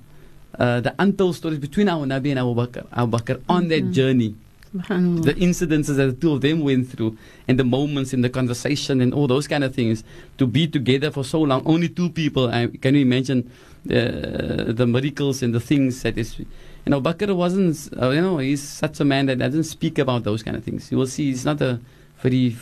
uh, 0.59 0.81
the 0.81 0.95
untold 0.99 1.37
stories 1.37 1.59
between 1.59 1.89
our 1.89 2.05
Nabi 2.07 2.31
and 2.31 2.39
Abu 2.39 2.55
Bakr, 2.55 2.87
Abu 2.93 3.17
Bakr 3.17 3.43
on 3.49 3.63
mm-hmm. 3.63 3.69
that 3.69 3.93
journey. 3.93 4.35
The 4.73 5.35
incidences 5.35 5.97
that 5.97 6.07
the 6.07 6.13
two 6.13 6.33
of 6.33 6.43
them 6.43 6.61
went 6.61 6.89
through, 6.89 7.17
and 7.49 7.59
the 7.59 7.65
moments 7.65 8.13
in 8.13 8.21
the 8.21 8.31
conversation, 8.31 9.01
and 9.01 9.13
all 9.13 9.27
those 9.27 9.49
kind 9.49 9.65
of 9.65 9.75
things, 9.75 10.05
to 10.39 10.47
be 10.47 10.69
together 10.69 11.11
for 11.11 11.25
so 11.25 11.41
long, 11.41 11.63
only 11.67 11.89
two 11.89 12.09
people. 12.11 12.49
I, 12.49 12.69
can 12.69 12.95
you 12.95 13.03
imagine 13.03 13.51
the, 13.85 14.73
the 14.77 14.87
miracles 14.87 15.43
and 15.43 15.55
the 15.55 15.61
things 15.61 16.03
that 16.03 16.17
is. 16.17 16.39
You 16.39 16.47
know, 16.87 17.01
Bakr 17.01 17.35
wasn't, 17.37 17.91
uh, 18.01 18.11
you 18.11 18.23
know, 18.23 18.39
he's 18.39 18.63
such 18.63 19.01
a 19.01 19.05
man 19.05 19.27
that 19.27 19.39
doesn't 19.39 19.65
speak 19.65 19.99
about 19.99 20.25
those 20.25 20.43
kind 20.43 20.57
of 20.57 20.65
things. 20.65 20.91
You 20.91 20.99
will 20.99 21.07
see 21.07 21.27
he's 21.27 21.45
not 21.45 21.61
a 21.61 21.79
very 22.21 22.57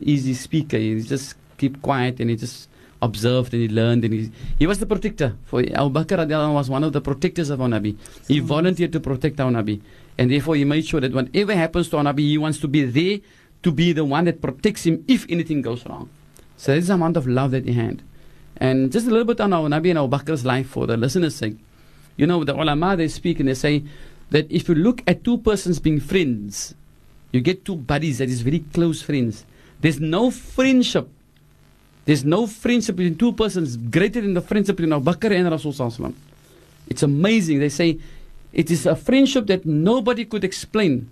easy 0.00 0.34
speaker. 0.34 0.76
He 0.76 1.00
just 1.02 1.36
keep 1.56 1.80
quiet 1.80 2.20
and 2.20 2.30
he 2.30 2.36
just 2.36 2.68
observed 3.02 3.54
and 3.54 3.62
he 3.62 3.68
learned 3.68 4.04
and 4.04 4.12
he, 4.12 4.32
he 4.58 4.66
was 4.66 4.78
the 4.78 4.86
protector. 4.86 5.36
For 5.46 5.60
Abu 5.60 5.90
Bakr 5.90 6.52
was 6.52 6.68
one 6.68 6.84
of 6.84 6.92
the 6.92 7.00
protectors 7.00 7.50
of 7.50 7.60
our 7.60 7.68
Nabi. 7.68 7.96
He 8.26 8.40
volunteered 8.40 8.92
to 8.92 9.00
protect 9.00 9.38
our 9.40 9.50
Nabi. 9.50 9.80
And 10.20 10.30
therefore 10.30 10.54
he 10.54 10.64
made 10.64 10.84
sure 10.84 11.00
that 11.00 11.14
whatever 11.14 11.56
happens 11.56 11.88
to 11.88 11.96
Anabi, 11.96 12.18
he 12.20 12.36
wants 12.36 12.58
to 12.58 12.68
be 12.68 12.84
there 12.84 13.20
to 13.62 13.72
be 13.72 13.92
the 13.92 14.04
one 14.04 14.26
that 14.26 14.42
protects 14.42 14.84
him 14.84 15.02
if 15.08 15.24
anything 15.30 15.62
goes 15.62 15.84
wrong. 15.86 16.10
So 16.58 16.74
this 16.74 16.82
is 16.82 16.88
the 16.88 16.94
amount 16.94 17.16
of 17.16 17.26
love 17.26 17.52
that 17.52 17.64
he 17.64 17.72
had. 17.72 18.02
And 18.58 18.92
just 18.92 19.06
a 19.06 19.10
little 19.10 19.24
bit 19.24 19.40
on 19.40 19.54
our 19.54 19.66
Nabi 19.68 19.88
and 19.88 19.98
Abu 19.98 20.14
Bakr's 20.14 20.44
life 20.44 20.68
for 20.68 20.86
the 20.86 20.98
listeners' 20.98 21.36
sake. 21.36 21.56
You 22.18 22.26
know, 22.26 22.44
the 22.44 22.54
ulama, 22.54 22.96
they 22.96 23.08
speak 23.08 23.40
and 23.40 23.48
they 23.48 23.54
say 23.54 23.82
that 24.28 24.46
if 24.52 24.68
you 24.68 24.74
look 24.74 25.02
at 25.06 25.24
two 25.24 25.38
persons 25.38 25.78
being 25.78 26.00
friends, 26.00 26.74
you 27.32 27.40
get 27.40 27.64
two 27.64 27.76
buddies 27.76 28.18
that 28.18 28.28
is 28.28 28.42
very 28.42 28.58
close 28.74 29.00
friends. 29.00 29.46
There's 29.80 30.00
no 30.00 30.30
friendship 30.30 31.08
there's 32.10 32.24
no 32.24 32.46
friendship 32.46 32.96
between 32.96 33.16
two 33.16 33.32
persons 33.32 33.76
greater 33.76 34.20
than 34.20 34.34
the 34.34 34.40
friendship 34.40 34.76
between 34.76 34.92
Abu 34.92 35.04
Bakr 35.04 35.30
and 35.30 35.50
Rasul. 35.50 36.12
It's 36.88 37.02
amazing. 37.02 37.60
They 37.60 37.68
say 37.68 37.98
it 38.52 38.70
is 38.70 38.86
a 38.86 38.96
friendship 38.96 39.46
that 39.46 39.64
nobody 39.64 40.24
could 40.24 40.44
explain. 40.44 41.10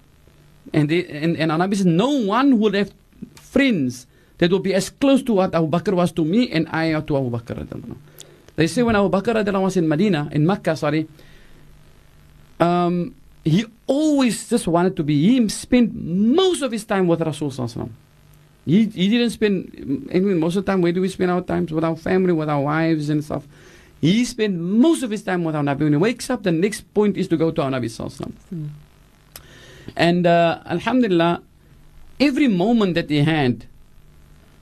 And, 0.72 0.88
they, 0.88 1.06
and, 1.06 1.36
and 1.36 1.50
Anabi 1.50 1.76
says, 1.76 1.86
no 1.86 2.10
one 2.10 2.58
would 2.58 2.74
have 2.74 2.92
friends 3.36 4.06
that 4.38 4.50
would 4.50 4.62
be 4.62 4.74
as 4.74 4.90
close 4.90 5.22
to 5.24 5.34
what 5.34 5.54
Abu 5.54 5.68
Bakr 5.68 5.94
was 5.94 6.12
to 6.12 6.24
me 6.24 6.50
and 6.50 6.68
I 6.68 6.92
to 7.00 7.16
Abu 7.16 7.30
Bakr. 7.30 7.96
They 8.56 8.66
say 8.66 8.82
when 8.82 8.96
Abu 8.96 9.08
Bakr 9.08 9.60
was 9.60 9.76
in 9.76 9.88
Medina, 9.88 10.28
in 10.32 10.46
Mecca, 10.46 10.76
sorry, 10.76 11.08
um, 12.60 13.14
he 13.44 13.64
always 13.86 14.48
just 14.48 14.66
wanted 14.66 14.96
to 14.96 15.02
be, 15.02 15.14
he 15.20 15.48
spent 15.48 15.94
most 15.94 16.62
of 16.62 16.72
his 16.72 16.84
time 16.84 17.06
with 17.06 17.20
Rasul. 17.20 17.50
He, 18.66 18.84
he 18.84 19.08
didn't 19.08 19.30
spend, 19.30 20.08
I 20.12 20.18
mean, 20.18 20.38
most 20.38 20.56
of 20.56 20.66
the 20.66 20.72
time, 20.72 20.82
where 20.82 20.92
do 20.92 21.00
we 21.00 21.08
spend 21.08 21.30
our 21.30 21.40
time? 21.40 21.66
With 21.70 21.84
our 21.84 21.96
family, 21.96 22.32
with 22.32 22.50
our 22.50 22.60
wives 22.60 23.08
and 23.08 23.24
stuff. 23.24 23.44
He 24.00 24.24
spent 24.24 24.56
most 24.58 25.02
of 25.02 25.10
his 25.10 25.22
time 25.22 25.44
with 25.44 25.56
our 25.56 25.62
Nabi. 25.62 25.80
When 25.80 25.92
he 25.92 25.98
wakes 25.98 26.30
up, 26.30 26.42
the 26.44 26.52
next 26.52 26.82
point 26.94 27.16
is 27.16 27.28
to 27.28 27.36
go 27.36 27.50
to 27.50 27.62
our 27.62 27.70
Nabi 27.70 27.86
Sallallahu 27.86 28.32
mm. 28.54 28.68
And 29.96 30.26
uh, 30.26 30.60
Alhamdulillah, 30.66 31.42
every 32.20 32.48
moment 32.48 32.94
that 32.94 33.10
he 33.10 33.22
had, 33.22 33.66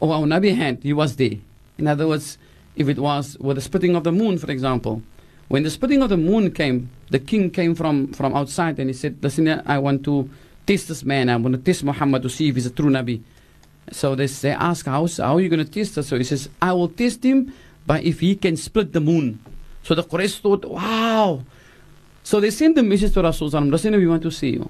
or 0.00 0.14
our 0.14 0.22
Nabi 0.22 0.56
had, 0.56 0.82
he 0.82 0.92
was 0.92 1.16
there. 1.16 1.38
In 1.78 1.86
other 1.86 2.08
words, 2.08 2.38
if 2.76 2.88
it 2.88 2.98
was 2.98 3.36
with 3.38 3.56
the 3.56 3.60
splitting 3.60 3.96
of 3.96 4.04
the 4.04 4.12
moon, 4.12 4.38
for 4.38 4.50
example, 4.50 5.02
when 5.48 5.62
the 5.62 5.70
splitting 5.70 6.02
of 6.02 6.08
the 6.08 6.16
moon 6.16 6.50
came, 6.52 6.90
the 7.10 7.18
king 7.18 7.50
came 7.50 7.74
from, 7.74 8.12
from 8.12 8.34
outside 8.34 8.78
and 8.78 8.88
he 8.88 8.94
said, 8.94 9.18
Listen, 9.22 9.62
I 9.66 9.78
want 9.78 10.04
to 10.04 10.28
test 10.66 10.88
this 10.88 11.04
man. 11.04 11.28
I 11.28 11.36
want 11.36 11.54
to 11.54 11.60
test 11.60 11.84
Muhammad 11.84 12.22
to 12.22 12.30
see 12.30 12.48
if 12.48 12.56
he's 12.56 12.66
a 12.66 12.70
true 12.70 12.90
Nabi. 12.90 13.22
So 13.92 14.14
they, 14.14 14.26
they 14.26 14.50
ask, 14.50 14.86
how, 14.86 15.06
how 15.06 15.36
are 15.36 15.40
you 15.40 15.48
going 15.48 15.64
to 15.64 15.70
test 15.70 15.96
us? 15.98 16.08
So 16.08 16.18
he 16.18 16.24
says, 16.24 16.48
I 16.60 16.72
will 16.72 16.88
test 16.88 17.24
him 17.24 17.52
by 17.86 18.00
if 18.00 18.20
he 18.20 18.34
can 18.36 18.56
split 18.56 18.92
the 18.92 19.00
moon. 19.00 19.40
So 19.82 19.94
the 19.94 20.02
Quraysh 20.02 20.40
thought, 20.40 20.64
wow. 20.64 21.42
So 22.22 22.40
they 22.40 22.50
sent 22.50 22.74
the 22.74 22.82
message 22.82 23.14
to 23.14 23.22
Rasulullah, 23.22 23.70
listen, 23.70 23.94
we 23.96 24.06
want 24.06 24.22
to 24.22 24.30
see 24.30 24.50
you. 24.50 24.68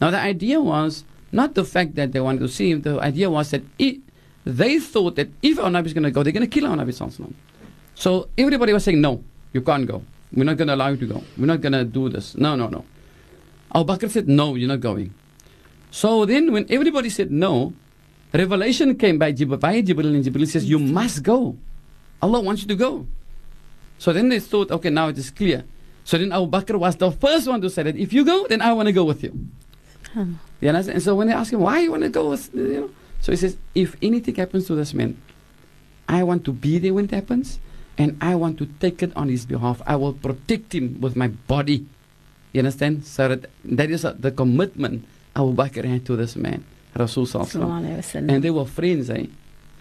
Now 0.00 0.10
the 0.10 0.18
idea 0.18 0.60
was 0.60 1.04
not 1.32 1.54
the 1.54 1.64
fact 1.64 1.94
that 1.94 2.12
they 2.12 2.20
wanted 2.20 2.40
to 2.40 2.48
see 2.48 2.70
him, 2.70 2.82
the 2.82 3.00
idea 3.00 3.30
was 3.30 3.50
that 3.52 3.62
it, 3.78 4.00
they 4.44 4.78
thought 4.78 5.16
that 5.16 5.28
if 5.42 5.58
our 5.58 5.70
Nabi 5.70 5.86
is 5.86 5.94
going 5.94 6.04
to 6.04 6.10
go, 6.10 6.22
they're 6.22 6.32
going 6.32 6.48
to 6.48 6.60
kill 6.60 6.68
our 6.68 6.76
Nabi. 6.76 7.32
So 7.94 8.28
everybody 8.36 8.72
was 8.72 8.84
saying, 8.84 9.00
no, 9.00 9.22
you 9.52 9.62
can't 9.62 9.86
go. 9.86 10.02
We're 10.32 10.44
not 10.44 10.56
going 10.56 10.68
to 10.68 10.74
allow 10.74 10.88
you 10.88 10.96
to 10.96 11.06
go. 11.06 11.22
We're 11.36 11.46
not 11.46 11.60
going 11.60 11.72
to 11.72 11.84
do 11.84 12.08
this. 12.08 12.36
No, 12.36 12.54
no, 12.56 12.68
no. 12.68 12.84
Al 13.74 13.84
Bakr 13.84 14.10
said, 14.10 14.28
no, 14.28 14.54
you're 14.54 14.68
not 14.68 14.80
going. 14.80 15.14
So 15.90 16.24
then 16.24 16.52
when 16.52 16.66
everybody 16.70 17.10
said 17.10 17.30
no, 17.30 17.72
revelation 18.32 18.96
came 18.96 19.18
by 19.18 19.32
Jibril, 19.32 19.58
by 19.58 19.82
Jibril 19.82 20.14
and 20.14 20.24
Jibril 20.24 20.46
says, 20.46 20.64
You 20.64 20.78
must 20.78 21.22
go. 21.22 21.56
Allah 22.22 22.40
wants 22.40 22.62
you 22.62 22.68
to 22.68 22.76
go. 22.76 23.06
So 23.98 24.12
then 24.12 24.28
they 24.28 24.40
thought, 24.40 24.70
okay, 24.70 24.90
now 24.90 25.08
it 25.08 25.18
is 25.18 25.30
clear. 25.30 25.64
So 26.04 26.16
then 26.18 26.32
Abu 26.32 26.46
Bakr 26.50 26.78
was 26.78 26.96
the 26.96 27.10
first 27.10 27.46
one 27.46 27.60
to 27.60 27.70
say 27.70 27.82
that 27.82 27.96
if 27.96 28.12
you 28.12 28.24
go, 28.24 28.46
then 28.48 28.62
I 28.62 28.72
want 28.72 28.86
to 28.86 28.92
go 28.92 29.04
with 29.04 29.22
you. 29.22 29.32
You 30.60 30.68
understand? 30.68 30.96
And 30.96 31.02
so 31.02 31.14
when 31.14 31.28
they 31.28 31.34
ask 31.34 31.52
him, 31.52 31.60
why 31.60 31.80
you 31.80 31.90
want 31.92 32.02
to 32.02 32.08
go 32.08 32.30
with, 32.30 32.50
you 32.54 32.80
know, 32.80 32.90
so 33.20 33.32
he 33.32 33.36
says, 33.36 33.56
if 33.74 33.96
anything 34.02 34.34
happens 34.34 34.66
to 34.66 34.74
this 34.74 34.92
man, 34.94 35.20
I 36.08 36.22
want 36.24 36.44
to 36.46 36.52
be 36.52 36.78
there 36.78 36.94
when 36.94 37.04
it 37.04 37.10
happens, 37.12 37.60
and 37.96 38.16
I 38.20 38.34
want 38.34 38.58
to 38.58 38.66
take 38.80 39.02
it 39.02 39.12
on 39.14 39.28
his 39.28 39.44
behalf. 39.46 39.80
I 39.86 39.94
will 39.96 40.14
protect 40.14 40.74
him 40.74 41.00
with 41.00 41.14
my 41.14 41.28
body. 41.28 41.86
You 42.52 42.60
understand? 42.60 43.04
So 43.04 43.28
that, 43.28 43.50
that 43.64 43.90
is 43.90 44.04
uh, 44.04 44.16
the 44.18 44.32
commitment 44.32 45.04
Abu 45.36 45.54
Bakr 45.54 45.84
had 45.84 46.04
to 46.06 46.16
this 46.16 46.34
man, 46.34 46.64
Rasul 46.96 47.26
Sallallahu 47.26 47.60
Sallallahu 47.60 47.80
Alaihi 47.84 47.98
Wasallam. 47.98 48.32
And 48.32 48.42
they 48.42 48.50
were 48.50 48.64
friends, 48.64 49.10
eh? 49.10 49.26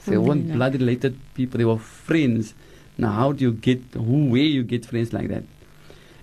They 0.10 0.18
weren't 0.18 0.52
blood 0.52 0.74
related 0.74 1.20
people, 1.34 1.58
they 1.58 1.66
were 1.66 1.78
friends. 1.78 2.54
Now, 2.98 3.12
how 3.12 3.32
do 3.32 3.46
you 3.46 3.54
get, 3.54 3.82
who, 3.94 4.26
where 4.30 4.42
you 4.42 4.64
get 4.64 4.86
friends 4.86 5.14
like 5.14 5.30
that? 5.30 5.44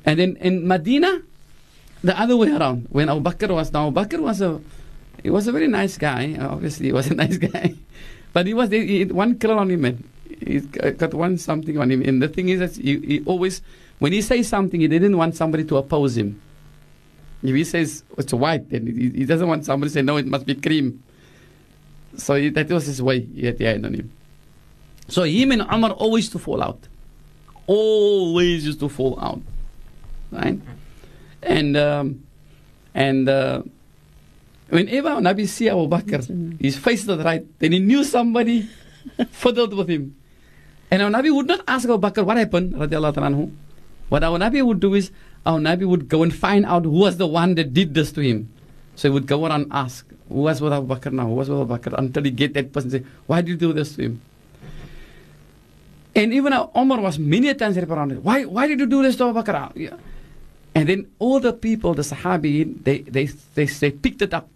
And 0.05 0.21
then 0.21 0.37
in 0.37 0.69
Medina, 0.69 1.23
the 2.03 2.19
other 2.19 2.37
way 2.37 2.51
around. 2.51 2.87
When 2.91 3.09
Abu 3.09 3.21
Bakr 3.21 3.51
was, 3.53 3.73
now 3.73 3.89
Abu 3.89 4.01
Bakr 4.01 4.21
was 4.21 4.41
a, 4.41 4.61
he 5.23 5.31
was 5.31 5.49
a 5.49 5.53
very 5.53 5.69
nice 5.69 5.99
guy. 5.99 6.37
Obviously, 6.39 6.87
he 6.87 6.93
was 6.93 7.11
a 7.11 7.15
nice 7.25 7.37
guy. 7.39 7.75
But 8.33 8.47
he 8.47 8.55
was, 8.55 8.71
he, 8.71 8.87
he, 8.87 9.05
one 9.07 9.39
color 9.39 9.59
on 9.59 9.71
him, 9.71 9.81
man. 9.81 10.05
Got 10.73 10.99
got 10.99 11.15
one 11.15 11.39
something 11.39 11.79
on 11.79 11.91
him. 11.91 12.03
And 12.03 12.23
the 12.23 12.29
thing 12.29 12.49
is 12.49 12.61
that 12.61 12.77
he, 12.77 12.99
he 12.99 13.23
always, 13.25 13.63
when 13.99 14.13
he 14.13 14.23
says 14.23 14.49
something, 14.49 14.81
he 14.81 14.89
didn't 14.89 15.17
want 15.17 15.35
somebody 15.35 15.65
to 15.65 15.77
oppose 15.79 16.17
him. 16.17 16.41
If 17.43 17.55
he 17.55 17.65
says 17.65 18.05
it's 18.19 18.33
white, 18.33 18.69
then 18.71 18.87
he, 18.87 19.11
he 19.11 19.25
doesn't 19.25 19.49
want 19.49 19.65
somebody 19.65 19.91
to 19.91 19.95
say, 19.95 20.03
no, 20.03 20.17
it 20.17 20.27
must 20.27 20.47
be 20.47 20.55
cream. 20.55 21.03
So 22.17 22.51
that 22.51 22.69
was 22.71 22.87
his 22.87 23.03
way 23.03 23.21
he 23.21 23.47
had, 23.47 23.59
he 23.59 23.65
had 23.65 23.85
on 23.85 23.95
him. 23.95 24.11
So 25.09 25.23
him 25.23 25.53
and 25.53 25.63
Umar 25.63 25.93
always 25.93 26.29
to 26.31 26.39
fall 26.39 26.63
out. 26.63 26.89
Always 27.67 28.67
used 28.67 28.81
to 28.81 28.89
fall 28.89 29.19
out. 29.21 29.41
Right? 30.31 30.59
And 31.43 31.77
um, 31.77 32.27
and 32.95 33.29
uh, 33.29 33.63
whenever 34.69 35.09
our 35.09 35.21
Nabi 35.21 35.47
see 35.47 35.69
Abu 35.69 35.87
Bakr, 35.89 36.61
his 36.61 36.77
face 36.77 37.05
the 37.05 37.19
right, 37.19 37.45
then 37.59 37.73
he 37.73 37.79
knew 37.79 38.05
somebody 38.05 38.69
fiddled 39.31 39.75
with 39.75 39.89
him. 39.89 40.17
And 40.91 41.03
our 41.03 41.11
Nabi 41.11 41.35
would 41.35 41.47
not 41.47 41.61
ask 41.69 41.89
Abu 41.89 41.99
Bakr 41.99 42.25
what 42.25 42.37
happened, 42.37 42.75
radiallahu 42.75 43.15
ta'ala 43.15 43.31
anhu. 43.31 43.53
What 44.09 44.23
our 44.23 44.39
Nabi 44.39 44.65
would 44.65 44.81
do 44.81 44.95
is, 44.95 45.11
our 45.45 45.59
Nabi 45.59 45.87
would 45.87 46.09
go 46.09 46.23
and 46.23 46.35
find 46.35 46.65
out 46.65 46.85
who 46.85 46.91
was 46.91 47.17
the 47.17 47.27
one 47.27 47.55
that 47.57 47.75
did 47.75 47.95
this 47.95 48.13
to 48.13 48.21
him. 48.21 48.51
So 48.97 49.09
he 49.09 49.13
would 49.13 49.27
go 49.27 49.45
around 49.47 49.63
and 49.63 49.73
ask, 49.73 50.07
who 50.29 50.41
was 50.49 50.61
with 50.61 50.73
Abu 50.73 50.87
Bakr 50.89 51.13
now? 51.13 51.27
Who 51.27 51.35
was 51.35 51.49
with 51.49 51.61
Abu 51.61 51.77
Bakr? 51.77 51.95
Until 51.99 52.25
he 52.25 52.31
get 52.31 52.55
that 52.55 52.73
person 52.73 52.91
say, 52.91 53.05
why 53.27 53.43
did 53.43 53.51
you 53.51 53.57
do 53.57 53.73
this 53.73 53.95
to 53.97 54.03
him? 54.03 54.21
And 56.15 56.33
even 56.33 56.55
Omar 56.75 57.01
was 57.01 57.19
many 57.19 57.53
times 57.55 57.77
around, 57.77 58.25
why, 58.25 58.45
why 58.45 58.67
did 58.67 58.81
you 58.81 58.87
do 58.87 59.03
this 59.03 59.17
to 59.17 59.29
Abu 59.29 59.43
Bakr? 59.43 59.73
Yeah. 59.77 59.97
And 60.75 60.89
then 60.89 61.11
all 61.19 61.41
the 61.41 61.53
people, 61.53 61.93
the 61.93 62.03
Sahabi, 62.03 62.83
they, 62.85 63.01
they, 63.01 63.27
they, 63.27 63.67
they 63.67 63.91
picked 63.91 64.23
it 64.23 64.33
up 64.33 64.49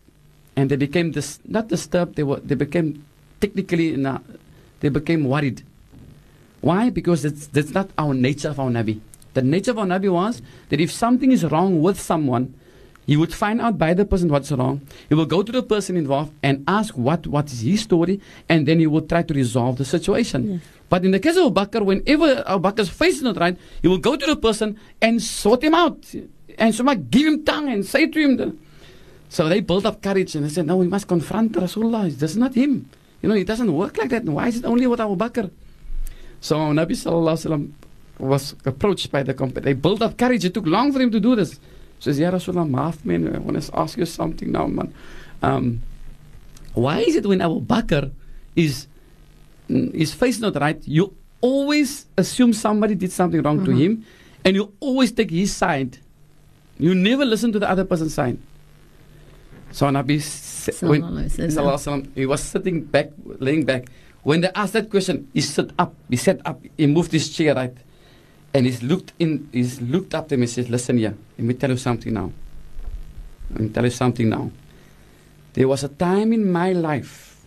and 0.56 0.70
they 0.70 0.76
became 0.76 1.10
dis, 1.10 1.38
not 1.46 1.68
disturbed, 1.68 2.16
they, 2.16 2.22
were, 2.22 2.40
they 2.40 2.54
became 2.54 3.04
technically, 3.40 4.02
a, 4.02 4.20
they 4.80 4.88
became 4.88 5.24
worried. 5.24 5.62
Why? 6.62 6.90
Because 6.90 7.24
it's, 7.24 7.46
that's 7.46 7.72
not 7.72 7.90
our 7.98 8.14
nature 8.14 8.48
of 8.48 8.60
our 8.60 8.70
Nabi. 8.70 9.00
The 9.34 9.42
nature 9.42 9.70
of 9.70 9.78
our 9.78 9.86
Nabi 9.86 10.10
was 10.10 10.42
that 10.70 10.80
if 10.80 10.90
something 10.90 11.30
is 11.30 11.44
wrong 11.44 11.80
with 11.82 12.00
someone, 12.00 12.54
he 13.10 13.16
would 13.16 13.34
find 13.34 13.60
out 13.60 13.76
by 13.76 13.92
the 13.92 14.04
person 14.04 14.28
what's 14.28 14.52
wrong. 14.52 14.86
He 15.08 15.16
will 15.16 15.26
go 15.26 15.42
to 15.42 15.50
the 15.50 15.64
person 15.64 15.96
involved 15.96 16.32
and 16.44 16.62
ask 16.68 16.96
what, 16.96 17.26
what 17.26 17.50
is 17.50 17.62
his 17.62 17.80
story, 17.80 18.20
and 18.48 18.68
then 18.68 18.78
he 18.78 18.86
will 18.86 19.02
try 19.02 19.24
to 19.24 19.34
resolve 19.34 19.78
the 19.78 19.84
situation. 19.84 20.40
Yes. 20.52 20.60
But 20.88 21.04
in 21.04 21.10
the 21.10 21.18
case 21.18 21.36
of 21.36 21.46
Abu 21.46 21.58
Bakr, 21.58 21.84
whenever 21.84 22.44
Abu 22.46 22.62
Bakr's 22.62 22.88
face 22.88 23.16
is 23.16 23.22
not 23.22 23.36
right, 23.36 23.58
he 23.82 23.88
will 23.88 23.98
go 23.98 24.14
to 24.14 24.24
the 24.24 24.36
person 24.36 24.78
and 25.02 25.20
sort 25.20 25.64
him 25.64 25.74
out. 25.74 25.98
And 26.56 26.72
so 26.72 26.84
give 26.84 27.26
him 27.26 27.44
tongue 27.44 27.68
and 27.72 27.84
say 27.84 28.06
to 28.06 28.20
him. 28.20 28.36
The, 28.36 28.54
so 29.28 29.48
they 29.48 29.58
built 29.58 29.86
up 29.86 30.00
courage 30.00 30.36
and 30.36 30.44
they 30.44 30.48
said, 30.48 30.66
no, 30.66 30.76
we 30.76 30.86
must 30.86 31.08
confront 31.08 31.54
Rasulullah. 31.54 32.16
This 32.16 32.30
is 32.30 32.36
not 32.36 32.54
him. 32.54 32.88
You 33.22 33.28
know, 33.28 33.34
it 33.34 33.48
doesn't 33.48 33.74
work 33.74 33.98
like 33.98 34.10
that. 34.10 34.22
Why 34.22 34.46
is 34.46 34.58
it 34.58 34.64
only 34.64 34.86
with 34.86 35.00
Abu 35.00 35.16
Bakr? 35.16 35.50
So 36.40 36.54
Nabi 36.54 36.94
Sallallahu 36.94 37.34
Alaihi 37.34 37.50
Wasallam 37.50 37.72
was 38.20 38.54
approached 38.64 39.10
by 39.10 39.24
the 39.24 39.34
company. 39.34 39.64
They 39.64 39.72
built 39.72 40.00
up 40.00 40.16
courage. 40.16 40.44
It 40.44 40.54
took 40.54 40.66
long 40.66 40.92
for 40.92 41.00
him 41.00 41.10
to 41.10 41.18
do 41.18 41.34
this. 41.34 41.58
Says, 42.00 42.18
Ya 42.18 42.30
Rasulullah, 42.30 42.68
maaf 42.68 43.04
man, 43.04 43.34
I 43.34 43.38
want 43.38 43.62
to 43.62 43.78
ask 43.78 43.96
you 43.96 44.06
something 44.06 44.50
now, 44.50 44.66
man. 44.66 44.92
Um, 45.42 45.82
why 46.74 47.00
is 47.00 47.14
it 47.14 47.26
when 47.26 47.40
Abu 47.40 47.60
Bakr 47.60 48.10
is 48.56 48.86
his 49.68 50.12
face 50.12 50.40
not 50.40 50.56
right, 50.60 50.80
you 50.86 51.14
always 51.40 52.06
assume 52.16 52.52
somebody 52.52 52.94
did 52.94 53.12
something 53.12 53.40
wrong 53.42 53.64
to 53.64 53.70
him, 53.70 54.04
and 54.44 54.56
you 54.56 54.72
always 54.80 55.12
take 55.12 55.30
his 55.30 55.54
side. 55.54 55.98
You 56.78 56.94
never 56.94 57.24
listen 57.24 57.52
to 57.52 57.58
the 57.58 57.68
other 57.68 57.84
person's 57.84 58.14
side. 58.14 58.38
So 59.72 59.86
Nabi, 59.86 60.18
when, 60.82 61.02
Sallallahu 61.02 61.28
Sallallahu 61.30 61.54
Alaihi 61.54 62.02
Wasallam, 62.02 62.14
he 62.14 62.26
was 62.26 62.42
sitting 62.42 62.82
back, 62.82 63.10
laying 63.24 63.64
back. 63.64 63.86
When 64.22 64.40
they 64.40 64.50
asked 64.54 64.72
that 64.72 64.90
question, 64.90 65.28
he 65.32 65.40
stood 65.40 65.72
up. 65.78 65.94
He 66.08 66.16
sat 66.16 66.40
up. 66.44 66.60
He 66.76 66.86
moved 66.86 67.12
his 67.12 67.28
chair 67.30 67.54
right, 67.54 67.76
and 68.54 68.66
he's 68.66 68.82
looked 68.82 69.12
in. 69.18 69.48
He's 69.52 69.80
looked 69.80 70.14
up 70.14 70.28
to 70.28 70.34
him 70.34 70.42
and 70.42 70.50
says, 70.50 70.68
"Listen 70.68 70.98
here. 70.98 71.14
Let 71.38 71.46
me 71.46 71.54
tell 71.54 71.70
you 71.70 71.76
something 71.76 72.12
now. 72.12 72.32
Let 73.50 73.60
me 73.60 73.68
tell 73.68 73.84
you 73.84 73.90
something 73.90 74.28
now. 74.28 74.50
There 75.54 75.66
was 75.66 75.82
a 75.82 75.88
time 75.88 76.32
in 76.32 76.50
my 76.50 76.72
life 76.72 77.42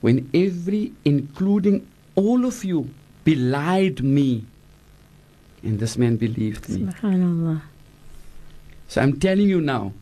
when 0.00 0.30
every, 0.34 0.92
including 1.04 1.86
all 2.14 2.44
of 2.44 2.64
you, 2.64 2.90
belied 3.24 4.02
me, 4.02 4.44
and 5.62 5.78
this 5.78 5.96
man 5.96 6.16
believed 6.16 6.68
me. 6.68 6.86
Subhanallah. 6.86 7.62
So 8.88 9.00
I'm 9.00 9.20
telling 9.20 9.48
you 9.48 9.60
now, 9.60 9.92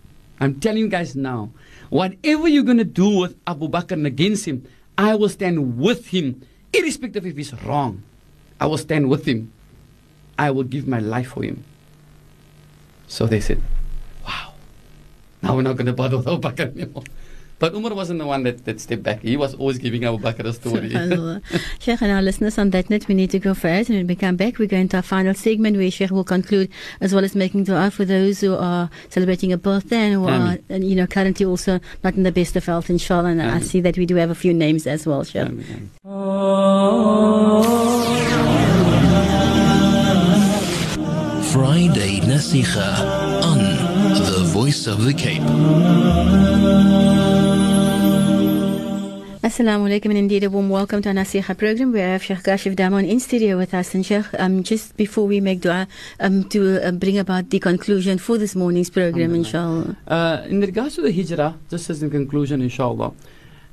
I'm 0.41 0.61
telling 0.61 0.79
you 0.79 0.89
guys 0.89 1.15
now, 1.15 1.51
whatever 1.91 2.49
you're 2.49 2.63
going 2.65 2.79
to 2.79 2.85
do 2.85 3.19
with 3.19 3.37
Abu 3.47 3.69
Bakr 3.69 3.93
and 3.93 4.07
against 4.07 4.47
him, 4.47 4.65
I 4.97 5.15
will 5.15 5.29
stand 5.29 5.77
with 5.79 6.09
him, 6.09 6.43
irrespective 6.73 7.27
if 7.27 7.37
he's 7.37 7.53
wrong. 7.65 8.03
I 8.61 8.67
will 8.67 8.79
stand 8.79 9.09
with 9.09 9.25
him. 9.27 9.53
I 10.39 10.51
will 10.51 10.65
give 10.65 10.87
my 10.87 10.99
life 11.01 11.29
for 11.29 11.43
him. 11.43 11.65
So 13.07 13.27
they 13.27 13.41
said, 13.41 13.63
wow, 14.27 14.53
now 15.43 15.57
we're 15.57 15.63
not 15.63 15.77
going 15.77 15.87
to 15.87 15.93
bother 15.93 16.19
with 16.19 16.29
Abu 16.29 16.41
Bakr 16.41 16.75
anymore. 16.77 17.05
But 17.61 17.75
Umar 17.75 17.93
wasn't 17.93 18.21
the 18.21 18.27
one 18.27 18.45
that, 18.45 18.65
that 18.67 18.81
stepped 18.81 19.03
back. 19.03 19.21
He 19.23 19.37
was 19.37 19.55
always 19.57 19.79
giving 19.79 20.05
Abu 20.05 20.19
Bakr 20.19 20.45
a 20.45 20.53
story. 20.53 20.91
Subhanallah. 20.91 21.43
Sheikh 21.81 22.01
and 22.03 22.13
our 22.13 22.23
listeners 22.23 22.57
on 22.57 22.71
that 22.71 22.89
note, 22.89 23.09
we 23.09 23.17
need 23.17 23.31
to 23.33 23.41
go 23.41 23.53
first. 23.53 23.91
it. 23.91 23.95
And 23.95 23.99
when 23.99 24.07
we 24.07 24.15
come 24.15 24.37
back, 24.37 24.59
we 24.59 24.69
go 24.69 24.77
into 24.77 24.97
our 24.97 25.03
final 25.03 25.35
segment 25.35 25.77
where 25.77 25.91
Sheikh 25.91 26.13
will 26.13 26.23
conclude 26.23 26.71
as 27.01 27.13
well 27.13 27.25
as 27.25 27.35
making 27.35 27.65
dua 27.65 27.91
for 27.91 28.05
those 28.05 28.41
who 28.41 28.55
are 28.55 28.91
celebrating 29.09 29.53
a 29.53 29.59
birthday 29.59 29.97
and 29.97 30.15
who 30.15 30.29
are, 30.29 30.59
and, 30.69 30.85
you 30.89 30.95
know, 30.95 31.09
currently 31.09 31.47
also 31.47 31.81
not 32.05 32.15
in 32.15 32.23
the 32.23 32.31
best 32.31 32.55
of 32.55 32.65
health, 32.65 32.91
inshallah. 32.91 33.31
And 33.31 33.43
I 33.43 33.59
see 33.59 33.81
that 33.81 33.99
we 33.99 34.07
do 34.07 34.15
have 34.15 34.31
a 34.31 34.37
few 34.37 34.55
names 34.55 34.87
as 34.87 35.05
well, 35.05 35.25
Sheikh. 35.25 35.49
Ameen. 35.49 35.91
Friday 42.39 42.63
Naseegah 42.63 43.43
on 43.43 43.59
The 44.15 44.45
Voice 44.53 44.87
of 44.87 45.05
the 45.05 45.13
Cape. 45.13 45.43
Assalamu 49.43 49.89
alaikum 49.89 50.11
and 50.11 50.19
indeed 50.19 50.45
a 50.45 50.51
warm 50.51 50.71
welcome 50.71 51.03
to 51.03 51.09
our 51.09 51.15
Naseegah 51.15 51.57
program. 51.59 51.93
We 51.93 52.01
have 52.01 52.23
Sheikh 52.23 52.39
Kaashif 52.39 52.77
Damon 52.77 53.05
in 53.07 53.19
studio 53.19 53.57
with 53.57 53.75
us. 53.75 53.95
And 53.95 54.07
Sheikh, 54.07 54.27
um, 54.39 54.63
just 54.63 54.97
before 54.97 55.27
we 55.27 55.41
make 55.41 55.61
dua, 55.61 55.89
um, 56.21 56.49
to 56.51 56.87
uh, 56.87 56.93
bring 56.93 57.19
about 57.19 57.51
the 57.51 57.59
conclusion 57.59 58.19
for 58.19 58.39
this 58.39 58.55
morning's 58.55 58.91
program, 58.91 59.35
inshallah. 59.35 59.97
Uh, 60.07 60.43
in 60.47 60.61
regards 60.61 60.95
to 60.97 61.03
the 61.03 61.13
hijrah, 61.13 61.57
just 61.71 61.91
as 61.91 62.03
in 62.03 62.11
conclusion, 62.11 62.63
inshallah, 62.63 63.09
uh, 63.09 63.15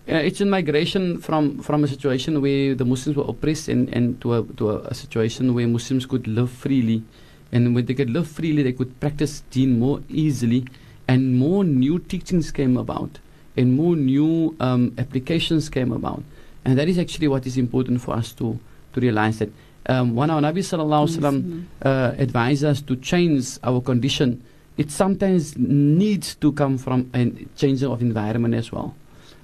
it's 0.08 0.42
a 0.42 0.46
migration 0.46 1.20
from, 1.20 1.60
from 1.62 1.84
a 1.84 1.88
situation 1.88 2.42
where 2.42 2.74
the 2.74 2.86
Muslims 2.86 3.18
were 3.18 3.26
oppressed 3.28 3.68
and, 3.68 3.90
and 3.90 4.20
to, 4.22 4.34
a, 4.34 4.44
to 4.44 4.72
a, 4.72 4.78
a 4.86 4.94
situation 4.94 5.54
where 5.54 5.68
Muslims 5.68 6.06
could 6.06 6.28
live 6.28 6.50
freely. 6.50 7.04
And 7.52 7.76
when 7.76 7.86
they 7.86 7.94
could 7.94 8.10
live 8.10 8.28
freely, 8.28 8.64
they 8.64 8.74
could 8.74 9.00
practice 9.00 9.44
deen 9.52 9.80
more 9.80 10.02
easily, 10.10 10.66
and 11.08 11.36
more 11.36 11.64
new 11.64 12.00
teachings 12.00 12.52
came 12.52 12.76
about, 12.78 13.20
and 13.56 13.74
more 13.76 13.96
new 13.96 14.56
um, 14.60 14.94
applications 14.98 15.70
came 15.70 15.92
about. 15.92 16.24
And 16.66 16.78
that 16.78 16.90
is 16.90 16.98
actually 16.98 17.28
what 17.28 17.46
is 17.46 17.58
important 17.58 18.02
for 18.02 18.16
us 18.16 18.34
to, 18.34 18.60
to 18.94 19.00
realize 19.00 19.40
that. 19.40 19.50
Um, 19.88 20.18
of 20.18 20.30
our 20.32 20.42
Nabi 20.42 20.64
Sallallahu 20.66 21.06
Alaihi 21.06 21.20
Wasallam 21.20 21.66
uh, 21.84 22.16
advise 22.18 22.64
us 22.64 22.82
to 22.82 22.96
change 22.96 23.60
our 23.64 23.80
condition, 23.82 24.44
it 24.78 24.90
sometimes 24.90 25.56
needs 25.58 26.34
to 26.36 26.52
come 26.54 26.80
from 26.80 27.10
a 27.14 27.32
changing 27.56 27.90
of 27.90 28.02
environment 28.02 28.56
as 28.56 28.72
well. 28.72 28.96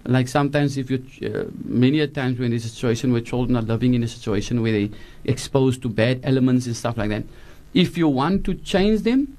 Like 0.04 0.28
sometimes, 0.28 0.78
if 0.78 0.90
you, 0.90 1.06
uh, 1.24 1.44
many 1.64 2.00
a 2.00 2.08
times 2.08 2.40
when 2.40 2.50
there's 2.50 2.66
a 2.66 2.70
situation 2.70 3.12
where 3.12 3.22
children 3.22 3.56
are 3.56 3.62
living 3.62 3.94
in 3.94 4.02
a 4.02 4.08
situation 4.08 4.64
where 4.64 4.72
they 4.72 4.90
exposed 5.26 5.84
to 5.84 5.90
bad 5.90 6.22
elements 6.24 6.66
and 6.66 6.76
stuff 6.76 6.98
like 6.98 7.10
that, 7.10 7.24
if 7.74 7.98
you 7.98 8.08
want 8.08 8.44
to 8.46 8.54
change 8.54 9.02
them, 9.02 9.38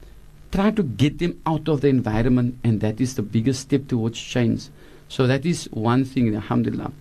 try 0.51 0.71
to 0.71 0.83
get 0.83 1.19
them 1.19 1.41
out 1.47 1.69
of 1.69 1.81
the 1.81 1.89
environment, 1.89 2.59
and 2.63 2.81
that 2.81 3.01
is 3.01 3.15
the 3.15 3.23
biggest 3.23 3.61
step 3.61 3.89
towards 3.89 4.21
change. 4.21 4.69
So 5.09 5.27
that 5.27 5.45
is 5.45 5.65
one 5.73 6.05
thing, 6.05 6.35
alhamdulillah. 6.35 6.93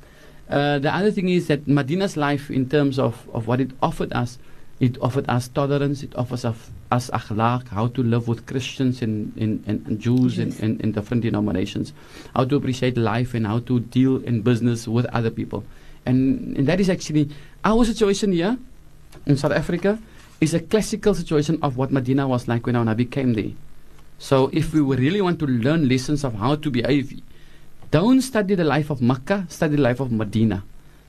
Uh, 0.50 0.80
the 0.80 0.94
other 0.94 1.12
thing 1.12 1.30
is 1.30 1.48
that 1.48 1.68
Medina's 1.68 2.18
life, 2.18 2.52
in 2.52 2.68
terms 2.68 3.00
of, 3.00 3.30
of 3.34 3.48
what 3.48 3.62
it 3.62 3.72
offered 3.82 4.12
us, 4.14 4.38
it 4.82 4.98
offered 5.00 5.30
us 5.30 5.48
tolerance, 5.48 6.02
it 6.02 6.14
offers 6.16 6.44
us, 6.44 6.72
us 6.92 7.10
akhlaq, 7.12 7.68
how 7.70 7.88
to 7.88 8.02
live 8.04 8.28
with 8.28 8.48
Christians 8.48 9.02
and, 9.02 9.32
and, 9.38 9.64
and, 9.68 9.86
and 9.86 10.00
Jews 10.00 10.38
Yes. 10.38 10.60
and, 10.60 10.64
and, 10.72 10.84
and 10.84 10.94
different 10.94 11.24
denominations, 11.24 11.94
how 12.36 12.46
to 12.46 12.56
appreciate 12.56 12.98
life 12.98 13.34
and 13.34 13.46
how 13.46 13.60
to 13.60 13.80
deal 13.80 14.18
in 14.24 14.42
business 14.42 14.88
with 14.88 15.06
other 15.08 15.30
people. 15.30 15.64
And, 16.06 16.58
and 16.58 16.68
that 16.68 16.80
is 16.80 16.90
actually 16.90 17.30
our 17.64 17.86
situation 17.86 18.32
here 18.32 18.58
in 19.28 19.38
South 19.38 19.52
Africa 19.52 20.00
is 20.42 20.54
a 20.54 20.60
classical 20.60 21.14
situation 21.14 21.60
of 21.62 21.78
what 21.78 21.92
Medina 21.92 22.28
was 22.28 22.48
like 22.48 22.66
when 22.66 22.76
our 22.76 22.84
Nabi 22.84 23.10
came 23.10 23.34
there. 23.34 23.52
So 24.18 24.50
if 24.52 24.74
we 24.74 24.82
really 24.82 25.22
want 25.22 25.40
to 25.40 25.46
learn 25.46 25.88
lessons 25.88 26.24
of 26.24 26.34
how 26.34 26.56
to 26.56 26.70
behave, 26.70 27.22
don't 27.92 28.22
study 28.22 28.56
the 28.56 28.64
life 28.64 28.90
of 28.90 29.02
Makkah, 29.02 29.46
study 29.50 29.76
the 29.76 29.82
life 29.82 30.00
of 30.00 30.12
Medina. 30.12 30.64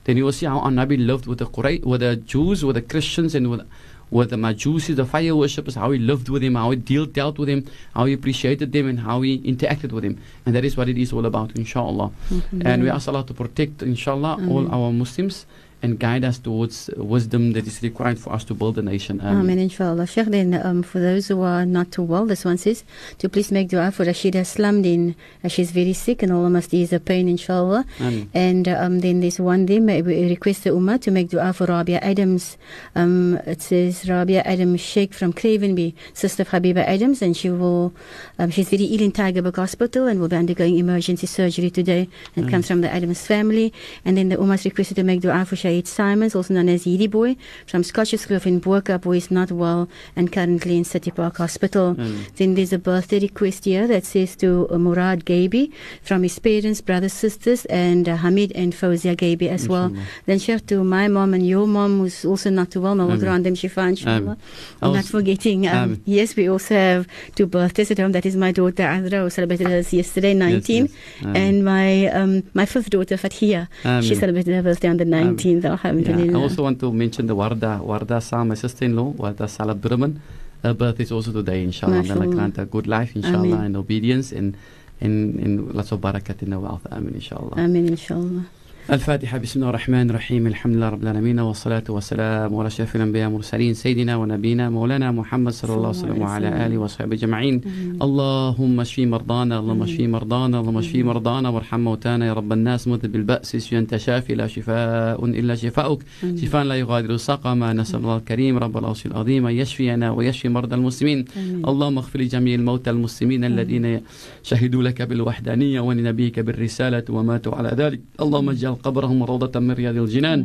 Then 0.05 0.17
you 0.17 0.25
will 0.25 0.33
see 0.33 0.47
how 0.47 0.59
our 0.61 0.71
Nabi 0.71 1.05
lived 1.05 1.27
with 1.27 1.39
the 1.39 1.47
Quraysh, 1.47 1.85
with 1.85 2.01
the 2.01 2.17
Jews, 2.17 2.65
with 2.65 2.77
the 2.77 2.83
Christians, 2.83 3.35
and 3.35 3.51
with 3.51 3.67
with 4.13 4.29
the 4.29 4.37
Majusis, 4.37 4.95
the 4.95 5.07
fire 5.07 5.35
worshippers, 5.35 5.75
how 5.75 5.91
he 5.91 5.99
lived 5.99 6.29
with 6.29 6.43
them, 6.43 6.55
how 6.55 6.71
he 6.71 6.77
deal, 6.77 7.07
dealt 7.07 7.39
with 7.39 7.49
them, 7.49 7.65
how 7.95 8.05
he 8.05 8.13
appreciated 8.13 8.71
them, 8.71 8.87
and 8.87 9.01
how 9.01 9.23
he 9.23 9.39
interacted 9.39 9.91
with 9.91 10.05
them. 10.05 10.21
And 10.45 10.55
that 10.55 10.67
is 10.67 10.77
what 10.77 10.91
it 10.91 10.99
is 10.99 11.15
all 11.15 11.25
about, 11.25 11.57
inshallah. 11.57 12.13
Mm-hmm. 12.29 12.67
And 12.67 12.83
we 12.83 12.91
ask 12.91 13.09
Allah 13.09 13.25
to 13.25 13.33
protect, 13.33 13.83
inshallah, 13.83 14.47
all 14.51 14.71
our 14.71 14.93
Muslims 14.93 15.47
and 15.83 15.99
guide 15.99 16.25
us 16.25 16.39
towards 16.39 16.89
wisdom 16.97 17.53
that 17.53 17.67
is 17.67 17.83
required 17.83 18.19
for 18.19 18.33
us 18.33 18.45
to 18.45 18.55
build 18.55 18.79
a 18.79 18.83
nation. 18.83 19.21
Amen, 19.21 19.59
inshallah. 19.59 20.07
Sheikh, 20.07 20.27
then 20.27 20.55
um, 20.65 20.83
for 20.83 21.01
those 21.01 21.27
who 21.29 21.43
are 21.43 21.67
not 21.67 21.91
too 21.91 22.03
well, 22.03 22.25
this 22.25 22.45
one 22.45 22.57
says 22.57 22.85
to 23.19 23.29
please 23.29 23.51
make 23.51 23.69
dua 23.69 23.91
for 23.91 24.05
Rashida 24.05 24.43
Slamdin. 24.47 25.17
Uh, 25.43 25.49
she's 25.49 25.73
very 25.73 25.93
sick 25.93 26.23
and 26.23 26.33
Allah 26.33 26.51
must 26.51 26.73
ease 26.73 26.93
her 26.93 27.01
pain, 27.01 27.29
inshallah. 27.29 27.85
Amen. 28.01 28.31
And 28.33 28.69
um, 28.69 29.01
then 29.01 29.21
there's 29.21 29.41
one 29.41 29.67
there, 29.67 29.81
may 29.81 30.03
we 30.03 30.29
request 30.31 30.65
the 30.65 30.71
Ummah 30.71 31.01
to 31.03 31.11
make 31.11 31.31
dua 31.31 31.53
for 31.53 31.67
Rabia 31.67 31.99
Adams. 31.99 32.57
Um, 32.95 33.41
it 33.45 33.61
says 33.61 34.09
Rabia 34.09 34.43
Adams 34.43 34.81
Sheikh 34.81 35.13
from 35.13 35.33
Cravenby, 35.33 35.95
sister 36.15 36.43
of 36.43 36.51
Habiba 36.51 36.87
Adams, 36.87 37.23
and 37.23 37.37
she 37.37 37.51
will, 37.51 37.93
um, 38.39 38.51
she's 38.51 38.69
very 38.69 38.85
ill 38.85 39.03
in 39.03 39.11
Tygerberg 39.11 39.57
Hospital 39.57 40.07
and 40.07 40.21
will 40.21 40.29
be 40.29 40.37
undergoing 40.37 40.79
emergency 40.79 41.27
surgery 41.27 41.71
today 41.71 42.09
and 42.37 42.49
comes 42.49 42.69
from 42.69 42.83
the 42.83 42.93
Adams 42.93 43.27
family. 43.27 43.73
And 44.05 44.17
then 44.17 44.29
the 44.29 44.37
Ummah 44.37 44.55
is 44.55 44.65
requested 44.65 44.97
to 44.97 45.03
make 45.03 45.21
dua 45.23 45.45
for 45.45 45.57
Simons, 45.81 46.35
also 46.35 46.55
known 46.55 46.69
as 46.69 46.85
Yidi 46.85 47.11
Boy, 47.11 47.37
from 47.67 47.83
Schotsche 47.83 48.19
Kloof 48.27 48.47
in 48.47 48.59
Bo-Kaap, 48.59 49.05
who 49.05 49.13
is 49.13 49.31
not 49.31 49.51
well 49.51 49.89
and 50.15 50.31
currently 50.33 50.77
in 50.77 50.85
City 50.85 51.11
Park 51.11 51.39
Hospital. 51.39 51.91
Amen. 51.91 52.27
Then 52.37 52.55
there's 52.55 52.73
a 52.73 52.79
birthday 52.79 53.19
request 53.21 53.65
here 53.65 53.87
that 53.87 54.05
says 54.05 54.37
to 54.37 54.69
uh, 54.71 54.79
Murad 54.79 55.25
Gabi 55.25 55.73
from 56.03 56.23
his 56.23 56.39
parents, 56.39 56.81
brothers, 56.81 57.13
sisters, 57.13 57.65
and 57.67 58.09
uh, 58.09 58.17
Hamid 58.17 58.53
and 58.55 58.73
Fauzia 58.73 59.17
Gabi 59.17 59.49
as 59.49 59.69
well. 59.69 59.87
Inshallah. 59.87 60.07
Then 60.27 60.39
share 60.39 60.59
to 60.59 60.85
my 60.85 61.09
mom 61.09 61.35
and 61.35 61.47
your 61.47 61.67
mom, 61.67 61.99
who's 62.01 62.25
also 62.25 62.51
not 62.51 62.71
too 62.71 62.81
well. 62.83 62.95
May 62.95 63.03
Allah 63.05 63.15
Amen. 63.15 63.25
grant 63.25 63.45
them 63.45 63.55
shifa, 63.55 63.89
inshallah. 63.89 64.37
I'm 64.83 64.93
not 64.93 65.05
forgetting. 65.05 65.67
Um, 65.67 65.75
Amen. 65.75 66.03
yes, 66.05 66.37
we 66.37 66.49
also 66.49 66.75
have 66.75 67.07
two 67.35 67.47
birthdays 67.47 67.91
at 67.91 67.99
home. 67.99 68.13
That 68.13 68.27
is 68.27 68.37
my 68.37 68.53
daughter 68.53 68.83
Azra, 68.83 69.21
who 69.23 69.31
celebrated 69.31 69.69
hers 69.69 69.93
yesterday, 69.93 70.35
19, 70.35 70.87
yes. 70.87 70.95
Amen. 71.23 71.37
and 71.37 71.65
my 71.65 72.07
um, 72.09 72.43
my 72.55 72.67
fifth 72.67 72.91
daughter 72.91 73.17
Fathia. 73.17 73.69
She 74.03 74.15
celebrated 74.15 74.55
her 74.55 74.63
birthday 74.63 74.89
on 74.89 74.97
the 74.97 75.05
19th. 75.05 75.62
Yeah, 75.63 76.39
I 76.39 76.43
also 76.43 76.63
want 76.65 76.81
to 76.81 76.93
mention 76.93 77.27
the 77.27 77.37
Warda, 77.37 77.81
Warda 77.81 78.23
Sa, 78.23 78.45
my 78.45 78.55
sister-in-law, 78.55 79.13
Warda 79.15 79.47
Salab 79.49 79.81
Durman. 79.81 80.19
Her 80.63 80.75
birth 80.75 81.01
is 81.01 81.11
also 81.11 81.33
today, 81.33 81.63
inshallah. 81.65 81.99
Allah 81.99 82.15
MashaAllah. 82.15 82.35
grant 82.35 82.57
her 82.57 82.67
good 82.67 82.87
life, 82.87 83.17
inshallah, 83.17 83.57
Ameen. 83.59 83.65
and 83.67 83.77
obedience, 83.77 84.33
and, 84.33 84.57
and, 85.01 85.39
and 85.41 85.75
lots 85.75 85.91
of 85.93 86.01
barakat 86.01 86.43
in 86.43 86.51
the 86.51 86.61
wealth. 86.61 86.87
Amen, 86.91 87.15
inshallah. 87.15 87.59
Amen, 87.59 87.89
inshallah. 87.89 88.47
الفاتحة 88.91 89.39
بسم 89.39 89.61
الله 89.61 89.71
الرحمن 89.71 90.11
الرحيم 90.11 90.47
الحمد 90.47 90.77
لله 90.77 90.89
رب 90.89 91.03
العالمين 91.03 91.41
والصلاة 91.41 91.85
والسلام 91.89 92.57
على 92.57 92.67
أشرف 92.67 92.97
الأنبياء 92.97 93.27
والمرسلين 93.27 93.75
سيدنا 93.75 94.17
ونبينا 94.17 94.71
مولانا 94.71 95.11
محمد 95.11 95.53
صلى 95.53 95.75
الله 95.75 95.89
عليه 95.89 95.99
وسلم 95.99 96.23
وعلى 96.23 96.67
آله 96.67 96.79
وصحبه 96.79 97.15
أجمعين. 97.15 97.61
اللهم 98.03 98.81
اشف 98.81 98.99
مرضانا 98.99 99.59
اللهم 99.59 99.83
اشف 99.83 100.01
مرضانا 100.01 100.61
اللهم 100.61 100.79
اشف 100.79 100.97
مرضانا 100.97 101.49
وارحم 101.49 101.81
موتانا 101.81 102.27
يا 102.27 102.33
رب 102.33 102.53
الناس. 102.53 102.89
مذهب 102.89 103.13
بالبأس 103.13 103.73
أنت 103.73 103.97
شافي 103.97 104.35
لا 104.35 104.47
شفاء 104.47 105.25
إلا 105.25 105.55
شفاؤك. 105.55 106.03
شفاء 106.37 106.65
لا 106.65 106.75
يغادر 106.75 107.17
سقما. 107.17 107.73
نسأل 107.73 108.01
الله 108.01 108.17
الكريم 108.17 108.59
رب 108.59 108.77
العرش 108.79 109.07
العظيم 109.07 109.47
أن 109.47 109.55
يشفينا 109.55 110.11
ويشفي 110.11 110.49
مرضى 110.49 110.75
المسلمين. 110.75 111.25
اللهم 111.69 111.99
اغفر 111.99 112.21
لجميع 112.21 112.55
الموتى 112.55 112.91
المسلمين 112.91 113.45
الذين 113.45 114.01
شهدوا 114.43 114.83
لك 114.83 115.03
بالوحدانية 115.03 115.81
ولنبيك 115.81 116.41
بالرسالة 116.41 117.05
وماتوا 117.11 117.55
على 117.55 117.69
ذلك. 117.69 118.01
اللهم 118.21 118.51
اجعل 118.51 118.72
قبرهم 118.75 119.23
روضة 119.23 119.61
من 119.61 119.71
رياض 119.71 119.97
الجنان. 119.97 120.41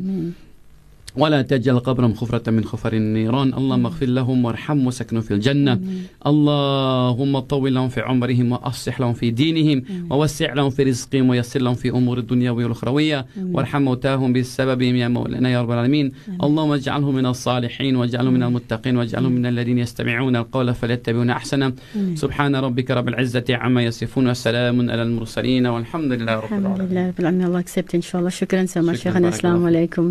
ولا 1.17 1.41
تجعل 1.41 1.79
قبرهم 1.79 2.13
خفرة 2.13 2.51
من 2.51 2.63
خفر 2.63 2.93
النيران. 2.93 3.53
اللهم 3.53 3.85
اغفر 3.85 4.05
لهم 4.05 4.45
وارحمهم 4.45 4.87
وسكنوا 4.87 5.21
في 5.21 5.33
الجنة. 5.33 5.79
اللهم 6.27 7.39
طول 7.39 7.75
لهم 7.75 7.89
في 7.89 8.01
عمرهم 8.01 8.51
وأصلح 8.51 8.99
لهم 8.99 9.13
في 9.13 9.31
دينهم 9.31 9.83
ووسع 10.09 10.53
لهم 10.53 10.69
في 10.69 10.83
رزقهم 10.83 11.29
ويسر 11.29 11.61
لهم 11.61 11.73
في 11.75 11.89
أمور 11.89 12.17
الدنيا 12.17 12.51
والأخروية. 12.51 13.25
وارحم 13.53 13.81
موتاهم 13.81 14.33
بسببهم 14.33 14.95
يا 14.95 15.07
مولانا 15.07 15.49
يا 15.49 15.61
رب 15.61 15.71
العالمين. 15.71 16.11
اللهم 16.43 16.71
اجعلهم 16.71 17.15
من 17.15 17.25
الصالحين 17.25 17.95
واجعلهم 17.95 18.33
من 18.33 18.43
المتقين 18.43 18.97
واجعلهم 18.97 19.31
من 19.31 19.45
الذين 19.45 19.77
يستمعون 19.79 20.35
القول 20.35 20.73
فليتبعون 20.73 21.29
أحسنه. 21.29 21.73
سبحان 22.15 22.55
ربك 22.55 22.91
رب 22.91 23.07
العزة 23.07 23.45
عما 23.49 23.83
يصفون 23.83 24.29
وسلام 24.29 24.91
على 24.91 25.03
المرسلين 25.03 25.65
والحمد 25.67 26.11
لله 26.11 26.35
رب 26.35 26.53
العالمين. 26.53 26.67
Alhamdulillah, 26.67 27.13
Rabbil 27.13 27.25
Alamin. 27.25 27.45
Allah 27.45 27.59
accept, 27.59 27.93
inshallah. 27.93 28.29
Shukran 28.29 28.67
so 28.67 28.81
much, 28.81 28.97
Shukran, 28.97 29.03
Shaykh, 29.03 29.15
and 29.15 29.25
barakallah 29.25 29.37
Assalamu 29.37 29.65
alaikum. 29.71 30.05